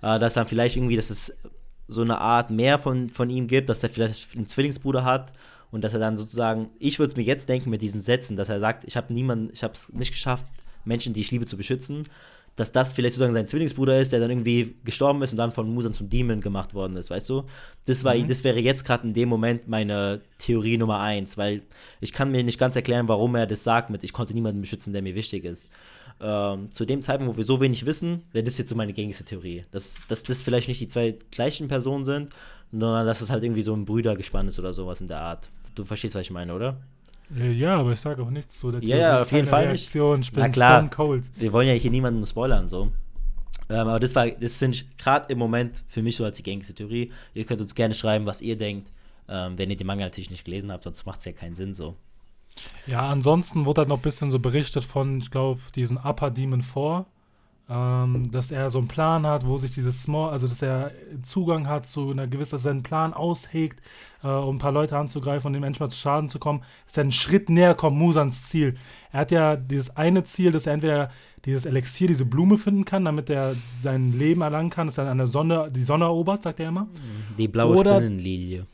Äh, 0.00 0.18
dass 0.18 0.34
dann 0.34 0.46
vielleicht 0.46 0.76
irgendwie, 0.76 0.96
dass 0.96 1.10
es 1.10 1.36
so 1.88 2.02
eine 2.02 2.18
Art 2.18 2.50
mehr 2.50 2.78
von, 2.78 3.10
von 3.10 3.28
ihm 3.28 3.48
gibt, 3.48 3.68
dass 3.68 3.82
er 3.82 3.90
vielleicht 3.90 4.34
einen 4.34 4.46
Zwillingsbruder 4.46 5.04
hat 5.04 5.32
und 5.70 5.82
dass 5.82 5.92
er 5.92 6.00
dann 6.00 6.16
sozusagen, 6.16 6.70
ich 6.78 6.98
würde 6.98 7.10
es 7.10 7.16
mir 7.16 7.24
jetzt 7.24 7.48
denken 7.48 7.70
mit 7.70 7.82
diesen 7.82 8.00
Sätzen, 8.00 8.36
dass 8.36 8.48
er 8.48 8.60
sagt, 8.60 8.84
ich 8.84 8.96
habe 8.96 9.12
niemanden, 9.12 9.50
ich 9.52 9.62
habe 9.62 9.74
es 9.74 9.92
nicht 9.92 10.12
geschafft, 10.12 10.46
Menschen, 10.84 11.12
die 11.12 11.20
ich 11.20 11.30
liebe, 11.32 11.46
zu 11.46 11.56
beschützen 11.56 12.04
dass 12.56 12.72
das 12.72 12.94
vielleicht 12.94 13.14
sozusagen 13.14 13.34
sein 13.34 13.46
Zwillingsbruder 13.46 14.00
ist, 14.00 14.12
der 14.12 14.20
dann 14.20 14.30
irgendwie 14.30 14.76
gestorben 14.82 15.22
ist 15.22 15.30
und 15.30 15.36
dann 15.36 15.52
von 15.52 15.72
Musan 15.72 15.92
zum 15.92 16.08
Demon 16.08 16.40
gemacht 16.40 16.72
worden 16.72 16.96
ist, 16.96 17.10
weißt 17.10 17.28
du? 17.28 17.44
Das, 17.84 18.02
war, 18.02 18.14
mhm. 18.14 18.28
das 18.28 18.44
wäre 18.44 18.58
jetzt 18.58 18.84
gerade 18.84 19.06
in 19.06 19.12
dem 19.12 19.28
Moment 19.28 19.68
meine 19.68 20.22
Theorie 20.38 20.78
Nummer 20.78 21.00
eins, 21.00 21.36
weil 21.36 21.62
ich 22.00 22.12
kann 22.12 22.32
mir 22.32 22.42
nicht 22.42 22.58
ganz 22.58 22.74
erklären, 22.74 23.08
warum 23.08 23.34
er 23.34 23.46
das 23.46 23.62
sagt 23.62 23.90
mit, 23.90 24.02
ich 24.02 24.14
konnte 24.14 24.32
niemanden 24.32 24.62
beschützen, 24.62 24.94
der 24.94 25.02
mir 25.02 25.14
wichtig 25.14 25.44
ist. 25.44 25.68
Ähm, 26.18 26.70
zu 26.70 26.86
dem 26.86 27.02
Zeitpunkt, 27.02 27.34
wo 27.34 27.36
wir 27.36 27.44
so 27.44 27.60
wenig 27.60 27.84
wissen, 27.84 28.22
wäre 28.32 28.44
das 28.44 28.56
jetzt 28.56 28.70
so 28.70 28.74
meine 28.74 28.94
gängigste 28.94 29.24
Theorie. 29.24 29.64
Dass, 29.70 30.00
dass 30.08 30.22
das 30.22 30.42
vielleicht 30.42 30.68
nicht 30.68 30.80
die 30.80 30.88
zwei 30.88 31.18
gleichen 31.30 31.68
Personen 31.68 32.06
sind, 32.06 32.30
sondern 32.72 33.06
dass 33.06 33.20
es 33.20 33.30
halt 33.30 33.44
irgendwie 33.44 33.62
so 33.62 33.74
ein 33.74 33.84
Brüdergespann 33.84 34.48
ist 34.48 34.58
oder 34.58 34.72
sowas 34.72 35.02
in 35.02 35.08
der 35.08 35.20
Art. 35.20 35.50
Du 35.74 35.84
verstehst, 35.84 36.14
was 36.14 36.22
ich 36.22 36.30
meine, 36.30 36.54
oder? 36.54 36.80
Äh, 37.34 37.52
ja, 37.52 37.76
aber 37.76 37.92
ich 37.92 38.00
sage 38.00 38.22
auch 38.22 38.30
nichts 38.30 38.58
zu 38.58 38.70
der 38.70 38.82
Ja, 38.82 38.96
ja 38.96 39.20
auf 39.22 39.32
jeden 39.32 39.48
Fall 39.48 39.64
Reaktion. 39.64 40.20
Ich 40.20 40.32
bin 40.32 40.42
Na 40.42 40.48
klar, 40.48 40.88
cold. 40.90 41.24
wir 41.36 41.52
wollen 41.52 41.68
ja 41.68 41.74
hier 41.74 41.90
niemanden 41.90 42.24
spoilern, 42.26 42.68
so. 42.68 42.92
Ähm, 43.68 43.88
aber 43.88 43.98
das 43.98 44.14
war, 44.14 44.28
das 44.28 44.58
finde 44.58 44.76
ich 44.76 44.96
gerade 44.96 45.32
im 45.32 45.38
Moment 45.38 45.82
für 45.88 46.02
mich 46.02 46.16
so 46.16 46.24
als 46.24 46.36
die 46.36 46.42
gängigste 46.42 46.74
Theorie. 46.74 47.12
Ihr 47.34 47.44
könnt 47.44 47.60
uns 47.60 47.74
gerne 47.74 47.94
schreiben, 47.94 48.26
was 48.26 48.40
ihr 48.42 48.56
denkt, 48.56 48.92
ähm, 49.28 49.58
wenn 49.58 49.70
ihr 49.70 49.76
den 49.76 49.86
Manga 49.86 50.04
natürlich 50.04 50.30
nicht 50.30 50.44
gelesen 50.44 50.70
habt, 50.70 50.84
sonst 50.84 51.04
macht 51.04 51.18
es 51.20 51.24
ja 51.24 51.32
keinen 51.32 51.56
Sinn 51.56 51.74
so. 51.74 51.96
Ja, 52.86 53.08
ansonsten 53.08 53.66
wurde 53.66 53.80
halt 53.80 53.88
noch 53.88 53.98
ein 53.98 54.02
bisschen 54.02 54.30
so 54.30 54.38
berichtet 54.38 54.84
von, 54.84 55.18
ich 55.18 55.30
glaube, 55.30 55.60
diesen 55.74 55.98
Upper 55.98 56.30
Demon 56.30 56.62
4 56.62 57.06
ähm, 57.68 58.30
dass 58.30 58.52
er 58.52 58.70
so 58.70 58.78
einen 58.78 58.86
Plan 58.86 59.26
hat, 59.26 59.44
wo 59.44 59.56
sich 59.56 59.72
dieses 59.72 60.02
Small, 60.02 60.30
also 60.30 60.46
dass 60.46 60.62
er 60.62 60.92
Zugang 61.22 61.66
hat 61.66 61.86
zu 61.86 62.10
einer 62.10 62.28
gewissen, 62.28 62.52
dass 62.52 62.64
er 62.64 62.70
einen 62.70 62.84
Plan 62.84 63.12
aushegt, 63.12 63.82
äh, 64.22 64.28
um 64.28 64.56
ein 64.56 64.58
paar 64.60 64.70
Leute 64.70 64.96
anzugreifen 64.96 65.48
und 65.48 65.52
dem 65.54 65.62
Menschen 65.62 65.90
zu 65.90 65.96
Schaden 65.96 66.30
zu 66.30 66.38
kommen, 66.38 66.62
dass 66.86 66.96
er 66.96 67.02
einen 67.02 67.12
Schritt 67.12 67.50
näher 67.50 67.74
kommt, 67.74 67.96
Musans 67.96 68.46
Ziel. 68.46 68.76
Er 69.10 69.20
hat 69.20 69.32
ja 69.32 69.56
dieses 69.56 69.96
eine 69.96 70.22
Ziel, 70.22 70.52
dass 70.52 70.66
er 70.66 70.74
entweder 70.74 71.10
dieses 71.44 71.64
Elixier, 71.64 72.06
diese 72.06 72.24
Blume 72.24 72.56
finden 72.56 72.84
kann, 72.84 73.04
damit 73.04 73.30
er 73.30 73.56
sein 73.78 74.12
Leben 74.12 74.42
erlangen 74.42 74.70
kann, 74.70 74.86
dass 74.86 74.98
er 74.98 75.10
an 75.10 75.18
der 75.18 75.26
Sonne, 75.26 75.70
die 75.72 75.84
Sonne 75.84 76.04
erobert, 76.04 76.44
sagt 76.44 76.60
er 76.60 76.68
immer. 76.68 76.86
Die 77.36 77.48
blaue 77.48 77.76
Oder, 77.76 77.96
Spinnenlilie. 77.96 78.66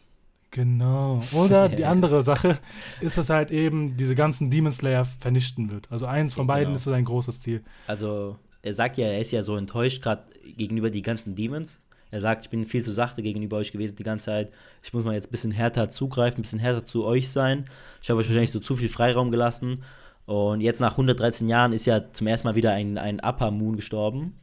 Genau. 0.50 1.22
Oder 1.33 1.68
die 1.70 1.87
andere 1.87 2.22
Sache 2.22 2.59
ist, 3.00 3.16
dass 3.16 3.31
er 3.31 3.37
halt 3.37 3.50
eben 3.50 3.96
diese 3.96 4.14
ganzen 4.14 4.50
Demon 4.50 4.72
Slayer 4.72 5.07
vernichten 5.18 5.70
wird. 5.70 5.90
Also 5.90 6.05
eins 6.05 6.35
von 6.35 6.46
beiden 6.46 6.66
genau. 6.66 6.76
ist 6.76 6.85
so 6.85 6.90
sein 6.90 7.07
großes 7.07 7.40
Ziel. 7.40 7.62
Also 7.87 8.37
er 8.62 8.75
sagt 8.75 8.96
ja, 8.96 9.07
er 9.07 9.20
ist 9.20 9.33
ja 9.33 9.42
so 9.42 9.57
enttäuscht 9.57 10.03
gerade 10.03 10.25
gegenüber 10.57 10.90
die 10.90 11.03
ganzen 11.03 11.35
Demons. 11.35 11.79
Er 12.11 12.20
sagt, 12.20 12.44
ich 12.44 12.51
bin 12.51 12.66
viel 12.66 12.85
zu 12.85 12.92
sachte 12.92 13.22
gegenüber 13.22 13.57
euch 13.57 13.72
gewesen 13.72 13.96
die 13.96 14.03
ganze 14.03 14.27
Zeit. 14.27 14.53
Ich 14.83 14.92
muss 14.92 15.05
mal 15.05 15.14
jetzt 15.14 15.29
ein 15.29 15.31
bisschen 15.31 15.51
härter 15.51 15.88
zugreifen, 15.88 16.38
ein 16.38 16.42
bisschen 16.42 16.59
härter 16.59 16.85
zu 16.85 17.05
euch 17.05 17.31
sein. 17.31 17.64
Ich 18.03 18.11
habe 18.11 18.20
euch 18.20 18.29
wahrscheinlich 18.29 18.53
so 18.53 18.61
zu 18.61 18.77
viel 18.77 18.90
Freiraum 18.90 19.31
gelassen. 19.31 19.83
Und 20.27 20.61
jetzt 20.61 20.81
nach 20.81 20.92
113 20.92 21.48
Jahren 21.48 21.72
ist 21.72 21.87
ja 21.87 22.12
zum 22.12 22.27
ersten 22.27 22.48
Mal 22.48 22.55
wieder 22.55 22.72
ein, 22.72 22.98
ein 22.98 23.18
Upper 23.20 23.51
Moon 23.51 23.77
gestorben. 23.77 24.35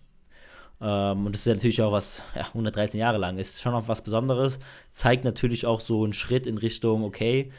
Ähm, 0.82 1.25
und 1.25 1.36
das 1.36 1.41
ist 1.41 1.45
ja 1.45 1.53
natürlich 1.53 1.82
auch 1.82 1.91
was, 1.91 2.23
ja, 2.36 2.47
113 2.47 2.99
Jahre 2.99 3.17
lang, 3.19 3.38
ist 3.38 3.62
schon 3.62 3.73
auch 3.73 3.88
was 3.88 4.03
Besonderes. 4.03 4.60
Zeigt 4.91 5.23
natürlich 5.23 5.65
auch 5.65 5.79
so 5.79 6.03
einen 6.03 6.13
Schritt 6.13 6.47
in 6.47 6.58
Richtung, 6.58 7.03
okay, 7.03 7.51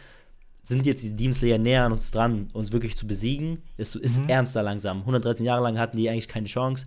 sind 0.62 0.87
jetzt 0.87 1.03
die 1.03 1.14
Demon 1.14 1.35
Slayer 1.35 1.59
näher 1.59 1.85
an 1.85 1.92
uns 1.92 2.11
dran, 2.11 2.49
uns 2.53 2.73
wirklich 2.73 2.96
zu 2.96 3.07
besiegen. 3.07 3.62
Es 3.77 3.94
ist 3.94 4.20
mhm. 4.20 4.29
ernster 4.29 4.62
langsam. 4.62 4.99
113 4.99 5.44
Jahre 5.44 5.62
lang 5.62 5.79
hatten 5.79 5.96
die 5.96 6.09
eigentlich 6.09 6.29
keine 6.29 6.46
Chance. 6.46 6.87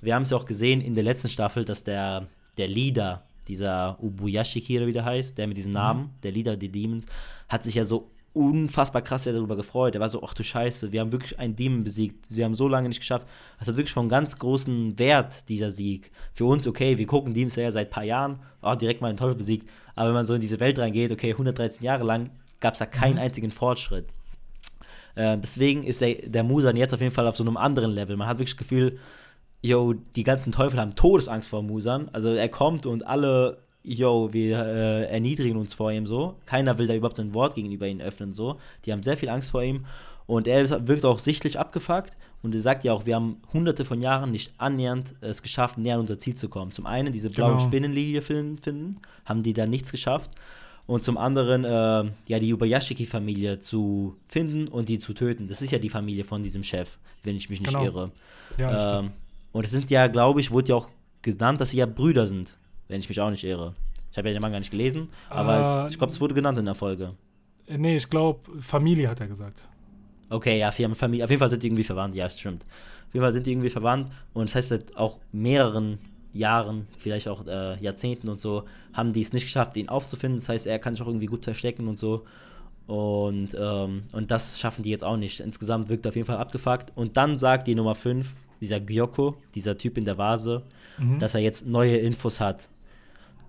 Wir 0.00 0.14
haben 0.14 0.22
es 0.22 0.30
ja 0.30 0.36
auch 0.36 0.46
gesehen 0.46 0.80
in 0.80 0.94
der 0.94 1.04
letzten 1.04 1.28
Staffel, 1.28 1.64
dass 1.64 1.84
der, 1.84 2.26
der 2.58 2.68
Leader, 2.68 3.24
dieser 3.48 3.98
Ubuyashiki 4.02 4.76
oder 4.76 4.86
wie 4.86 4.92
der 4.92 5.04
heißt, 5.04 5.36
der 5.38 5.46
mit 5.46 5.56
diesem 5.56 5.72
mhm. 5.72 5.78
Namen, 5.78 6.02
mhm. 6.02 6.10
der 6.22 6.32
Leader 6.32 6.56
der 6.56 6.68
Demons, 6.68 7.06
hat 7.48 7.64
sich 7.64 7.74
ja 7.76 7.84
so 7.84 8.10
unfassbar 8.34 9.00
krass 9.00 9.24
darüber 9.24 9.56
gefreut. 9.56 9.94
Er 9.94 10.00
war 10.00 10.08
so, 10.08 10.22
ach 10.22 10.34
du 10.34 10.42
Scheiße, 10.42 10.90
wir 10.92 11.00
haben 11.00 11.12
wirklich 11.12 11.38
einen 11.38 11.54
Demon 11.54 11.84
besiegt. 11.84 12.26
Wir 12.28 12.44
haben 12.44 12.54
so 12.54 12.68
lange 12.68 12.88
nicht 12.88 12.98
geschafft. 12.98 13.26
Das 13.58 13.68
hat 13.68 13.76
wirklich 13.76 13.92
von 13.92 14.08
ganz 14.08 14.38
großen 14.38 14.98
Wert, 14.98 15.48
dieser 15.48 15.70
Sieg. 15.70 16.10
Für 16.32 16.44
uns, 16.44 16.66
okay, 16.66 16.98
wir 16.98 17.06
gucken 17.06 17.32
Demon 17.32 17.50
Slayer 17.50 17.72
seit 17.72 17.88
ein 17.88 17.92
paar 17.92 18.04
Jahren, 18.04 18.40
oh, 18.60 18.74
direkt 18.74 19.00
mal 19.00 19.12
den 19.12 19.16
Teufel 19.16 19.36
besiegt. 19.36 19.68
Aber 19.94 20.08
wenn 20.08 20.14
man 20.14 20.26
so 20.26 20.34
in 20.34 20.40
diese 20.40 20.58
Welt 20.58 20.78
reingeht, 20.78 21.12
okay, 21.12 21.30
113 21.30 21.84
Jahre 21.84 22.04
lang, 22.04 22.30
gab 22.60 22.74
es 22.74 22.78
da 22.78 22.86
keinen 22.86 23.14
mhm. 23.14 23.20
einzigen 23.20 23.50
Fortschritt. 23.50 24.06
Äh, 25.14 25.38
deswegen 25.38 25.84
ist 25.84 26.00
der, 26.00 26.14
der 26.14 26.42
Musan 26.42 26.76
jetzt 26.76 26.94
auf 26.94 27.00
jeden 27.00 27.14
Fall 27.14 27.26
auf 27.26 27.36
so 27.36 27.44
einem 27.44 27.56
anderen 27.56 27.90
Level. 27.92 28.16
Man 28.16 28.28
hat 28.28 28.38
wirklich 28.38 28.56
das 28.56 28.58
Gefühl, 28.58 28.98
yo, 29.62 29.94
die 30.16 30.24
ganzen 30.24 30.52
Teufel 30.52 30.80
haben 30.80 30.94
Todesangst 30.94 31.48
vor 31.48 31.62
Musan. 31.62 32.08
Also 32.12 32.34
er 32.34 32.48
kommt 32.48 32.86
und 32.86 33.06
alle, 33.06 33.58
yo, 33.82 34.32
wir 34.32 34.58
äh, 34.58 35.04
erniedrigen 35.06 35.56
uns 35.58 35.74
vor 35.74 35.92
ihm 35.92 36.06
so. 36.06 36.36
Keiner 36.46 36.78
will 36.78 36.86
da 36.86 36.94
überhaupt 36.94 37.20
ein 37.20 37.34
Wort 37.34 37.54
gegenüber 37.54 37.86
ihm 37.86 38.00
öffnen 38.00 38.34
so. 38.34 38.58
Die 38.84 38.92
haben 38.92 39.02
sehr 39.02 39.16
viel 39.16 39.28
Angst 39.28 39.50
vor 39.50 39.62
ihm. 39.62 39.86
Und 40.26 40.48
er 40.48 40.88
wirkt 40.88 41.04
auch 41.04 41.18
sichtlich 41.18 41.58
abgefuckt 41.58 42.12
und 42.44 42.54
er 42.54 42.60
sagt 42.60 42.84
ja 42.84 42.92
auch, 42.92 43.06
wir 43.06 43.14
haben 43.14 43.40
hunderte 43.52 43.86
von 43.86 44.02
Jahren 44.02 44.30
nicht 44.30 44.52
annähernd 44.58 45.14
es 45.22 45.42
geschafft, 45.42 45.78
näher 45.78 45.94
an 45.94 46.00
unser 46.00 46.18
Ziel 46.18 46.34
zu 46.34 46.50
kommen. 46.50 46.72
Zum 46.72 46.84
einen 46.84 47.12
diese 47.12 47.30
blaue 47.30 47.56
Genau. 47.56 47.64
Spinnenlinie 47.64 48.20
finden, 48.20 49.00
haben 49.24 49.42
die 49.42 49.54
da 49.54 49.66
nichts 49.66 49.90
geschafft. 49.90 50.30
Und 50.86 51.02
zum 51.02 51.16
anderen, 51.16 51.64
äh, 51.64 52.10
ja, 52.26 52.38
die 52.38 52.52
Ubayashiki-Familie 52.52 53.58
zu 53.60 54.16
finden 54.28 54.68
und 54.68 54.88
die 54.88 54.98
zu 54.98 55.14
töten. 55.14 55.48
Das 55.48 55.62
ist 55.62 55.70
ja 55.72 55.78
die 55.78 55.88
Familie 55.88 56.24
von 56.24 56.42
diesem 56.42 56.62
Chef, 56.62 56.98
wenn 57.22 57.36
ich 57.36 57.48
mich 57.48 57.60
nicht 57.60 57.70
Genau. 57.70 57.84
irre. 57.84 58.10
Ja, 58.58 58.98
ähm, 59.00 59.10
und 59.52 59.64
es 59.64 59.70
sind 59.70 59.90
ja, 59.90 60.08
glaube 60.08 60.40
ich, 60.40 60.50
wurde 60.50 60.68
ja 60.70 60.74
auch 60.76 60.88
genannt, 61.22 61.60
dass 61.60 61.70
sie 61.70 61.78
ja 61.78 61.86
Brüder 61.86 62.26
sind, 62.26 62.54
wenn 62.88 63.00
ich 63.00 63.08
mich 63.08 63.18
auch 63.20 63.30
nicht 63.30 63.44
irre. 63.44 63.74
Ich 64.12 64.18
habe 64.18 64.28
ja 64.28 64.34
den 64.34 64.42
Manga 64.42 64.58
nicht 64.58 64.70
gelesen, 64.70 65.08
aber 65.30 65.56
Äh, 65.56 65.86
es, 65.86 65.92
ich 65.92 65.98
glaube, 65.98 66.12
es 66.12 66.20
wurde 66.20 66.34
genannt 66.34 66.58
in 66.58 66.66
der 66.66 66.74
Folge. 66.74 67.14
Äh, 67.66 67.78
Nee, 67.78 67.96
ich 67.96 68.10
glaube, 68.10 68.40
Familie 68.60 69.08
hat 69.08 69.20
er 69.20 69.26
gesagt. 69.28 69.66
Okay, 70.28 70.58
ja, 70.58 70.70
Familie. 70.70 71.24
Auf 71.24 71.30
jeden 71.30 71.40
Fall 71.40 71.50
sind 71.50 71.62
die 71.62 71.68
irgendwie 71.68 71.84
verwandt, 71.84 72.14
ja, 72.14 72.28
stimmt. 72.28 72.64
Auf 73.08 73.14
jeden 73.14 73.24
Fall 73.24 73.32
sind 73.32 73.46
die 73.46 73.52
irgendwie 73.52 73.70
verwandt 73.70 74.10
und 74.34 74.48
das 74.50 74.54
heißt, 74.70 74.96
auch 74.98 75.18
mehreren 75.32 75.98
Jahren, 76.34 76.86
vielleicht 76.98 77.28
auch 77.28 77.46
äh, 77.46 77.80
Jahrzehnten 77.82 78.28
und 78.28 78.38
so, 78.38 78.64
haben 78.92 79.12
die 79.14 79.20
es 79.22 79.32
nicht 79.32 79.44
geschafft, 79.44 79.76
ihn 79.76 79.88
aufzufinden. 79.88 80.38
Das 80.38 80.48
heißt, 80.50 80.66
er 80.66 80.78
kann 80.78 80.92
sich 80.92 81.00
auch 81.02 81.06
irgendwie 81.06 81.26
gut 81.26 81.44
verstecken 81.44 81.88
und 81.88 81.98
so. 81.98 82.24
Und, 82.86 83.50
ähm, 83.58 84.02
und 84.12 84.30
das 84.30 84.60
schaffen 84.60 84.82
die 84.82 84.90
jetzt 84.90 85.04
auch 85.04 85.16
nicht. 85.16 85.40
Insgesamt 85.40 85.88
wirkt 85.88 86.04
er 86.06 86.10
auf 86.10 86.16
jeden 86.16 86.26
Fall 86.26 86.36
abgefuckt. 86.36 86.92
Und 86.96 87.16
dann 87.16 87.38
sagt 87.38 87.66
die 87.66 87.74
Nummer 87.74 87.94
5, 87.94 88.34
dieser 88.60 88.80
Gyoko, 88.80 89.36
dieser 89.54 89.78
Typ 89.78 89.96
in 89.96 90.04
der 90.04 90.18
Vase, 90.18 90.62
Mhm. 90.98 91.18
dass 91.18 91.34
er 91.34 91.40
jetzt 91.40 91.66
neue 91.66 91.96
Infos 91.96 92.40
hat, 92.40 92.68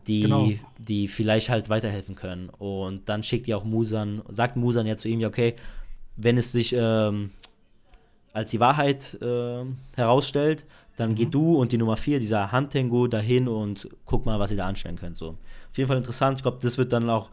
die, 0.08 0.22
Genau. 0.22 0.50
die 0.80 1.08
vielleicht 1.08 1.50
halt 1.50 1.70
weiterhelfen 1.70 2.16
können. 2.16 2.50
Und 2.50 3.08
dann 3.10 3.24
schickt 3.24 3.48
die 3.48 3.54
auch 3.54 3.64
Musan, 3.66 4.22
sagt 4.30 4.56
Musan 4.56 4.86
ja 4.88 4.96
zu 4.98 5.08
ihm, 5.10 5.20
ja, 5.20 5.28
okay, 5.28 5.56
wenn 6.18 6.38
es 6.38 6.52
sich 6.52 6.74
ähm, 6.78 7.32
als 8.34 8.52
die 8.52 8.60
Wahrheit 8.60 9.18
ähm, 9.22 9.78
herausstellt, 9.96 10.66
dann 10.96 11.12
Mhm. 11.12 11.16
geh 11.16 11.26
du 11.26 11.56
und 11.58 11.72
die 11.72 11.78
Nummer 11.78 11.98
4, 11.98 12.20
dieser 12.20 12.52
Hantengu, 12.52 13.08
dahin 13.08 13.48
und 13.48 13.89
guck 14.06 14.26
mal, 14.26 14.39
was 14.39 14.52
ihr 14.52 14.58
da 14.58 14.66
anstellen 14.68 14.96
könnt. 14.98 15.18
So. 15.18 15.30
Auf 15.72 15.78
jeden 15.78 15.88
Fall 15.88 15.98
interessant. 15.98 16.38
Ich 16.38 16.43
glaube, 16.43 16.60
das 16.62 16.78
wird 16.78 16.93
dann 16.93 17.10
auch, 17.10 17.30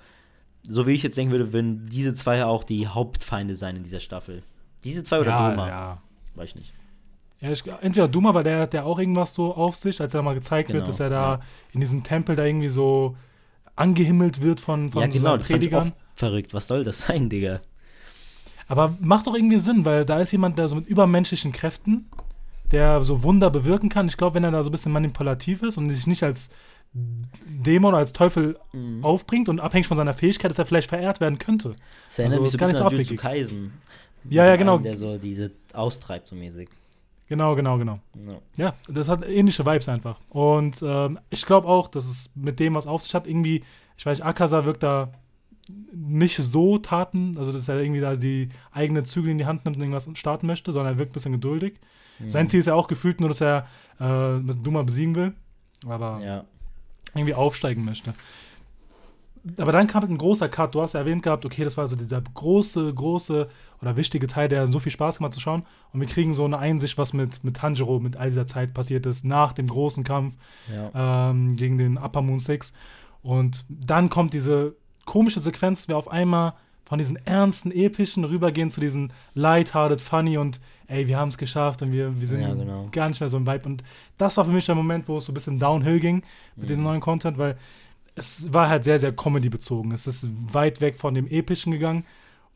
so 0.63 0.87
wie 0.87 0.93
ich 0.93 1.03
jetzt 1.03 1.17
denken 1.17 1.33
würde, 1.33 1.53
wenn 1.53 1.87
diese 1.87 2.15
zwei 2.15 2.45
auch 2.45 2.65
die 2.65 2.87
Hauptfeinde 2.89 3.57
sein 3.57 3.77
in 3.77 3.85
dieser 3.85 4.01
Staffel. 4.01 4.43
Diese 4.85 5.05
zwei 5.05 5.21
oder 5.21 5.31
ja, 5.31 5.51
Doma? 5.51 5.69
ja. 5.69 6.03
Weiß 6.35 6.51
ich 6.51 6.57
nicht. 6.57 6.73
Ja, 7.41 7.51
ich, 7.51 7.65
entweder 7.81 8.07
Duma, 8.09 8.35
weil 8.35 8.45
der 8.45 8.61
hat 8.61 8.73
ja 8.75 8.85
auch 8.85 8.99
irgendwas 9.01 9.35
so 9.35 9.53
auf 9.55 9.75
sich, 9.75 10.01
als 10.01 10.15
er 10.15 10.23
mal 10.23 10.35
gezeigt 10.35 10.69
Genau, 10.69 10.79
wird, 10.79 10.89
dass 10.89 11.01
er 11.01 11.11
da 11.11 11.23
ja. 11.35 11.41
in 11.73 11.81
diesem 11.81 12.03
Tempel 12.05 12.37
da 12.37 12.45
irgendwie 12.45 12.69
so 12.69 13.17
angehimmelt 13.75 14.41
wird 14.43 14.61
von, 14.61 14.91
von 14.93 15.01
ja, 15.03 15.09
genau, 15.09 15.37
das 15.37 15.49
fand 15.49 15.63
ich 15.65 15.75
auch 15.75 15.81
Predigern. 15.83 15.93
verrückt. 16.15 16.55
Was 16.55 16.69
soll 16.69 16.85
das 16.85 17.01
sein, 17.03 17.29
Digga? 17.29 17.61
Aber 18.69 18.97
macht 19.01 19.27
doch 19.27 19.35
irgendwie 19.35 19.59
Sinn, 19.59 19.85
weil 19.85 20.05
da 20.05 20.21
ist 20.21 20.31
jemand, 20.33 20.57
der 20.59 20.69
so 20.69 20.77
mit 20.77 20.87
übermenschlichen 20.87 21.53
Kräften, 21.53 22.07
der 22.73 23.05
so 23.05 23.23
Wunder 23.23 23.51
bewirken 23.51 23.89
kann. 23.89 24.09
Ich 24.09 24.16
glaube, 24.16 24.35
wenn 24.35 24.45
er 24.45 24.51
da 24.51 24.62
so 24.62 24.68
ein 24.70 24.73
bisschen 24.73 24.93
manipulativ 24.93 25.62
ist 25.62 25.77
und 25.77 25.91
sich 25.91 26.07
nicht 26.07 26.23
als 26.23 26.51
Dämon 26.95 27.91
oder 27.91 27.99
als 27.99 28.12
Teufel 28.12 28.59
Mhm. 28.73 29.05
aufbringt 29.05 29.49
und 29.49 29.61
abhängig 29.61 29.87
von 29.87 29.97
seiner 29.97 30.12
Fähigkeit, 30.14 30.51
dass 30.51 30.59
er 30.59 30.66
vielleicht 30.66 30.89
verehrt 30.89 31.20
werden 31.20 31.39
könnte. 31.39 31.75
Das 32.07 32.18
erinnert 32.18 32.41
Also, 32.41 32.43
mich 32.43 32.53
so 32.53 32.57
ein 32.57 32.59
gar 32.61 32.68
bisschen 32.68 32.73
nicht 32.73 32.79
so 32.79 32.85
an 32.85 32.93
abwegig. 32.95 33.18
Kaisen. 33.20 33.73
Ja, 34.29 34.47
ja, 34.47 34.57
genau. 34.57 34.75
einem, 34.75 34.85
Der 34.85 34.97
so 34.97 35.18
diese 35.18 35.51
austreibt, 35.73 36.29
so 36.29 36.37
mäßig. 36.37 36.68
Genau, 37.29 37.55
genau, 37.57 37.79
genau. 37.79 37.99
Ja. 38.14 38.35
Ja, 38.57 38.75
das 38.89 39.09
hat 39.09 39.27
ähnliche 39.27 39.64
Vibes 39.64 39.89
einfach. 39.89 40.18
Und 40.31 40.83
ähm, 40.83 41.18
ich 41.31 41.47
glaube 41.47 41.66
auch, 41.66 41.89
dass 41.89 42.05
es 42.05 42.31
mit 42.35 42.61
dem, 42.61 42.75
was 42.75 42.87
auf 42.87 43.03
sich 43.03 43.14
hat, 43.14 43.27
irgendwie, 43.27 43.64
ich 43.97 44.05
weiß 44.05 44.18
nicht, 44.18 44.27
Akasa 44.27 44.64
wirkt 44.66 44.83
da 44.83 45.12
nicht 45.95 46.37
so 46.39 46.79
taten, 46.79 47.37
also 47.39 47.53
dass 47.53 47.69
er 47.69 47.81
irgendwie 47.81 48.01
da 48.01 48.17
die 48.17 48.49
eigene 48.73 49.05
Zügel 49.05 49.31
in 49.31 49.39
die 49.39 49.47
Hand 49.47 49.65
nimmt 49.65 49.77
und 49.77 49.83
irgendwas 49.83 50.09
starten 50.15 50.47
möchte, 50.47 50.73
sondern 50.73 50.95
er 50.95 50.99
wirkt 50.99 51.11
ein 51.13 51.15
bisschen 51.15 51.33
geduldig. 51.33 51.75
Mhm. 52.19 52.29
Sein 52.29 52.49
Ziel 52.49 52.61
ist 52.61 52.67
ja 52.67 52.75
auch 52.75 52.89
gefühlt 52.89 53.21
nur, 53.21 53.29
dass 53.29 53.41
er 53.41 53.67
äh, 54.01 54.41
Duma 54.63 54.83
besiegen 54.83 55.15
will, 55.15 55.35
aber 55.87 56.21
Ja. 56.23 56.45
irgendwie 57.15 57.35
aufsteigen 57.35 57.85
möchte. 57.85 58.13
Aber 59.57 59.73
dann 59.73 59.89
kam 59.89 60.03
halt 60.03 60.11
ein 60.13 60.19
großer 60.19 60.49
Cut. 60.49 60.73
Du 60.75 60.83
hast 60.83 60.93
ja 60.93 61.01
erwähnt 61.01 61.25
gehabt, 61.25 61.45
okay, 61.45 61.65
das 61.65 61.77
war 61.77 61.89
so 61.89 61.97
dieser 61.97 62.21
große, 62.21 62.95
große 62.95 63.49
oder 63.81 63.97
wichtige 63.97 64.29
Teil, 64.29 64.49
der 64.49 64.69
so 64.69 64.79
viel 64.79 64.93
Spaß 64.93 65.19
gemacht 65.19 65.35
zu 65.35 65.41
schauen. 65.41 65.65
Und 65.93 65.99
wir 66.01 66.07
kriegen 66.07 66.33
so 66.33 66.45
eine 66.45 66.59
Einsicht, 66.59 66.97
was 66.97 67.13
mit, 67.13 67.43
mit 67.43 67.57
Tanjiro 67.57 67.99
mit 67.99 68.17
all 68.17 68.29
dieser 68.29 68.47
Zeit 68.47 68.73
passiert 68.73 69.05
ist, 69.05 69.25
nach 69.25 69.53
dem 69.53 69.67
großen 69.67 70.05
Kampf 70.05 70.37
Ja. 70.73 71.31
ähm, 71.31 71.57
gegen 71.57 71.77
den 71.77 71.99
Upper 71.99 72.23
Moon 72.23 72.39
Six. 72.39 72.73
Und 73.23 73.65
dann 73.69 74.11
kommt 74.11 74.33
diese 74.33 74.77
komische 75.05 75.41
Sequenz, 75.41 75.81
dass 75.81 75.89
wir 75.89 75.97
auf 75.97 76.11
einmal 76.11 76.55
von 76.85 76.99
diesen 76.99 77.17
ernsten, 77.27 77.71
epischen 77.73 78.25
rübergehen 78.25 78.71
zu 78.71 78.81
diesen 78.81 79.13
lighthearted, 79.35 80.01
funny 80.01 80.37
und 80.37 80.61
ey, 80.89 81.09
wir 81.09 81.17
haben 81.17 81.29
es 81.31 81.39
geschafft 81.39 81.81
und 81.83 81.91
wir, 81.93 82.21
wir 82.21 82.27
sind 82.27 82.43
Ja, 82.43 82.53
genau. 82.53 82.89
gar 82.93 83.09
nicht 83.09 83.19
mehr 83.21 83.29
so 83.31 83.39
im 83.39 83.47
Vibe. 83.47 83.67
Und 83.67 83.85
das 84.19 84.37
war 84.37 84.45
für 84.45 84.51
mich 84.51 84.67
der 84.67 84.75
Moment, 84.75 85.09
wo 85.09 85.17
es 85.17 85.25
so 85.25 85.33
ein 85.33 85.35
bisschen 85.35 85.59
downhill 85.59 86.01
ging 86.01 86.17
mit 86.57 86.65
Mhm. 86.65 86.67
diesem 86.69 86.83
neuen 86.83 87.01
Content, 87.01 87.39
weil 87.39 87.57
es 88.15 88.53
war 88.53 88.69
halt 88.69 88.85
sehr, 88.85 88.99
sehr 88.99 89.13
Comedy-bezogen. 89.13 89.91
Es 89.93 90.07
ist 90.07 90.29
weit 90.53 90.83
weg 90.83 90.99
von 90.99 91.15
dem 91.15 91.27
Epischen 91.29 91.73
gegangen 91.73 92.05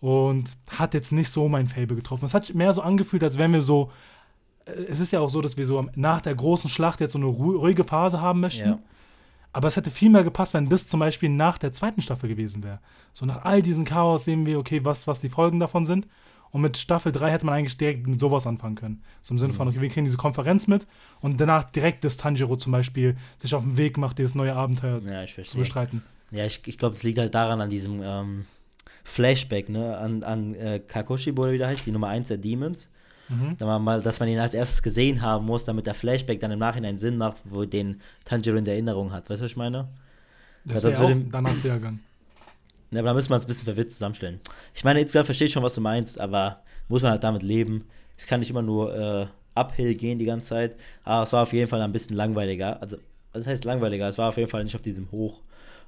und 0.00 0.56
hat 0.68 0.92
jetzt 0.92 1.12
nicht 1.12 1.30
so 1.30 1.48
mein 1.48 1.66
Fable 1.66 1.96
getroffen. 1.96 2.26
Es 2.26 2.34
hat 2.34 2.54
mehr 2.54 2.74
so 2.74 2.82
angefühlt, 2.82 3.22
als 3.24 3.38
wären 3.38 3.54
wir 3.54 3.62
so. 3.62 3.90
äh, 4.66 4.72
Es 4.72 5.00
ist 5.00 5.12
ja 5.12 5.20
auch 5.20 5.30
so, 5.30 5.40
dass 5.40 5.56
wir 5.56 5.64
so 5.64 5.86
nach 5.94 6.20
der 6.20 6.34
großen 6.34 6.68
Schlacht 6.68 7.00
jetzt 7.00 7.12
so 7.12 7.18
eine 7.18 7.28
ru- 7.28 7.56
ruhige 7.56 7.84
Phase 7.84 8.20
haben 8.20 8.40
möchten. 8.40 8.68
Ja. 8.68 8.78
Aber 9.52 9.68
es 9.68 9.76
hätte 9.76 9.90
viel 9.90 10.10
mehr 10.10 10.24
gepasst, 10.24 10.54
wenn 10.54 10.68
das 10.68 10.86
zum 10.86 11.00
Beispiel 11.00 11.28
nach 11.30 11.58
der 11.58 11.72
zweiten 11.72 12.02
Staffel 12.02 12.28
gewesen 12.28 12.62
wäre. 12.62 12.80
So 13.12 13.24
nach 13.24 13.44
all 13.44 13.62
diesem 13.62 13.84
Chaos 13.84 14.24
sehen 14.24 14.44
wir, 14.46 14.58
okay, 14.58 14.84
was, 14.84 15.06
was 15.06 15.20
die 15.20 15.28
Folgen 15.30 15.60
davon 15.60 15.86
sind. 15.86 16.06
Und 16.50 16.60
mit 16.60 16.76
Staffel 16.76 17.12
3 17.12 17.30
hätte 17.30 17.44
man 17.46 17.54
eigentlich 17.56 17.76
direkt 17.76 18.06
mit 18.06 18.20
sowas 18.20 18.46
anfangen 18.46 18.76
können. 18.76 19.02
So 19.20 19.34
im 19.34 19.38
Sinne 19.38 19.52
von, 19.52 19.66
Mhm. 19.66 19.72
okay, 19.74 19.82
wir 19.82 19.88
kriegen 19.90 20.06
diese 20.06 20.16
Konferenz 20.16 20.66
mit 20.68 20.86
und 21.20 21.40
danach 21.40 21.64
direkt, 21.64 22.04
dass 22.04 22.16
Tanjiro 22.16 22.56
zum 22.56 22.72
Beispiel 22.72 23.16
sich 23.38 23.54
auf 23.54 23.62
den 23.62 23.76
Weg 23.76 23.98
macht, 23.98 24.18
dieses 24.18 24.34
neue 24.34 24.54
Abenteuer 24.54 25.00
ja, 25.08 25.22
ich 25.22 25.36
zu 25.44 25.58
bestreiten. 25.58 26.02
Ja, 26.30 26.44
ich, 26.44 26.60
ich 26.66 26.78
glaube, 26.78 26.96
es 26.96 27.02
liegt 27.02 27.18
halt 27.18 27.34
daran, 27.34 27.60
an 27.60 27.68
diesem 27.70 28.00
ähm, 28.02 28.46
Flashback, 29.04 29.68
ne? 29.68 29.96
An, 29.98 30.22
an 30.22 30.54
äh, 30.54 30.80
Kakoshi, 30.80 31.36
wo 31.36 31.44
er 31.44 31.52
wieder 31.52 31.66
heißt, 31.68 31.86
die 31.86 31.92
Nummer 31.92 32.08
1 32.08 32.28
der 32.28 32.38
Demons. 32.38 32.90
Mhm. 33.28 33.56
Mal, 33.58 34.02
dass 34.02 34.20
man 34.20 34.28
ihn 34.28 34.38
als 34.38 34.54
erstes 34.54 34.82
gesehen 34.82 35.22
haben 35.22 35.46
muss, 35.46 35.64
damit 35.64 35.86
der 35.86 35.94
Flashback 35.94 36.40
dann 36.40 36.50
im 36.50 36.58
Nachhinein 36.58 36.96
Sinn 36.96 37.16
macht, 37.16 37.40
wo 37.44 37.64
den 37.64 38.00
Tanjiro 38.24 38.56
in 38.56 38.64
der 38.64 38.74
Erinnerung 38.74 39.12
hat. 39.12 39.28
Weißt 39.28 39.40
du, 39.40 39.44
was 39.44 39.50
ich 39.50 39.56
meine? 39.56 39.88
Das 40.64 40.82
sonst 40.82 41.00
wäre 41.00 41.16
danach 41.30 41.56
wieder 41.62 41.74
gegangen. 41.74 42.00
Ja, 42.92 43.00
aber 43.00 43.08
da 43.08 43.14
müssen 43.14 43.30
wir 43.30 43.34
uns 43.34 43.44
ein 43.44 43.48
bisschen 43.48 43.64
verwirrt 43.64 43.90
zusammenstellen. 43.90 44.38
Ich 44.72 44.84
meine, 44.84 45.00
insgesamt 45.00 45.26
verstehe 45.26 45.48
ich 45.48 45.52
schon, 45.52 45.64
was 45.64 45.74
du 45.74 45.80
meinst, 45.80 46.20
aber 46.20 46.62
muss 46.88 47.02
man 47.02 47.10
halt 47.10 47.24
damit 47.24 47.42
leben. 47.42 47.84
Es 48.16 48.28
kann 48.28 48.38
nicht 48.38 48.48
immer 48.48 48.62
nur 48.62 48.94
äh, 48.94 49.26
uphill 49.56 49.94
gehen 49.94 50.20
die 50.20 50.24
ganze 50.24 50.50
Zeit. 50.50 50.76
Aber 51.02 51.24
es 51.24 51.32
war 51.32 51.42
auf 51.42 51.52
jeden 51.52 51.68
Fall 51.68 51.82
ein 51.82 51.92
bisschen 51.92 52.14
langweiliger. 52.14 52.80
Also, 52.80 52.98
was 53.32 53.46
heißt 53.46 53.64
langweiliger? 53.64 54.08
Es 54.08 54.18
war 54.18 54.28
auf 54.28 54.36
jeden 54.36 54.48
Fall 54.48 54.62
nicht 54.62 54.76
auf 54.76 54.82
diesem 54.82 55.10
Hoch. 55.10 55.42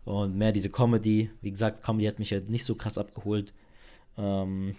Und 0.05 0.37
mehr 0.37 0.53
diese 0.53 0.71
Comedy. 0.71 1.31
Wie 1.41 1.51
gesagt, 1.51 1.85
Comedy 1.85 2.07
hat 2.07 2.19
mich 2.19 2.31
ja 2.31 2.41
nicht 2.41 2.65
so 2.65 2.75
krass 2.75 2.99
abgeholt. 2.99 3.53
Ähm, 4.17 4.75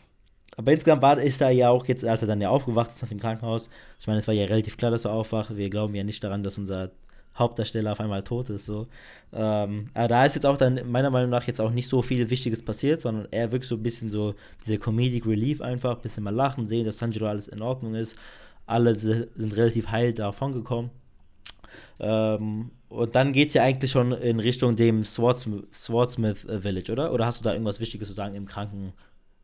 aber 0.58 0.72
insgesamt 0.74 1.02
war, 1.02 1.20
ist 1.20 1.42
er 1.42 1.52
ja 1.52 1.70
auch 1.70 1.86
jetzt, 1.86 2.04
als 2.04 2.22
er 2.22 2.28
dann 2.28 2.42
ja 2.42 2.50
aufgewacht 2.50 2.90
ist 2.90 3.02
nach 3.02 3.10
dem 3.10 3.20
Krankenhaus. 3.20 3.70
Ich 4.00 4.08
meine, 4.08 4.20
es 4.20 4.28
war 4.28 4.36
ja 4.36 4.46
relativ 4.46 4.78
klar, 4.78 4.92
dass 4.92 5.06
er 5.06 5.12
aufwacht. 5.12 5.56
Wir 5.56 5.70
glauben 5.70 5.96
ja 5.96 6.04
nicht 6.04 6.24
daran, 6.24 6.44
dass 6.44 6.58
unser 6.58 6.92
Hauptdarsteller 7.38 7.94
auf 7.94 8.02
einmal 8.02 8.24
tot 8.24 8.50
ist. 8.50 8.66
So. 8.66 8.88
Ähm, 9.32 9.90
aber 9.94 10.08
da 10.10 10.26
ist 10.26 10.36
jetzt 10.36 10.46
auch 10.46 10.58
dann 10.58 10.92
meiner 10.92 11.10
Meinung 11.10 11.30
nach 11.30 11.48
jetzt 11.48 11.62
auch 11.62 11.72
nicht 11.72 11.88
so 11.88 12.02
viel 12.02 12.30
Wichtiges 12.30 12.62
passiert, 12.62 13.02
sondern 13.02 13.28
eher 13.32 13.52
wirklich 13.52 13.70
so 13.70 13.76
ein 13.76 13.84
bisschen 13.84 14.12
so 14.12 14.36
dieser 14.66 14.78
Comedic 14.78 15.26
Relief 15.26 15.62
einfach, 15.62 15.96
ein 15.96 16.02
bisschen 16.02 16.24
mal 16.24 16.36
lachen, 16.36 16.68
sehen, 16.68 16.84
dass 16.84 16.98
Sanjiro 16.98 17.28
alles 17.28 17.48
in 17.48 17.62
Ordnung 17.62 17.96
ist. 17.96 18.18
Alle 18.66 18.96
si- 18.96 19.28
sind 19.38 19.56
relativ 19.56 19.88
heil 19.88 20.14
davon 20.14 20.52
gekommen. 20.52 20.90
Ähm, 22.00 22.72
und 22.90 23.16
dann 23.16 23.34
geht 23.34 23.50
es 23.50 23.54
ja 23.54 23.64
eigentlich 23.64 23.92
schon 23.92 24.12
in 24.12 24.40
Richtung 24.40 24.76
dem 24.76 25.06
Swordsmith, 25.06 25.66
Swordsmith 25.72 26.44
äh, 26.46 26.60
Village, 26.60 26.92
oder? 26.92 27.14
Oder 27.14 27.26
hast 27.26 27.40
du 27.40 27.44
da 27.44 27.54
irgendwas 27.54 27.80
Wichtiges 27.80 28.08
zu 28.08 28.14
sagen 28.14 28.36
im 28.36 28.46
Kranken, 28.46 28.94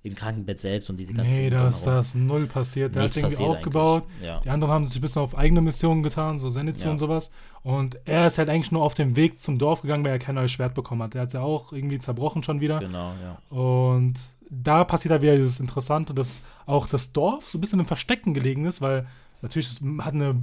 im 0.06 0.16
Krankenbett 0.16 0.60
selbst 0.60 0.90
und 0.90 0.98
diese 0.98 1.14
ganzen 1.14 1.34
Nee, 1.36 1.50
da 1.50 1.68
ist 1.68 1.84
das 1.84 2.14
null 2.14 2.46
passiert. 2.46 2.94
Der 2.96 3.04
hat 3.04 3.10
es 3.12 3.18
irgendwie 3.18 3.44
aufgebaut. 3.44 4.04
Ja. 4.24 4.40
Die 4.40 4.50
anderen 4.50 4.72
haben 4.74 4.86
sich 4.86 4.98
ein 4.98 5.02
bisschen 5.02 5.22
auf 5.22 5.36
eigene 5.36 5.62
Missionen 5.62 6.04
getan, 6.04 6.38
so 6.40 6.50
Zenitsu 6.50 6.86
Ja. 6.86 6.92
und 6.92 7.00
sowas. 7.00 7.32
Und 7.64 7.98
er 8.06 8.28
ist 8.28 8.38
halt 8.38 8.50
eigentlich 8.50 8.72
nur 8.72 8.84
auf 8.84 8.94
dem 8.94 9.16
Weg 9.16 9.40
zum 9.40 9.58
Dorf 9.58 9.82
gegangen, 9.82 10.06
weil 10.06 10.12
er 10.12 10.20
kein 10.20 10.36
neues 10.36 10.52
Schwert 10.52 10.76
bekommen 10.76 11.02
hat. 11.02 11.16
Der 11.16 11.22
hat 11.24 11.30
es 11.30 11.34
ja 11.34 11.42
auch 11.42 11.74
irgendwie 11.74 11.98
zerbrochen 11.98 12.44
schon 12.44 12.62
wieder. 12.62 12.78
Genau, 12.80 13.14
ja. 13.22 13.58
Und 13.58 14.14
da 14.50 14.84
passiert 14.84 15.12
halt 15.12 15.24
wieder 15.24 15.36
dieses 15.36 15.60
Interessante, 15.60 16.14
dass 16.14 16.42
auch 16.68 16.88
das 16.88 17.12
Dorf 17.12 17.48
so 17.50 17.58
ein 17.58 17.62
bisschen 17.62 17.80
im 17.80 17.88
Verstecken 17.88 18.36
gelegen 18.36 18.66
ist, 18.66 18.82
weil 18.82 19.08
natürlich 19.42 19.70
es 19.70 19.82
hat 20.06 20.14
eine 20.14 20.36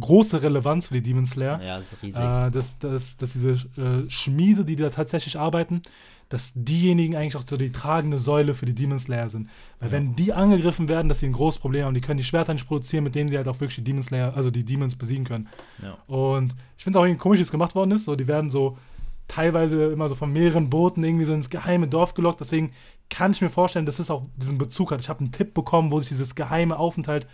große 0.00 0.42
Relevanz 0.42 0.86
für 0.88 0.94
die 0.94 1.02
Demon 1.02 1.26
Slayer. 1.26 1.60
Ja, 1.62 1.76
das 1.76 1.92
ist 1.92 2.02
riesig. 2.02 2.22
Äh, 2.22 2.50
dass, 2.50 2.78
dass, 2.78 3.16
dass 3.18 3.32
diese 3.34 3.50
äh, 3.52 4.08
Schmiede, 4.10 4.64
die 4.64 4.76
da 4.76 4.88
tatsächlich 4.88 5.38
arbeiten, 5.38 5.82
dass 6.32 6.52
diejenigen 6.54 7.14
eigentlich 7.14 7.36
auch 7.36 7.44
so 7.46 7.56
die 7.56 7.72
tragende 7.72 8.16
Säule 8.18 8.54
für 8.54 8.64
die 8.66 8.74
Demon 8.74 8.98
Slayer 8.98 9.28
sind. 9.28 9.48
Weil 9.80 9.88
Ja. 9.88 9.92
wenn 9.92 10.16
die 10.16 10.32
angegriffen 10.32 10.88
werden, 10.88 11.08
dass 11.08 11.18
sie 11.18 11.26
ein 11.26 11.32
großes 11.32 11.60
Problem 11.60 11.84
haben, 11.84 11.94
die 11.94 12.00
können 12.00 12.18
die 12.18 12.24
Schwerter 12.24 12.54
nicht 12.54 12.66
produzieren, 12.66 13.04
mit 13.04 13.14
denen 13.14 13.28
sie 13.30 13.36
halt 13.36 13.48
auch 13.48 13.60
wirklich 13.60 13.76
die 13.76 13.84
Demon 13.84 14.02
Slayer, 14.02 14.34
also 14.36 14.50
die 14.50 14.64
Demons 14.64 14.94
besiegen 14.96 15.24
können. 15.24 15.48
ja. 15.82 15.96
Und 16.06 16.54
ich 16.78 16.84
finde 16.84 16.98
auch 16.98 17.04
irgendwie 17.04 17.18
komisch, 17.20 17.38
wie 17.38 17.42
es 17.42 17.50
gemacht 17.50 17.74
worden 17.74 17.90
ist. 17.90 18.04
So, 18.06 18.16
die 18.16 18.26
werden 18.26 18.50
so 18.50 18.78
teilweise 19.28 19.92
immer 19.92 20.08
so 20.08 20.14
von 20.14 20.32
mehreren 20.32 20.68
Booten 20.70 21.04
irgendwie 21.04 21.24
so 21.24 21.32
ins 21.34 21.50
geheime 21.50 21.86
Dorf 21.88 22.14
gelockt. 22.14 22.40
Deswegen 22.40 22.72
kann 23.10 23.32
ich 23.32 23.40
mir 23.40 23.50
vorstellen, 23.50 23.86
dass 23.86 23.98
es 23.98 24.10
auch 24.10 24.24
diesen 24.36 24.58
Bezug 24.58 24.90
hat. 24.90 25.00
Ich 25.00 25.08
habe 25.08 25.20
einen 25.20 25.32
Tipp 25.32 25.54
bekommen, 25.54 25.90
wo 25.90 26.00
sich 26.00 26.08
dieses 26.08 26.34
geheime 26.34 26.78
Aufenthalt 26.78 27.26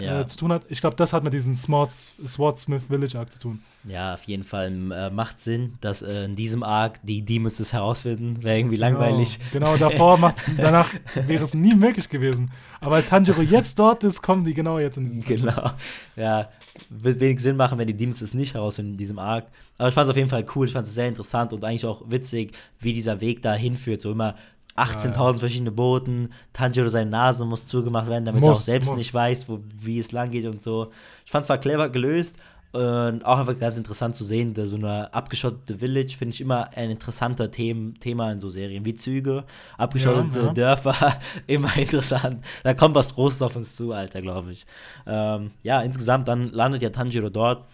Ja. 0.00 0.20
äh, 0.20 0.26
zu 0.26 0.36
tun 0.36 0.52
hat. 0.52 0.62
Ich 0.68 0.80
glaube, 0.80 0.96
das 0.96 1.12
hat 1.12 1.24
mit 1.24 1.32
diesem 1.32 1.54
Swords, 1.54 2.14
Swordsmith 2.24 2.82
Village 2.88 3.18
Arc 3.18 3.32
zu 3.32 3.38
tun. 3.38 3.62
Ja, 3.84 4.14
auf 4.14 4.24
jeden 4.24 4.44
Fall 4.44 4.72
äh, 4.92 5.10
macht 5.10 5.40
Sinn, 5.40 5.74
dass 5.80 6.02
äh, 6.02 6.24
in 6.24 6.36
diesem 6.36 6.62
Arc 6.62 6.98
die 7.02 7.22
Demons 7.22 7.56
das 7.58 7.72
herausfinden. 7.72 8.42
Wäre 8.42 8.58
irgendwie 8.58 8.76
langweilig. 8.76 9.38
Genau, 9.52 9.72
genau 9.74 9.90
davor 9.90 10.18
macht's, 10.18 10.50
danach 10.56 10.92
wäre 11.14 11.44
es 11.44 11.54
nie 11.54 11.74
möglich 11.74 12.08
gewesen. 12.08 12.50
Aber 12.80 12.96
weil 12.96 13.02
Tanjiro 13.02 13.40
jetzt 13.42 13.78
dort 13.78 14.04
ist, 14.04 14.22
kommen 14.22 14.44
die 14.44 14.54
genau 14.54 14.78
jetzt 14.78 14.96
in 14.98 15.04
diesen 15.04 15.20
Zeitpunkt. 15.20 15.54
Genau. 15.56 15.70
Ja, 16.16 16.48
wird 16.90 17.20
wenig 17.20 17.40
Sinn 17.40 17.56
machen, 17.56 17.78
wenn 17.78 17.86
die 17.86 17.94
Demons 17.94 18.18
das 18.18 18.34
nicht 18.34 18.54
herausfinden 18.54 18.92
in 18.92 18.98
diesem 18.98 19.18
Arc. 19.20 19.46
Aber 19.78 19.88
ich 19.88 19.94
fand 19.94 20.06
es 20.06 20.10
auf 20.10 20.16
jeden 20.16 20.28
Fall 20.28 20.44
cool, 20.54 20.66
ich 20.66 20.72
fand 20.72 20.88
es 20.88 20.94
sehr 20.94 21.06
interessant 21.06 21.52
und 21.52 21.64
eigentlich 21.64 21.86
auch 21.86 22.02
witzig, 22.10 22.52
wie 22.80 22.92
dieser 22.92 23.20
Weg 23.20 23.40
da 23.42 23.54
hinführt. 23.54 24.02
So 24.02 24.10
immer 24.10 24.34
18.000 24.78 25.38
verschiedene 25.38 25.72
Boten, 25.72 26.30
Tanjiro 26.52 26.88
seine 26.88 27.10
Nase 27.10 27.44
muss 27.44 27.66
zugemacht 27.66 28.08
werden, 28.08 28.24
damit 28.24 28.42
er 28.42 28.48
Muss, 28.48 28.58
auch 28.58 28.62
selbst 28.62 28.90
muss. 28.90 28.98
nicht 28.98 29.14
weiß, 29.14 29.48
wo, 29.48 29.60
wie 29.80 29.98
es 29.98 30.12
lang 30.12 30.30
geht 30.30 30.46
und 30.46 30.62
so. 30.62 30.90
Ich 31.24 31.30
fand 31.30 31.42
es 31.42 31.46
zwar 31.46 31.58
clever 31.58 31.88
gelöst 31.88 32.36
und 32.70 33.24
auch 33.24 33.38
einfach 33.38 33.58
ganz 33.58 33.78
interessant 33.78 34.14
zu 34.14 34.24
sehen, 34.24 34.52
da 34.52 34.66
so 34.66 34.76
eine 34.76 35.12
abgeschottete 35.14 35.78
Village 35.78 36.14
finde 36.16 36.34
ich 36.34 36.40
immer 36.42 36.68
ein 36.76 36.90
interessanter 36.90 37.50
Them 37.50 37.94
Thema 37.98 38.30
in 38.30 38.40
so 38.40 38.50
Serien 38.50 38.84
wie 38.84 38.94
Züge. 38.94 39.44
Abgeschottete 39.78 40.38
Ja, 40.40 40.46
ja. 40.46 40.52
Dörfer, 40.52 41.18
immer 41.46 41.74
interessant. 41.76 42.44
Da 42.64 42.74
kommt 42.74 42.94
was 42.94 43.14
Großes 43.14 43.40
auf 43.40 43.56
uns 43.56 43.74
zu, 43.74 43.92
Alter, 43.92 44.20
glaube 44.20 44.52
ich. 44.52 44.66
Ähm, 45.06 45.52
ja, 45.62 45.80
insgesamt 45.80 46.28
dann 46.28 46.52
landet 46.52 46.82
ja 46.82 46.90
Tanjiro 46.90 47.30
dort 47.30 47.64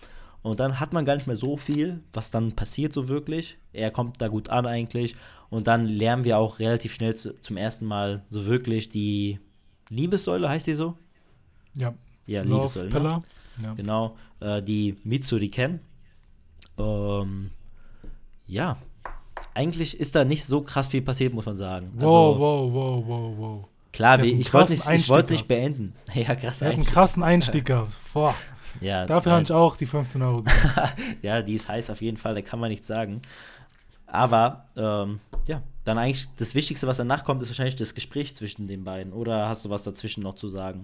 und 0.44 0.60
dann 0.60 0.78
hat 0.78 0.92
man 0.92 1.06
gar 1.06 1.14
nicht 1.14 1.26
mehr 1.26 1.36
so 1.36 1.56
viel, 1.56 2.00
was 2.12 2.30
dann 2.30 2.52
passiert 2.52 2.92
so 2.92 3.08
wirklich. 3.08 3.56
Er 3.72 3.90
kommt 3.90 4.20
da 4.20 4.28
gut 4.28 4.50
an 4.50 4.66
eigentlich 4.66 5.16
und 5.48 5.66
dann 5.66 5.86
lernen 5.86 6.24
wir 6.24 6.36
auch 6.36 6.58
relativ 6.58 6.92
schnell 6.92 7.16
zu, 7.16 7.40
zum 7.40 7.56
ersten 7.56 7.86
Mal 7.86 8.24
so 8.28 8.44
wirklich 8.44 8.90
die 8.90 9.40
Liebessäule, 9.88 10.46
heißt 10.46 10.66
die 10.66 10.74
so? 10.74 10.98
Ja, 11.74 11.94
Ja, 12.26 12.42
Love 12.42 12.56
Liebessäule. 12.56 13.02
Ne? 13.02 13.20
Ja. 13.62 13.72
Genau, 13.72 14.16
äh, 14.40 14.62
die 14.62 14.96
Mitsuri 15.02 15.48
kennen. 15.48 15.80
Ähm, 16.76 17.50
ja, 18.46 18.76
eigentlich 19.54 19.98
ist 19.98 20.14
da 20.14 20.26
nicht 20.26 20.44
so 20.44 20.60
krass 20.60 20.88
viel 20.88 21.00
passiert, 21.00 21.32
muss 21.32 21.46
man 21.46 21.56
sagen. 21.56 21.90
Wow, 21.94 22.34
also, 22.34 22.40
wow, 22.40 22.72
wow, 22.74 23.04
wow, 23.06 23.38
wow. 23.38 23.68
klar, 23.92 24.22
ich 24.22 24.52
wollte 24.52 24.76
krassen 24.76 24.92
nicht, 24.92 25.08
ich 25.08 25.30
nicht 25.30 25.48
beenden. 25.48 25.94
Ja, 26.14 26.34
krass. 26.34 26.60
Er 26.60 26.68
hat 26.68 26.74
einen 26.74 26.84
krassen 26.84 27.22
Einstieg 27.22 27.64
gehabt. 27.64 27.94
Boah, 28.12 28.34
Ja, 28.80 29.06
dafür 29.06 29.32
äh, 29.32 29.34
habe 29.36 29.44
ich 29.44 29.52
auch 29.52 29.76
die 29.76 29.86
15 29.86 30.22
Euro 30.22 30.42
gegeben. 30.42 30.58
ja, 31.22 31.42
die 31.42 31.54
ist 31.54 31.68
heiß 31.68 31.90
auf 31.90 32.00
jeden 32.02 32.16
Fall, 32.16 32.34
da 32.34 32.42
kann 32.42 32.58
man 32.60 32.70
nichts 32.70 32.86
sagen. 32.86 33.22
Aber, 34.06 34.66
ähm, 34.76 35.20
ja, 35.48 35.62
dann 35.84 35.98
eigentlich 35.98 36.28
das 36.36 36.54
Wichtigste, 36.54 36.86
was 36.86 36.96
danach 36.98 37.24
kommt, 37.24 37.42
ist 37.42 37.48
wahrscheinlich 37.48 37.76
das 37.76 37.94
Gespräch 37.94 38.34
zwischen 38.36 38.68
den 38.68 38.84
beiden. 38.84 39.12
Oder 39.12 39.48
hast 39.48 39.64
du 39.64 39.70
was 39.70 39.82
dazwischen 39.82 40.22
noch 40.22 40.34
zu 40.34 40.48
sagen? 40.48 40.82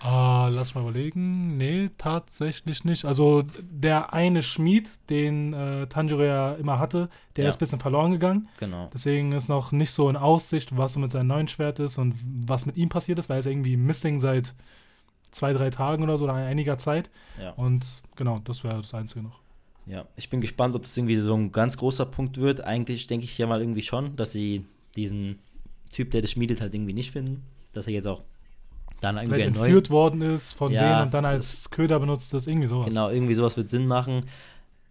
Ah, 0.00 0.48
lass 0.52 0.74
mal 0.74 0.82
überlegen. 0.82 1.56
Nee, 1.56 1.90
tatsächlich 1.98 2.84
nicht. 2.84 3.04
Also 3.04 3.42
der 3.60 4.12
eine 4.12 4.42
Schmied, 4.44 4.88
den 5.10 5.52
äh, 5.52 5.86
Tanjiro 5.88 6.22
ja 6.22 6.54
immer 6.54 6.78
hatte, 6.78 7.08
der 7.36 7.44
Ja. 7.44 7.50
ist 7.50 7.56
ein 7.56 7.60
bisschen 7.60 7.80
verloren 7.80 8.12
gegangen. 8.12 8.48
Genau. 8.60 8.86
Deswegen 8.94 9.32
ist 9.32 9.48
noch 9.48 9.72
nicht 9.72 9.90
so 9.90 10.08
in 10.08 10.16
Aussicht, 10.16 10.76
was 10.76 10.92
so 10.92 11.00
mit 11.00 11.10
seinem 11.10 11.26
neuen 11.28 11.48
Schwert 11.48 11.80
ist 11.80 11.98
und 11.98 12.14
was 12.46 12.64
mit 12.66 12.76
ihm 12.76 12.88
passiert 12.90 13.18
ist, 13.18 13.28
weil 13.28 13.36
er 13.38 13.40
ist 13.40 13.46
irgendwie 13.46 13.76
missing 13.76 14.20
seit 14.20 14.54
zwei, 15.30 15.52
drei 15.52 15.70
Tagen 15.70 16.02
oder 16.02 16.18
so, 16.18 16.24
oder 16.24 16.34
einiger 16.34 16.78
Zeit. 16.78 17.10
Ja. 17.40 17.52
Und 17.52 18.02
genau, 18.16 18.40
das 18.44 18.64
wäre 18.64 18.76
das 18.76 18.94
Einzige 18.94 19.22
noch. 19.22 19.40
Ja, 19.86 20.04
ich 20.16 20.28
bin 20.28 20.40
gespannt, 20.40 20.74
ob 20.74 20.82
das 20.82 20.96
irgendwie 20.96 21.16
so 21.16 21.34
ein 21.34 21.50
ganz 21.50 21.76
großer 21.78 22.04
Punkt 22.06 22.36
wird. 22.38 22.60
Eigentlich 22.60 23.06
denke 23.06 23.24
ich 23.24 23.38
ja 23.38 23.46
mal 23.46 23.60
irgendwie 23.60 23.82
schon, 23.82 24.16
dass 24.16 24.32
sie 24.32 24.66
diesen 24.96 25.38
Typ, 25.92 26.10
der 26.10 26.20
das 26.20 26.32
schmiedet, 26.32 26.60
halt 26.60 26.74
irgendwie 26.74 26.92
nicht 26.92 27.10
finden. 27.10 27.44
Dass 27.72 27.86
er 27.86 27.94
jetzt 27.94 28.06
auch 28.06 28.22
dann 29.00 29.16
irgendwie 29.16 29.40
Vielleicht 29.40 29.56
entführt 29.56 29.90
worden 29.90 30.20
ist 30.20 30.52
von 30.52 30.72
Ja, 30.72 30.82
denen 30.82 31.02
und 31.06 31.14
dann 31.14 31.24
als 31.24 31.70
Köder 31.70 31.98
benutzt 32.00 32.34
ist, 32.34 32.46
irgendwie 32.46 32.66
sowas. 32.66 32.88
Genau, 32.88 33.08
irgendwie 33.10 33.34
sowas 33.34 33.56
wird 33.56 33.70
Sinn 33.70 33.86
machen. 33.86 34.26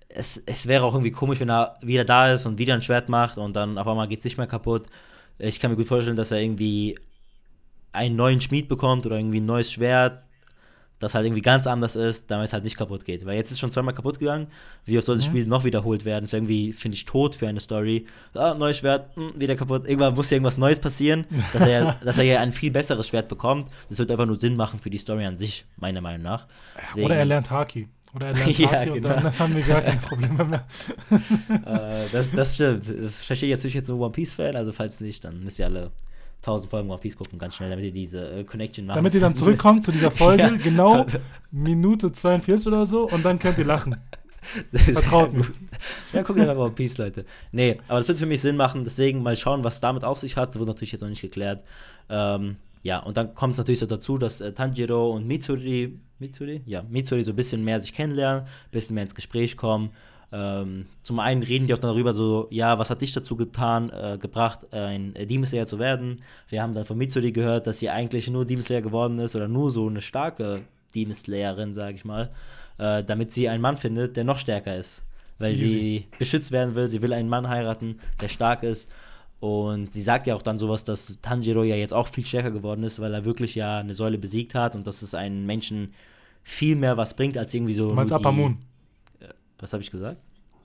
Es, 0.07 0.41
es 0.45 0.67
wäre 0.67 0.85
auch 0.85 0.93
irgendwie 0.93 1.11
komisch, 1.11 1.39
wenn 1.41 1.49
er 1.49 1.77
wieder 1.81 2.05
da 2.05 2.31
ist 2.31 2.45
und 2.45 2.57
wieder 2.57 2.73
ein 2.73 2.81
Schwert 2.81 3.09
macht 3.09 3.37
und 3.37 3.55
dann 3.55 3.77
auf 3.77 3.87
einmal 3.87 4.07
geht 4.07 4.19
es 4.19 4.25
nicht 4.25 4.37
mehr 4.37 4.47
kaputt. 4.47 4.87
Ich 5.37 5.59
kann 5.59 5.71
mir 5.71 5.77
gut 5.77 5.87
vorstellen, 5.87 6.15
dass 6.15 6.31
er 6.31 6.41
irgendwie 6.41 6.97
einen 7.91 8.15
neuen 8.15 8.39
Schmied 8.39 8.69
bekommt 8.69 9.05
oder 9.05 9.17
irgendwie 9.17 9.41
ein 9.41 9.45
neues 9.45 9.71
Schwert, 9.71 10.25
das 10.99 11.13
halt 11.13 11.25
irgendwie 11.25 11.41
ganz 11.43 11.67
anders 11.67 11.95
ist, 11.95 12.31
damit 12.31 12.47
es 12.47 12.53
halt 12.53 12.63
nicht 12.63 12.75
kaputt 12.77 13.05
geht. 13.05 13.25
Weil 13.25 13.35
jetzt 13.37 13.51
ist 13.51 13.59
schon 13.59 13.69
zweimal 13.71 13.93
kaputt 13.93 14.17
gegangen. 14.19 14.47
Wie 14.85 14.97
oft 14.97 15.05
soll 15.05 15.15
das 15.17 15.25
Mhm. 15.27 15.31
Spiel 15.31 15.45
noch 15.47 15.63
wiederholt 15.63 16.05
werden? 16.05 16.25
Das 16.25 16.31
wäre 16.31 16.39
irgendwie, 16.41 16.73
finde 16.73 16.95
ich, 16.95 17.05
tot 17.05 17.35
für 17.35 17.47
eine 17.47 17.59
Story. 17.59 18.05
Ah, 18.33 18.53
neues 18.55 18.77
Schwert, 18.79 19.15
hm, 19.15 19.33
wieder 19.35 19.55
kaputt. 19.55 19.87
Irgendwann 19.87 20.15
muss 20.15 20.29
ja 20.31 20.35
irgendwas 20.35 20.57
Neues 20.57 20.79
passieren, 20.79 21.25
dass 21.53 21.61
er, 21.61 21.69
ja, 21.83 21.95
dass 22.03 22.17
er 22.17 22.23
ja 22.23 22.39
ein 22.39 22.51
viel 22.51 22.71
besseres 22.71 23.07
Schwert 23.09 23.27
bekommt. 23.27 23.69
Das 23.89 23.99
wird 23.99 24.11
einfach 24.11 24.25
nur 24.25 24.39
Sinn 24.39 24.55
machen 24.55 24.79
für 24.79 24.89
die 24.89 24.97
Story 24.97 25.25
an 25.25 25.37
sich, 25.37 25.65
meiner 25.77 26.01
Meinung 26.01 26.23
nach. 26.23 26.47
Deswegen- 26.87 27.05
Oder 27.05 27.15
er 27.17 27.25
lernt 27.25 27.51
Haki. 27.51 27.87
Oder 28.15 28.27
er 28.27 28.33
lernt 28.35 28.57
Ja, 28.57 28.71
Haki 28.71 28.89
und 28.89 29.01
genau. 29.01 29.09
dann 29.15 29.37
haben 29.39 29.55
wir 29.55 29.63
gar 29.63 29.81
keine 29.81 29.99
Probleme 29.99 30.45
mehr. 30.45 30.65
äh, 31.65 32.09
das, 32.11 32.31
das 32.31 32.55
stimmt. 32.55 32.85
Das 32.89 33.25
verstehe 33.25 33.49
ich 33.49 33.51
jetzt 33.55 33.63
nicht 33.63 33.73
jetzt 33.73 33.87
so 33.87 33.99
One 33.99 34.11
Piece-Fan, 34.11 34.55
also 34.55 34.71
falls 34.71 34.99
nicht, 35.01 35.23
dann 35.23 35.43
müsst 35.43 35.59
ihr 35.59 35.65
alle 35.65 35.91
1000 36.41 36.69
Folgen 36.69 36.89
One 36.89 36.99
Piece 36.99 37.17
gucken, 37.17 37.39
ganz 37.39 37.55
schnell, 37.55 37.69
damit 37.69 37.85
ihr 37.85 37.91
diese 37.91 38.39
äh, 38.39 38.43
Connection 38.43 38.85
macht. 38.85 38.97
Damit 38.97 39.13
ihr 39.13 39.19
dann 39.19 39.35
zurückkommt 39.35 39.83
zu 39.85 39.91
dieser 39.91 40.11
Folge, 40.23 40.43
Ja. 40.43 40.49
genau 40.51 41.05
Minute 41.51 42.11
42 42.11 42.67
oder 42.67 42.85
so, 42.85 43.09
und 43.09 43.23
dann 43.25 43.39
könnt 43.39 43.57
ihr 43.57 43.65
lachen. 43.65 43.97
Vertraut 44.71 45.33
mir. 45.33 45.45
Ja, 46.13 46.21
guckt 46.21 46.39
einfach 46.39 46.55
One 46.55 46.71
Piece, 46.71 46.97
Leute. 46.97 47.25
Nee, 47.51 47.79
aber 47.87 47.99
das 47.99 48.07
wird 48.07 48.19
für 48.19 48.25
mich 48.25 48.39
Sinn 48.41 48.55
machen, 48.55 48.83
deswegen 48.85 49.21
mal 49.21 49.35
schauen, 49.35 49.63
was 49.63 49.81
damit 49.81 50.03
auf 50.05 50.19
sich 50.19 50.37
hat. 50.37 50.49
Das 50.49 50.59
wurde 50.59 50.71
natürlich 50.71 50.93
jetzt 50.93 51.01
noch 51.01 51.09
nicht 51.09 51.21
geklärt. 51.21 51.63
Ähm, 52.09 52.55
ja, 52.83 52.99
und 52.99 53.17
dann 53.17 53.35
kommt 53.35 53.53
es 53.53 53.57
natürlich 53.57 53.79
so 53.79 53.85
dazu, 53.87 54.17
dass 54.17 54.39
äh, 54.39 54.53
Tanjiro 54.53 55.11
und 55.11 55.27
Mitsuri, 55.27 55.99
Mitsuri? 56.19 56.61
Ja, 56.65 56.83
Mitsuri 56.83 57.23
so 57.23 57.31
ein 57.33 57.35
bisschen 57.35 57.65
mehr 57.65 57.81
sich 57.81 57.91
kennenlernen, 57.91 58.43
ein 58.43 58.71
bisschen 58.71 58.93
mehr 58.93 59.03
ins 59.03 59.15
Gespräch 59.15 59.57
kommen. 59.57 59.89
Ähm, 60.31 60.87
zum 61.03 61.19
einen 61.19 61.41
reden 61.41 61.67
die 61.67 61.73
auch 61.73 61.79
darüber 61.79 62.13
so, 62.13 62.47
ja, 62.49 62.77
was 62.77 62.89
hat 62.89 63.01
dich 63.01 63.13
dazu 63.13 63.37
getan, 63.37 63.89
äh, 63.89 64.17
gebracht, 64.19 64.73
ein 64.73 65.15
äh, 65.15 65.25
Demon 65.25 65.45
Slayer 65.45 65.67
zu 65.67 65.79
werden? 65.79 66.21
Wir 66.49 66.61
haben 66.61 66.73
dann 66.73 66.85
von 66.85 66.97
Mitsuri 66.97 67.31
gehört, 67.31 67.65
dass 67.67 67.79
sie 67.79 67.89
eigentlich 67.89 68.29
nur 68.29 68.45
Demon 68.45 68.63
Slayer 68.63 68.81
geworden 68.81 69.19
ist 69.19 69.35
oder 69.35 69.47
nur 69.47 69.71
so 69.71 69.87
eine 69.87 70.01
starke 70.01 70.61
Demon 70.93 71.13
Slayerin, 71.13 71.73
sag 71.73 71.95
ich 71.95 72.03
mal, 72.03 72.29
äh, 72.77 73.03
damit 73.03 73.31
sie 73.31 73.47
einen 73.47 73.61
Mann 73.61 73.77
findet, 73.77 74.17
der 74.17 74.25
noch 74.25 74.37
stärker 74.37 74.75
ist. 74.75 75.03
Weil 75.39 75.53
Easy. 75.53 75.65
sie 75.65 76.07
beschützt 76.17 76.51
werden 76.51 76.75
will, 76.75 76.89
sie 76.89 77.01
will 77.01 77.13
einen 77.13 77.29
Mann 77.29 77.47
heiraten, 77.47 77.99
der 78.21 78.27
stark 78.27 78.63
ist. 78.63 78.89
Und 79.39 79.93
sie 79.93 80.01
sagt 80.01 80.25
ja 80.25 80.35
auch 80.35 80.41
dann 80.41 80.57
sowas, 80.57 80.83
dass 80.83 81.19
Tanjiro 81.21 81.63
ja 81.63 81.75
jetzt 81.75 81.93
auch 81.93 82.07
viel 82.07 82.25
stärker 82.25 82.49
geworden 82.49 82.83
ist, 82.83 82.99
weil 82.99 83.13
er 83.13 83.23
wirklich 83.23 83.53
ja 83.53 83.77
eine 83.77 83.93
Säule 83.93 84.17
besiegt 84.17 84.55
hat 84.55 84.75
und 84.75 84.87
dass 84.87 85.03
es 85.03 85.13
einen 85.13 85.45
Menschen 85.45 85.93
viel 86.43 86.75
mehr 86.75 86.97
was 86.97 87.15
bringt, 87.15 87.37
als 87.37 87.53
irgendwie 87.53 87.73
so. 87.73 87.89
Du 87.89 87.93
meinst 87.93 88.13
Moon. 88.31 88.57
Was 89.59 89.73
habe 89.73 89.83
ich 89.83 89.91
gesagt? 89.91 90.17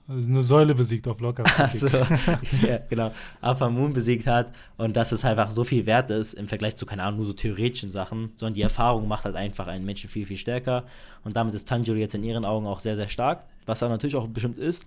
Also 0.07 0.27
eine 0.27 0.43
Säule 0.43 0.75
besiegt 0.75 1.07
auf 1.07 1.19
locker. 1.21 1.43
Achso, 1.57 1.87
ja, 2.67 2.79
genau. 2.89 3.11
Alpha 3.39 3.69
Moon 3.69 3.93
besiegt 3.93 4.27
hat 4.27 4.51
und 4.75 4.95
dass 4.97 5.13
es 5.13 5.23
einfach 5.23 5.49
so 5.51 5.63
viel 5.63 5.85
wert 5.85 6.09
ist 6.09 6.33
im 6.33 6.47
Vergleich 6.49 6.75
zu, 6.75 6.85
keine 6.85 7.03
Ahnung, 7.03 7.19
nur 7.19 7.27
so 7.27 7.33
theoretischen 7.33 7.89
Sachen, 7.89 8.31
sondern 8.35 8.53
die 8.53 8.61
Erfahrung 8.63 9.07
macht 9.07 9.23
halt 9.23 9.37
einfach 9.37 9.67
einen 9.67 9.85
Menschen 9.85 10.09
viel, 10.09 10.25
viel 10.25 10.37
stärker 10.37 10.83
und 11.23 11.37
damit 11.37 11.53
ist 11.55 11.69
Tanjiro 11.69 11.95
jetzt 11.97 12.15
in 12.15 12.23
ihren 12.23 12.43
Augen 12.43 12.65
auch 12.67 12.81
sehr, 12.81 12.97
sehr 12.97 13.07
stark, 13.07 13.43
was 13.65 13.81
er 13.81 13.87
natürlich 13.87 14.15
auch 14.17 14.27
bestimmt 14.27 14.57
ist. 14.57 14.85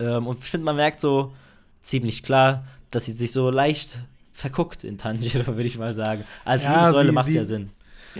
Ähm, 0.00 0.26
und 0.26 0.42
ich 0.42 0.50
finde, 0.50 0.64
man 0.64 0.74
merkt 0.76 1.00
so 1.00 1.32
ziemlich 1.82 2.24
klar, 2.24 2.64
dass 2.90 3.04
sie 3.04 3.12
sich 3.12 3.30
so 3.30 3.50
leicht 3.50 3.98
verguckt 4.32 4.82
in 4.82 4.98
Tanjiro, 4.98 5.46
würde 5.54 5.62
ich 5.62 5.78
mal 5.78 5.94
sagen. 5.94 6.24
Als 6.44 6.64
Ja, 6.64 6.92
sie- 6.92 7.12
macht 7.12 7.26
sie- 7.26 7.34
ja 7.36 7.44
Sinn. 7.44 7.70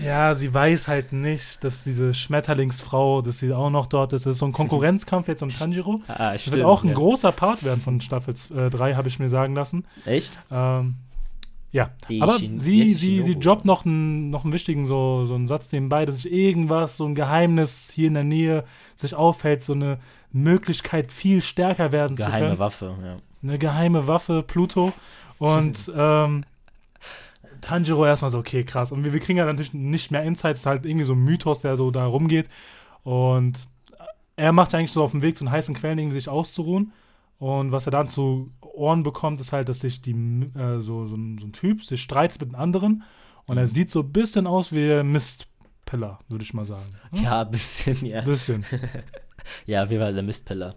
Ja, 0.03 0.33
sie 0.33 0.53
weiß 0.53 0.87
halt 0.87 1.13
nicht, 1.13 1.63
dass 1.63 1.83
diese 1.83 2.13
Schmetterlingsfrau, 2.13 3.21
dass 3.21 3.39
sie 3.39 3.53
auch 3.53 3.69
noch 3.69 3.87
dort 3.87 4.13
ist. 4.13 4.25
Es 4.25 4.35
ist 4.35 4.39
so 4.39 4.45
ein 4.45 4.51
Konkurrenzkampf 4.51 5.27
jetzt 5.27 5.41
um 5.43 5.49
Tanjiro. 5.57 6.01
Ah, 6.07 6.33
Das 6.33 6.41
stimmt, 6.41 6.57
wird 6.57 6.65
auch 6.65 6.83
ein 6.83 6.89
ja. 6.89 6.93
großer 6.95 7.31
Part 7.31 7.63
werden 7.63 7.81
von 7.81 8.01
Staffel 8.01 8.33
3, 8.69 8.95
habe 8.95 9.07
ich 9.07 9.19
mir 9.19 9.29
sagen 9.29 9.55
lassen. 9.55 9.85
Echt? 10.05 10.37
Ähm, 10.51 10.95
ja, 11.71 11.89
Die 12.07 12.21
aber 12.21 12.39
Shin- 12.39 12.57
sie, 12.59 12.93
sie, 12.93 13.21
sie 13.23 13.37
droppt 13.39 13.65
noch 13.65 13.85
einen, 13.85 14.29
noch 14.29 14.43
einen 14.45 14.53
wichtigen 14.53 14.85
so, 14.85 15.25
so 15.25 15.35
einen 15.35 15.47
Satz 15.47 15.71
nebenbei, 15.73 16.05
dass 16.05 16.15
sich 16.21 16.31
irgendwas, 16.31 16.95
so 16.97 17.05
ein 17.05 17.15
Geheimnis 17.15 17.91
hier 17.93 18.07
in 18.07 18.13
der 18.13 18.23
Nähe 18.23 18.63
sich 18.95 19.13
aufhält, 19.13 19.63
so 19.63 19.73
eine 19.73 19.97
Möglichkeit, 20.31 21.11
viel 21.11 21.41
stärker 21.41 21.91
werden 21.91 22.15
zu 22.17 22.23
Geheime 22.23 22.45
können. 22.47 22.59
Waffe, 22.59 22.93
ja. 23.03 23.17
Eine 23.43 23.57
geheime 23.59 24.07
Waffe, 24.07 24.43
Pluto. 24.45 24.93
Und 25.37 25.91
ähm, 25.97 26.45
Tanjiro 27.65 28.05
erstmal 28.05 28.29
so, 28.29 28.37
okay, 28.37 28.63
krass. 28.63 28.91
Und 28.91 29.03
wir, 29.03 29.11
wir 29.11 29.19
kriegen 29.19 29.39
ja 29.39 29.45
natürlich 29.45 29.73
nicht 29.73 30.11
mehr 30.11 30.23
Insights, 30.23 30.59
es 30.59 30.61
ist 30.61 30.65
halt 30.67 30.85
irgendwie 30.85 31.05
so 31.05 31.13
ein 31.13 31.23
Mythos, 31.23 31.61
der 31.61 31.75
so 31.75 31.89
da 31.89 32.05
rumgeht. 32.05 32.47
Und 33.03 33.67
er 34.35 34.51
macht 34.51 34.71
ja 34.71 34.79
eigentlich 34.79 34.91
so 34.91 35.03
auf 35.03 35.11
dem 35.11 35.23
Weg 35.23 35.37
zu 35.37 35.43
den 35.43 35.51
heißen 35.51 35.73
Quellen, 35.73 35.97
irgendwie 35.97 36.15
sich 36.15 36.29
auszuruhen. 36.29 36.93
Und 37.39 37.71
was 37.71 37.87
er 37.87 37.91
dann 37.91 38.07
zu 38.07 38.51
Ohren 38.61 39.03
bekommt, 39.03 39.41
ist 39.41 39.51
halt, 39.51 39.67
dass 39.67 39.79
sich 39.79 40.01
die, 40.01 40.11
äh, 40.11 40.79
so, 40.79 41.05
so, 41.05 41.15
ein, 41.15 41.37
so 41.39 41.47
ein 41.47 41.53
Typ 41.53 41.83
sich 41.83 42.01
streitet 42.01 42.39
mit 42.41 42.49
einem 42.49 42.61
anderen. 42.61 43.03
Und 43.47 43.57
er 43.57 43.67
sieht 43.67 43.91
so 43.91 44.01
ein 44.01 44.11
bisschen 44.11 44.47
aus 44.47 44.71
wie 44.71 45.03
Mistpiller, 45.03 46.19
würde 46.29 46.43
ich 46.43 46.53
mal 46.53 46.65
sagen. 46.65 46.89
Hm? 47.11 47.23
Ja, 47.23 47.41
ein 47.41 47.51
bisschen, 47.51 48.05
ja. 48.05 48.19
Ein 48.19 48.25
bisschen. 48.25 48.65
Ja, 49.67 49.83
jeden 49.83 50.01
Fall 50.01 50.13
der 50.13 50.23
Mistpiller. 50.23 50.75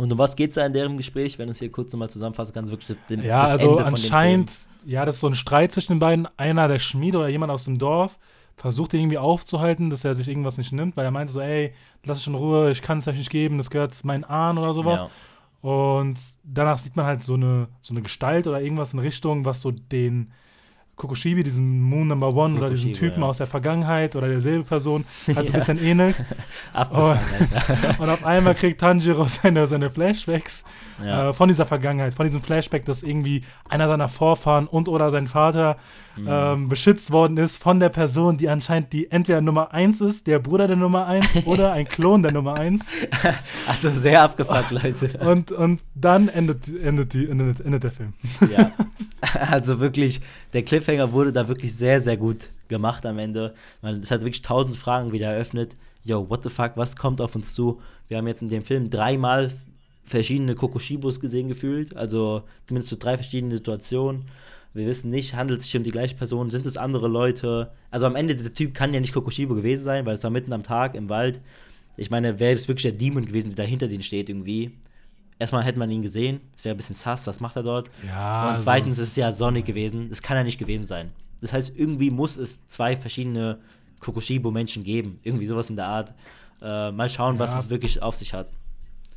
Und 0.00 0.10
um 0.10 0.16
was 0.16 0.34
geht 0.34 0.48
es 0.48 0.54
da 0.54 0.64
in 0.64 0.72
deren 0.72 0.96
Gespräch, 0.96 1.38
wenn 1.38 1.48
du 1.48 1.52
es 1.52 1.58
hier 1.58 1.70
kurz 1.70 1.92
nochmal 1.92 2.08
zusammenfassen 2.08 2.54
kannst? 2.54 2.70
Wirklich 2.70 2.96
dem, 3.10 3.22
ja, 3.22 3.44
also 3.44 3.76
anscheinend, 3.76 4.50
ja, 4.86 5.04
das 5.04 5.16
ist 5.16 5.20
so 5.20 5.26
ein 5.26 5.34
Streit 5.34 5.72
zwischen 5.72 5.92
den 5.92 5.98
beiden. 5.98 6.26
Einer 6.38 6.68
der 6.68 6.78
Schmiede 6.78 7.18
oder 7.18 7.28
jemand 7.28 7.52
aus 7.52 7.64
dem 7.64 7.78
Dorf 7.78 8.18
versucht 8.56 8.94
ihn 8.94 9.00
irgendwie 9.00 9.18
aufzuhalten, 9.18 9.90
dass 9.90 10.02
er 10.02 10.14
sich 10.14 10.26
irgendwas 10.26 10.56
nicht 10.56 10.72
nimmt, 10.72 10.96
weil 10.96 11.04
er 11.04 11.10
meinte 11.10 11.34
so, 11.34 11.40
ey, 11.42 11.74
lass 12.02 12.20
es 12.20 12.26
in 12.26 12.34
Ruhe, 12.34 12.70
ich 12.70 12.80
kann 12.80 12.96
es 12.96 13.08
euch 13.08 13.18
nicht 13.18 13.28
geben, 13.28 13.58
das 13.58 13.68
gehört 13.68 14.02
meinen 14.02 14.24
Ahn 14.24 14.56
oder 14.56 14.72
sowas. 14.72 15.00
Ja. 15.00 15.70
Und 15.70 16.16
danach 16.44 16.78
sieht 16.78 16.96
man 16.96 17.04
halt 17.04 17.22
so 17.22 17.34
eine, 17.34 17.68
so 17.82 17.92
eine 17.92 18.00
Gestalt 18.00 18.46
oder 18.46 18.62
irgendwas 18.62 18.94
in 18.94 19.00
Richtung, 19.00 19.44
was 19.44 19.60
so 19.60 19.70
den 19.70 20.32
Kokoshibi, 21.00 21.42
diesen 21.42 21.80
Moon 21.80 22.08
Number 22.08 22.34
One 22.34 22.58
oder 22.58 22.68
diesen 22.68 22.92
Typen 22.92 23.22
ja. 23.22 23.28
aus 23.28 23.38
der 23.38 23.46
Vergangenheit 23.46 24.16
oder 24.16 24.28
derselbe 24.28 24.64
Person, 24.64 25.06
halt 25.34 25.46
so 25.46 25.52
ein 25.52 25.58
bisschen 25.58 25.82
ähnelt. 25.82 26.22
und, 26.90 27.18
und, 27.98 28.08
auf 28.08 28.24
einmal 28.24 28.54
kriegt 28.54 28.80
Tanjiro 28.80 29.24
seine, 29.24 29.66
seine 29.66 29.88
Flashbacks 29.88 30.62
ja. 31.02 31.30
äh, 31.30 31.32
von 31.32 31.48
dieser 31.48 31.64
Vergangenheit, 31.64 32.12
von 32.12 32.26
diesem 32.26 32.42
Flashback, 32.42 32.84
dass 32.84 33.02
irgendwie 33.02 33.44
einer 33.68 33.88
seiner 33.88 34.08
Vorfahren 34.08 34.66
und 34.66 34.88
oder 34.88 35.10
sein 35.10 35.26
Vater 35.26 35.78
mhm. 36.16 36.28
ähm, 36.28 36.68
beschützt 36.68 37.10
worden 37.10 37.38
ist 37.38 37.62
von 37.62 37.80
der 37.80 37.88
Person, 37.88 38.36
die 38.36 38.50
anscheinend 38.50 38.92
die 38.92 39.10
entweder 39.10 39.40
Nummer 39.40 39.72
1 39.72 40.02
ist, 40.02 40.26
der 40.26 40.38
Bruder 40.38 40.66
der 40.66 40.76
Nummer 40.76 41.06
1 41.06 41.46
oder 41.46 41.72
ein 41.72 41.88
Klon 41.88 42.22
der 42.22 42.32
Nummer 42.32 42.54
1. 42.54 42.92
Also 43.66 43.88
sehr 43.90 44.22
abgefuckt, 44.22 44.70
Leute. 44.70 45.18
Und, 45.20 45.50
und 45.50 45.80
dann 45.94 46.28
endet, 46.28 46.68
endet, 46.68 47.14
die, 47.14 47.26
endet, 47.26 47.60
endet 47.60 47.84
der 47.84 47.92
Film. 47.92 48.12
Ja. 48.50 48.72
Also 49.50 49.80
wirklich, 49.80 50.20
der 50.52 50.62
Cliffhanger 50.62 51.12
wurde 51.12 51.32
da 51.32 51.48
wirklich 51.48 51.74
sehr, 51.74 52.00
sehr 52.00 52.16
gut 52.16 52.50
gemacht 52.68 53.04
am 53.06 53.18
Ende. 53.18 53.54
Es 53.82 54.10
hat 54.10 54.22
wirklich 54.22 54.42
tausend 54.42 54.76
Fragen 54.76 55.12
wieder 55.12 55.28
eröffnet. 55.28 55.76
Yo, 56.04 56.28
what 56.30 56.42
the 56.42 56.50
fuck, 56.50 56.72
was 56.76 56.96
kommt 56.96 57.20
auf 57.20 57.34
uns 57.34 57.54
zu? 57.54 57.80
Wir 58.08 58.16
haben 58.16 58.26
jetzt 58.26 58.42
in 58.42 58.48
dem 58.48 58.62
Film 58.62 58.88
dreimal 58.88 59.52
verschiedene 60.04 60.54
Kokoshibos 60.54 61.20
gesehen 61.20 61.48
gefühlt, 61.48 61.94
also 61.96 62.42
zumindest 62.66 62.88
zu 62.88 62.96
drei 62.96 63.16
verschiedenen 63.16 63.56
Situationen. 63.56 64.24
Wir 64.72 64.86
wissen 64.86 65.10
nicht, 65.10 65.34
handelt 65.34 65.60
es 65.60 65.66
sich 65.66 65.76
um 65.76 65.82
die 65.82 65.90
gleiche 65.90 66.14
Person, 66.14 66.50
sind 66.50 66.64
es 66.64 66.76
andere 66.76 67.08
Leute? 67.08 67.72
Also 67.90 68.06
am 68.06 68.16
Ende, 68.16 68.34
der 68.34 68.54
Typ 68.54 68.72
kann 68.72 68.94
ja 68.94 69.00
nicht 69.00 69.12
Kokoshibo 69.12 69.54
gewesen 69.54 69.84
sein, 69.84 70.06
weil 70.06 70.14
es 70.14 70.24
war 70.24 70.30
mitten 70.30 70.52
am 70.52 70.62
Tag 70.62 70.94
im 70.94 71.08
Wald. 71.08 71.40
Ich 71.96 72.10
meine, 72.10 72.38
wäre 72.38 72.52
es 72.52 72.66
wirklich 72.68 72.82
der 72.82 72.92
Demon 72.92 73.26
gewesen, 73.26 73.54
der 73.54 73.66
hinter 73.66 73.88
denen 73.88 74.02
steht 74.02 74.28
irgendwie 74.28 74.72
erstmal 75.40 75.64
hätte 75.64 75.78
man 75.78 75.90
ihn 75.90 76.02
gesehen, 76.02 76.40
es 76.56 76.64
wäre 76.64 76.74
ein 76.74 76.76
bisschen 76.76 76.94
sass, 76.94 77.26
was 77.26 77.40
macht 77.40 77.56
er 77.56 77.64
dort? 77.64 77.90
Ja, 78.06 78.42
und 78.44 78.52
also 78.52 78.64
zweitens 78.64 78.98
ist 78.98 79.08
es 79.08 79.16
ja 79.16 79.32
sonnig 79.32 79.64
gewesen, 79.64 80.08
es 80.12 80.22
kann 80.22 80.36
ja 80.36 80.44
nicht 80.44 80.58
gewesen 80.58 80.86
sein. 80.86 81.10
Das 81.40 81.52
heißt, 81.52 81.72
irgendwie 81.74 82.10
muss 82.10 82.36
es 82.36 82.66
zwei 82.68 82.96
verschiedene 82.96 83.58
Kokushibo-Menschen 83.98 84.84
geben, 84.84 85.18
irgendwie 85.22 85.46
sowas 85.46 85.70
in 85.70 85.76
der 85.76 85.86
Art. 85.86 86.14
Äh, 86.62 86.92
mal 86.92 87.08
schauen, 87.08 87.36
ja. 87.36 87.40
was 87.40 87.58
es 87.58 87.70
wirklich 87.70 88.02
auf 88.02 88.14
sich 88.14 88.34
hat. 88.34 88.48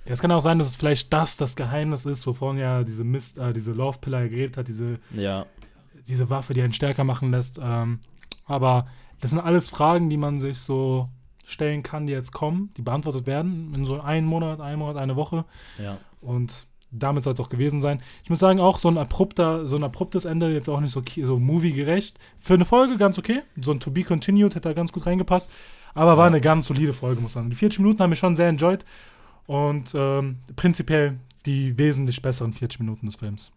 Ja, 0.06 0.14
es 0.14 0.22
kann 0.22 0.32
auch 0.32 0.40
sein, 0.40 0.58
dass 0.58 0.68
es 0.68 0.78
vielleicht 0.78 1.12
das 1.12 1.36
das 1.36 1.56
Geheimnis 1.56 2.06
ist, 2.06 2.26
wovon 2.26 2.58
ja 2.58 2.84
diese 2.84 3.04
Mist, 3.04 3.38
äh, 3.38 3.52
diese 3.52 3.74
Love 3.74 4.00
Pillar 4.00 4.28
geredet 4.28 4.56
hat, 4.58 4.70
diese, 4.70 5.00
ja. 5.14 5.46
diese 6.08 6.30
Waffe, 6.30 6.54
die 6.54 6.62
einen 6.62 6.74
stärker 6.74 7.04
machen 7.04 7.32
lässt. 7.32 7.60
Ähm, 7.62 8.00
aber 8.46 8.88
das 9.20 9.32
sind 9.32 9.42
alles 9.42 9.68
Fragen, 9.68 10.10
die 10.10 10.18
man 10.18 10.40
sich 10.40 10.58
so 10.60 11.10
stellen 11.46 11.84
kann, 11.84 12.08
die 12.08 12.14
jetzt 12.14 12.32
kommen, 12.32 12.72
die 12.78 12.82
beantwortet 12.82 13.28
werden 13.28 13.74
in 13.74 13.86
so 13.86 14.00
einem 14.00 14.28
Monat, 14.28 14.62
einem 14.62 14.80
Monat, 14.80 14.98
eine 14.98 15.18
Woche. 15.18 15.44
Ja. 15.78 15.98
Und 16.24 16.68
damit 16.92 17.24
soll 17.24 17.34
es 17.34 17.40
auch 17.40 17.50
gewesen 17.50 17.82
sein. 17.82 18.02
Ich 18.24 18.30
muss 18.30 18.40
sagen, 18.40 18.60
auch 18.60 18.80
so 18.80 18.88
ein 18.88 18.98
abrupter, 18.98 19.66
so 19.66 19.76
ein 19.76 19.84
abruptes 19.84 20.26
Ende, 20.26 20.54
jetzt 20.54 20.70
auch 20.70 20.80
nicht 20.80 20.92
so, 20.92 21.02
so 21.24 21.40
movie-gerecht. 21.40 22.20
Für 22.40 22.54
eine 22.54 22.66
Folge 22.66 22.98
ganz 22.98 23.18
okay. 23.18 23.42
So 23.60 23.72
ein 23.72 23.80
To 23.80 23.92
Be 23.92 24.04
Continued 24.04 24.56
hätte 24.56 24.70
da 24.70 24.74
ganz 24.74 24.92
gut 24.92 25.06
reingepasst. 25.06 25.50
Aber 25.96 26.18
war 26.18 26.28
eine 26.28 26.42
ganz 26.42 26.68
solide 26.68 26.94
Folge, 26.94 27.22
muss 27.22 27.36
man 27.36 27.44
sagen. 27.44 27.50
Die 27.50 27.56
40 27.56 27.80
Minuten 27.80 28.00
haben 28.00 28.12
wir 28.12 28.16
schon 28.16 28.36
sehr 28.36 28.50
enjoyed. 28.50 28.86
Und 29.48 29.92
ähm, 29.96 30.38
prinzipiell 30.56 31.20
die 31.46 31.78
wesentlich 31.78 32.22
besseren 32.22 32.54
40 32.54 32.80
Minuten 32.80 33.08
des 33.08 33.16
Films. 33.16 33.52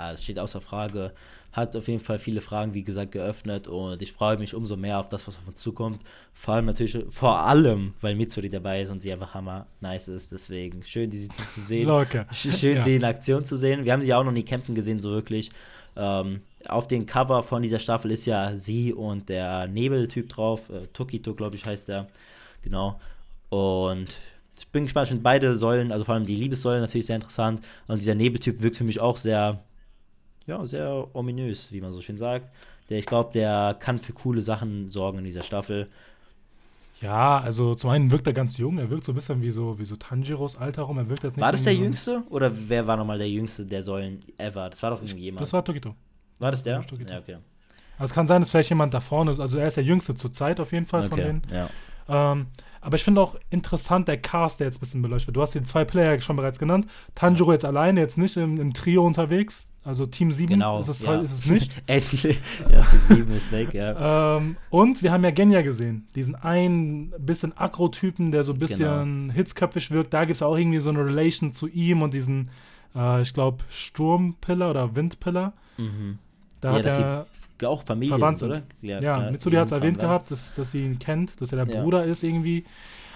Ja, 0.00 0.12
es 0.12 0.24
steht 0.24 0.38
außer 0.38 0.60
Frage 0.60 1.12
hat 1.52 1.74
auf 1.74 1.88
jeden 1.88 2.00
Fall 2.00 2.18
viele 2.18 2.40
Fragen, 2.40 2.74
wie 2.74 2.84
gesagt, 2.84 3.12
geöffnet 3.12 3.66
und 3.66 4.00
ich 4.02 4.12
freue 4.12 4.36
mich 4.36 4.54
umso 4.54 4.76
mehr 4.76 5.00
auf 5.00 5.08
das, 5.08 5.26
was 5.26 5.36
auf 5.36 5.48
uns 5.48 5.58
zukommt. 5.58 6.00
Vor 6.32 6.54
allem 6.54 6.66
natürlich, 6.66 6.96
vor 7.08 7.40
allem, 7.40 7.94
weil 8.00 8.14
Mitsuri 8.14 8.48
dabei 8.48 8.82
ist 8.82 8.90
und 8.90 9.00
sie 9.00 9.12
einfach 9.12 9.34
hammer 9.34 9.66
nice 9.80 10.08
ist. 10.08 10.30
Deswegen 10.30 10.84
schön, 10.84 11.10
sie 11.10 11.28
zu 11.28 11.60
sehen. 11.60 11.88
Locker. 11.88 12.26
Schön, 12.32 12.76
ja. 12.76 12.82
sie 12.82 12.96
in 12.96 13.04
Aktion 13.04 13.44
zu 13.44 13.56
sehen. 13.56 13.84
Wir 13.84 13.92
haben 13.92 14.02
sie 14.02 14.14
auch 14.14 14.22
noch 14.22 14.32
nie 14.32 14.44
kämpfen 14.44 14.74
gesehen, 14.74 15.00
so 15.00 15.10
wirklich. 15.10 15.50
Ähm, 15.96 16.42
auf 16.68 16.86
dem 16.86 17.04
Cover 17.04 17.42
von 17.42 17.62
dieser 17.62 17.80
Staffel 17.80 18.12
ist 18.12 18.26
ja 18.26 18.56
sie 18.56 18.92
und 18.92 19.28
der 19.28 19.66
Nebeltyp 19.66 20.28
drauf. 20.28 20.70
Äh, 20.70 20.86
Tokito, 20.92 21.34
glaube 21.34 21.56
ich, 21.56 21.64
heißt 21.64 21.88
der. 21.88 22.06
Genau. 22.62 23.00
Und 23.48 24.08
ich 24.56 24.68
bin 24.68 24.84
gespannt, 24.84 25.06
ich 25.06 25.10
finde 25.10 25.24
beide 25.24 25.56
Säulen, 25.56 25.90
also 25.90 26.04
vor 26.04 26.14
allem 26.14 26.26
die 26.26 26.36
Liebessäule 26.36 26.80
natürlich 26.80 27.06
sehr 27.06 27.16
interessant. 27.16 27.60
Und 27.88 28.00
dieser 28.00 28.14
Nebeltyp 28.14 28.62
wirkt 28.62 28.76
für 28.76 28.84
mich 28.84 29.00
auch 29.00 29.16
sehr 29.16 29.64
ja, 30.50 30.66
sehr 30.66 31.06
ominös, 31.14 31.72
wie 31.72 31.80
man 31.80 31.92
so 31.92 32.00
schön 32.00 32.18
sagt. 32.18 32.46
Der, 32.88 32.98
ich 32.98 33.06
glaube, 33.06 33.30
der 33.32 33.76
kann 33.78 33.98
für 33.98 34.12
coole 34.12 34.42
Sachen 34.42 34.88
sorgen 34.88 35.18
in 35.18 35.24
dieser 35.24 35.42
Staffel. 35.42 35.88
Ja, 37.00 37.38
also 37.38 37.74
zum 37.74 37.88
einen 37.90 38.10
wirkt 38.10 38.26
er 38.26 38.34
ganz 38.34 38.58
jung, 38.58 38.78
er 38.78 38.90
wirkt 38.90 39.04
so 39.04 39.12
ein 39.12 39.14
bisschen 39.14 39.40
wie 39.40 39.50
so, 39.50 39.78
wie 39.78 39.86
so 39.86 39.96
Tanjiros 39.96 40.56
Alter 40.56 40.82
rum. 40.82 40.98
Er 40.98 41.08
wirkt 41.08 41.22
jetzt 41.22 41.36
nicht 41.36 41.44
war 41.44 41.52
das 41.52 41.62
der 41.62 41.74
Jüngste? 41.74 42.22
Oder 42.28 42.52
wer 42.68 42.86
war 42.86 42.96
nochmal 42.96 43.16
der 43.16 43.30
Jüngste 43.30 43.64
der 43.64 43.82
Säulen 43.82 44.20
ever? 44.36 44.68
Das 44.68 44.82
war 44.82 44.90
doch 44.90 45.00
irgendwie 45.00 45.22
jemand. 45.22 45.40
Das 45.40 45.52
war 45.52 45.64
Tokito. 45.64 45.94
War 46.40 46.50
das 46.50 46.62
der? 46.62 46.74
Ja 46.74 46.80
okay. 46.80 47.38
Also 47.98 48.10
es 48.10 48.12
kann 48.12 48.26
sein, 48.26 48.42
dass 48.42 48.50
vielleicht 48.50 48.70
jemand 48.70 48.92
da 48.92 49.00
vorne 49.00 49.30
ist. 49.30 49.40
Also 49.40 49.58
er 49.58 49.68
ist 49.68 49.76
der 49.76 49.84
Jüngste 49.84 50.14
zur 50.14 50.32
Zeit 50.32 50.58
auf 50.58 50.72
jeden 50.72 50.86
Fall 50.86 51.00
okay, 51.00 51.08
von 51.08 51.18
denen. 51.18 51.42
Ja. 51.52 52.32
Ähm, 52.32 52.46
aber 52.80 52.96
ich 52.96 53.04
finde 53.04 53.20
auch 53.20 53.36
interessant 53.50 54.08
der 54.08 54.20
Cast, 54.20 54.60
der 54.60 54.66
jetzt 54.66 54.78
ein 54.78 54.80
bisschen 54.80 55.02
beleuchtet 55.02 55.28
wird. 55.28 55.36
Du 55.36 55.42
hast 55.42 55.54
die 55.54 55.62
zwei 55.62 55.84
Player 55.84 56.20
schon 56.20 56.36
bereits 56.36 56.58
genannt. 56.58 56.86
Tanjiro 57.14 57.52
jetzt 57.52 57.64
alleine, 57.64 58.00
jetzt 58.00 58.18
nicht 58.18 58.36
im, 58.36 58.58
im 58.60 58.72
Trio 58.72 59.06
unterwegs. 59.06 59.69
Also 59.82 60.04
Team 60.04 60.30
7 60.30 60.48
genau, 60.50 60.78
ist, 60.78 60.88
es, 60.88 61.02
ja. 61.02 61.20
ist 61.20 61.32
es 61.32 61.46
nicht. 61.46 61.82
Endlich. 61.86 62.38
ja, 62.70 62.82
Team 63.08 63.16
7 63.16 63.32
ist 63.32 63.50
weg, 63.50 63.72
ja. 63.72 64.36
Ähm, 64.36 64.56
und 64.68 65.02
wir 65.02 65.10
haben 65.10 65.24
ja 65.24 65.30
Genya 65.30 65.62
gesehen. 65.62 66.06
Diesen 66.14 66.34
einen 66.34 67.10
bisschen 67.18 67.56
Agro-Typen, 67.56 68.30
der 68.30 68.44
so 68.44 68.52
ein 68.52 68.58
bisschen 68.58 69.26
genau. 69.26 69.32
hitzköpfig 69.32 69.90
wirkt. 69.90 70.12
Da 70.12 70.26
gibt 70.26 70.36
es 70.36 70.42
auch 70.42 70.56
irgendwie 70.56 70.80
so 70.80 70.90
eine 70.90 71.04
Relation 71.04 71.54
zu 71.54 71.66
ihm 71.66 72.02
und 72.02 72.12
diesen, 72.12 72.50
äh, 72.94 73.22
ich 73.22 73.32
glaube, 73.32 73.64
Sturmpiller 73.70 74.70
oder 74.70 74.94
Windpiller. 74.94 75.54
Mhm. 75.78 76.18
Da 76.60 76.70
ja, 76.70 76.74
hat 76.76 76.86
er 76.86 77.26
auch 77.68 77.82
Familie 77.82 78.16
verwandt 78.16 78.38
sind, 78.38 78.50
oder? 78.50 78.62
Ja, 78.82 79.00
ja 79.00 79.30
Mitsuri 79.30 79.56
hat 79.56 79.66
es 79.66 79.72
erwähnt 79.72 79.98
gehabt, 79.98 80.30
dass, 80.30 80.52
dass 80.54 80.72
sie 80.72 80.84
ihn 80.84 80.98
kennt, 80.98 81.40
dass 81.40 81.52
er 81.52 81.64
der 81.64 81.74
ja. 81.74 81.82
Bruder 81.82 82.04
ist 82.04 82.22
irgendwie. 82.22 82.64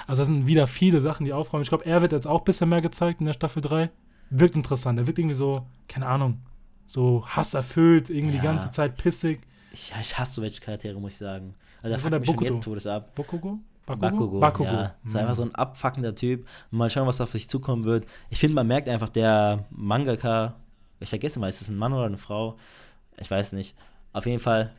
Also 0.06 0.20
das 0.20 0.28
sind 0.28 0.46
wieder 0.46 0.66
viele 0.66 1.00
Sachen, 1.00 1.24
die 1.24 1.32
aufräumen. 1.32 1.62
Ich 1.62 1.68
glaube, 1.68 1.86
er 1.86 2.02
wird 2.02 2.12
jetzt 2.12 2.26
auch 2.26 2.40
ein 2.40 2.44
bisschen 2.44 2.68
mehr 2.68 2.82
gezeigt 2.82 3.20
in 3.20 3.26
der 3.26 3.32
Staffel 3.32 3.62
3. 3.62 3.90
Wirkt 4.30 4.56
interessant. 4.56 4.98
Er 4.98 5.06
wirkt 5.06 5.18
irgendwie 5.18 5.34
so, 5.34 5.66
keine 5.88 6.06
Ahnung, 6.06 6.40
so 6.86 7.24
hasserfüllt, 7.26 8.10
irgendwie 8.10 8.36
ja. 8.36 8.40
die 8.40 8.46
ganze 8.46 8.70
Zeit 8.70 8.96
pissig. 8.96 9.40
Ich, 9.72 9.92
ich 10.00 10.18
hasse 10.18 10.34
so 10.34 10.42
welche 10.42 10.60
Charaktere, 10.60 10.98
muss 11.00 11.12
ich 11.12 11.18
sagen. 11.18 11.54
Also, 11.82 12.08
da 12.08 12.18
fuckt 12.18 12.20
mich 12.20 12.48
schon 12.48 12.56
jetzt 12.56 12.64
Todes 12.64 12.86
ab. 12.86 13.14
Bokugo? 13.14 13.58
Bakugo, 13.86 14.40
Bakugo. 14.40 14.70
Ja, 14.70 14.94
ist 15.04 15.12
mhm. 15.12 15.20
einfach 15.20 15.34
so 15.34 15.42
ein 15.42 15.54
abfuckender 15.54 16.14
Typ. 16.14 16.46
Mal 16.70 16.88
schauen, 16.88 17.06
was 17.06 17.18
da 17.18 17.24
auf 17.24 17.30
sich 17.30 17.48
zukommen 17.48 17.84
wird. 17.84 18.06
Ich 18.30 18.38
finde, 18.38 18.54
man 18.54 18.66
merkt 18.66 18.88
einfach, 18.88 19.10
der 19.10 19.64
Mangaka, 19.70 20.54
ich 21.00 21.08
vergesse 21.08 21.38
mal, 21.38 21.48
ist 21.48 21.60
das 21.60 21.68
ein 21.68 21.76
Mann 21.76 21.92
oder 21.92 22.06
eine 22.06 22.16
Frau? 22.16 22.56
Ich 23.18 23.30
weiß 23.30 23.52
nicht. 23.52 23.76
Auf 24.12 24.26
jeden 24.26 24.40
Fall, 24.40 24.72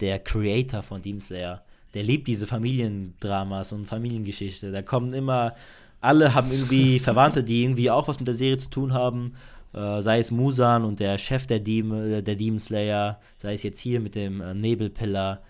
der 0.00 0.18
Creator 0.18 0.82
von 0.82 1.02
Demon 1.02 1.20
Slayer, 1.20 1.62
der 1.94 2.02
liebt 2.04 2.26
diese 2.26 2.46
Familiendramas 2.46 3.72
und 3.72 3.86
Familiengeschichte. 3.86 4.72
Da 4.72 4.80
kommen 4.80 5.12
immer, 5.12 5.54
alle 6.00 6.34
haben 6.34 6.50
irgendwie 6.50 6.98
Verwandte, 7.00 7.44
die 7.44 7.62
irgendwie 7.62 7.90
auch 7.90 8.08
was 8.08 8.18
mit 8.18 8.28
der 8.28 8.34
Serie 8.34 8.56
zu 8.56 8.70
tun 8.70 8.94
haben. 8.94 9.34
Äh, 9.74 10.02
sei 10.02 10.18
es 10.18 10.30
Musan 10.30 10.84
und 10.84 11.00
der 11.00 11.16
Chef 11.18 11.46
der, 11.46 11.60
Demon, 11.60 12.24
der 12.24 12.36
Demon 12.36 12.58
Slayer, 12.58 13.20
sei 13.38 13.54
es 13.54 13.62
jetzt 13.62 13.80
hier 13.80 14.00
mit 14.00 14.14
dem 14.14 14.40
äh, 14.40 14.54
Nebelpiller 14.54 15.42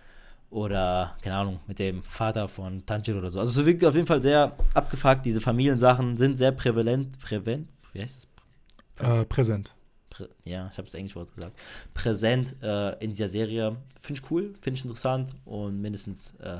oder, 0.51 1.17
keine 1.23 1.37
Ahnung, 1.37 1.61
mit 1.67 1.79
dem 1.79 2.03
Vater 2.03 2.47
von 2.47 2.85
Tanjiro 2.85 3.19
oder 3.19 3.31
so. 3.31 3.41
Also 3.41 3.61
es 3.61 3.67
wirkt 3.67 3.85
auf 3.85 3.95
jeden 3.95 4.07
Fall 4.07 4.23
sehr 4.23 4.53
abgefuckt. 4.75 5.25
Diese 5.25 5.41
Familiensachen 5.41 6.17
sind 6.19 6.37
sehr 6.37 6.53
prävalent, 6.53 7.19
prävent, 7.19 7.69
wie 7.93 8.03
heißt 8.03 8.29
es? 8.99 9.05
Äh, 9.05 9.25
präsent. 9.25 9.75
Prä 10.11 10.29
ja, 10.45 10.69
ich 10.71 10.77
habe 10.77 10.85
das 10.85 10.95
englische 10.95 11.17
Wort 11.17 11.35
gesagt. 11.35 11.59
Präsent 11.95 12.55
äh, 12.63 13.03
in 13.03 13.11
dieser 13.11 13.29
Serie. 13.29 13.77
Finde 14.01 14.21
ich 14.23 14.31
cool, 14.31 14.55
finde 14.61 14.79
ich 14.79 14.85
interessant 14.85 15.31
und 15.47 15.81
mindestens 15.81 16.35
äh, 16.41 16.59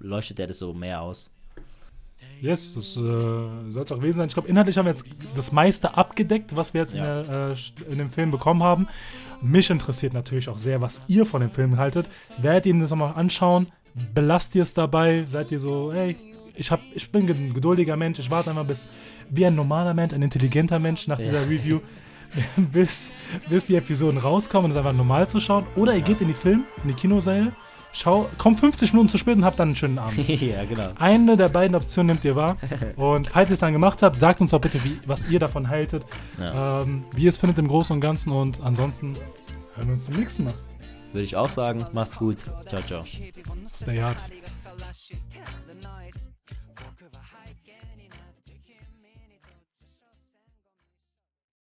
leuchtet 0.00 0.38
der 0.38 0.48
das 0.48 0.58
so 0.58 0.74
mehr 0.74 1.00
aus. 1.00 1.30
Yes, 2.40 2.72
das 2.74 2.96
äh, 2.96 3.70
sollte 3.70 3.94
auch 3.94 3.98
gewesen 3.98 4.18
sein. 4.18 4.28
Ich 4.28 4.34
glaube, 4.34 4.48
inhaltlich 4.48 4.78
haben 4.78 4.86
wir 4.86 4.92
jetzt 4.92 5.04
das 5.34 5.50
meiste 5.50 5.96
abgedeckt, 5.96 6.54
was 6.54 6.72
wir 6.72 6.82
jetzt 6.82 6.94
ja. 6.94 7.20
in, 7.20 7.26
der, 7.26 7.56
äh, 7.56 7.92
in, 7.92 7.98
dem 7.98 8.10
Film 8.10 8.30
bekommen 8.30 8.62
haben. 8.62 8.88
Mich 9.40 9.70
interessiert 9.70 10.12
natürlich 10.12 10.48
auch 10.48 10.58
sehr, 10.58 10.80
was 10.80 11.02
ihr 11.08 11.26
von 11.26 11.40
dem 11.40 11.50
Film 11.50 11.76
haltet. 11.76 12.08
Werdet 12.38 12.66
ihr 12.66 12.78
das 12.78 12.90
nochmal 12.90 13.14
anschauen? 13.14 13.66
Belasst 14.14 14.54
ihr 14.54 14.62
es 14.62 14.74
dabei? 14.74 15.26
Seid 15.30 15.50
ihr 15.50 15.58
so, 15.58 15.92
hey, 15.92 16.16
ich, 16.54 16.70
hab, 16.70 16.80
ich 16.94 17.10
bin 17.10 17.28
ein 17.28 17.54
geduldiger 17.54 17.96
Mensch, 17.96 18.18
ich 18.18 18.30
warte 18.30 18.50
einmal 18.50 18.64
bis, 18.64 18.88
wie 19.30 19.46
ein 19.46 19.54
normaler 19.54 19.94
Mensch, 19.94 20.12
ein 20.12 20.22
intelligenter 20.22 20.78
Mensch 20.78 21.06
nach 21.08 21.18
ja. 21.18 21.24
dieser 21.24 21.42
Review, 21.42 21.80
bis, 22.56 23.12
bis 23.48 23.64
die 23.64 23.76
Episoden 23.76 24.18
rauskommen 24.18 24.66
und 24.66 24.70
es 24.72 24.76
einfach 24.76 24.92
normal 24.92 25.28
zu 25.28 25.40
schauen. 25.40 25.66
Oder 25.76 25.94
ihr 25.94 26.02
geht 26.02 26.20
in 26.20 26.28
die 26.28 26.34
Film, 26.34 26.64
in 26.82 26.90
die 26.90 26.94
Kinosäle, 26.94 27.52
schau, 27.98 28.28
kommt 28.38 28.60
50 28.60 28.92
Minuten 28.92 29.08
zu 29.08 29.18
spät 29.18 29.36
und 29.36 29.44
habt 29.44 29.58
dann 29.58 29.68
einen 29.68 29.76
schönen 29.76 29.98
Abend. 29.98 30.16
ja, 30.28 30.64
genau. 30.64 30.90
Eine 30.98 31.36
der 31.36 31.48
beiden 31.48 31.74
Optionen 31.74 32.08
nehmt 32.14 32.24
ihr 32.24 32.36
wahr. 32.36 32.56
Und 32.96 33.28
falls 33.28 33.50
ihr 33.50 33.54
es 33.54 33.60
dann 33.60 33.72
gemacht 33.72 34.02
habt, 34.02 34.18
sagt 34.20 34.40
uns 34.40 34.50
doch 34.50 34.60
bitte, 34.60 34.82
wie, 34.84 34.98
was 35.06 35.28
ihr 35.28 35.38
davon 35.38 35.68
haltet, 35.68 36.04
Ja. 36.38 36.82
ähm, 36.82 37.04
wie 37.12 37.24
ihr 37.24 37.28
es 37.30 37.38
findet 37.38 37.58
im 37.58 37.68
Großen 37.68 37.94
und 37.94 38.00
Ganzen. 38.00 38.32
Und 38.32 38.60
ansonsten 38.62 39.14
hören 39.74 39.88
wir 39.88 39.94
uns 39.94 40.04
zum 40.04 40.14
nächsten 40.16 40.44
Mal. 40.44 40.54
Würde 41.12 41.24
ich 41.24 41.36
auch 41.36 41.50
sagen. 41.50 41.84
Macht's 41.92 42.18
gut. 42.18 42.36
Ciao, 42.66 42.82
ciao. 42.82 43.04
Stay 43.72 44.00
hard. 44.00 44.24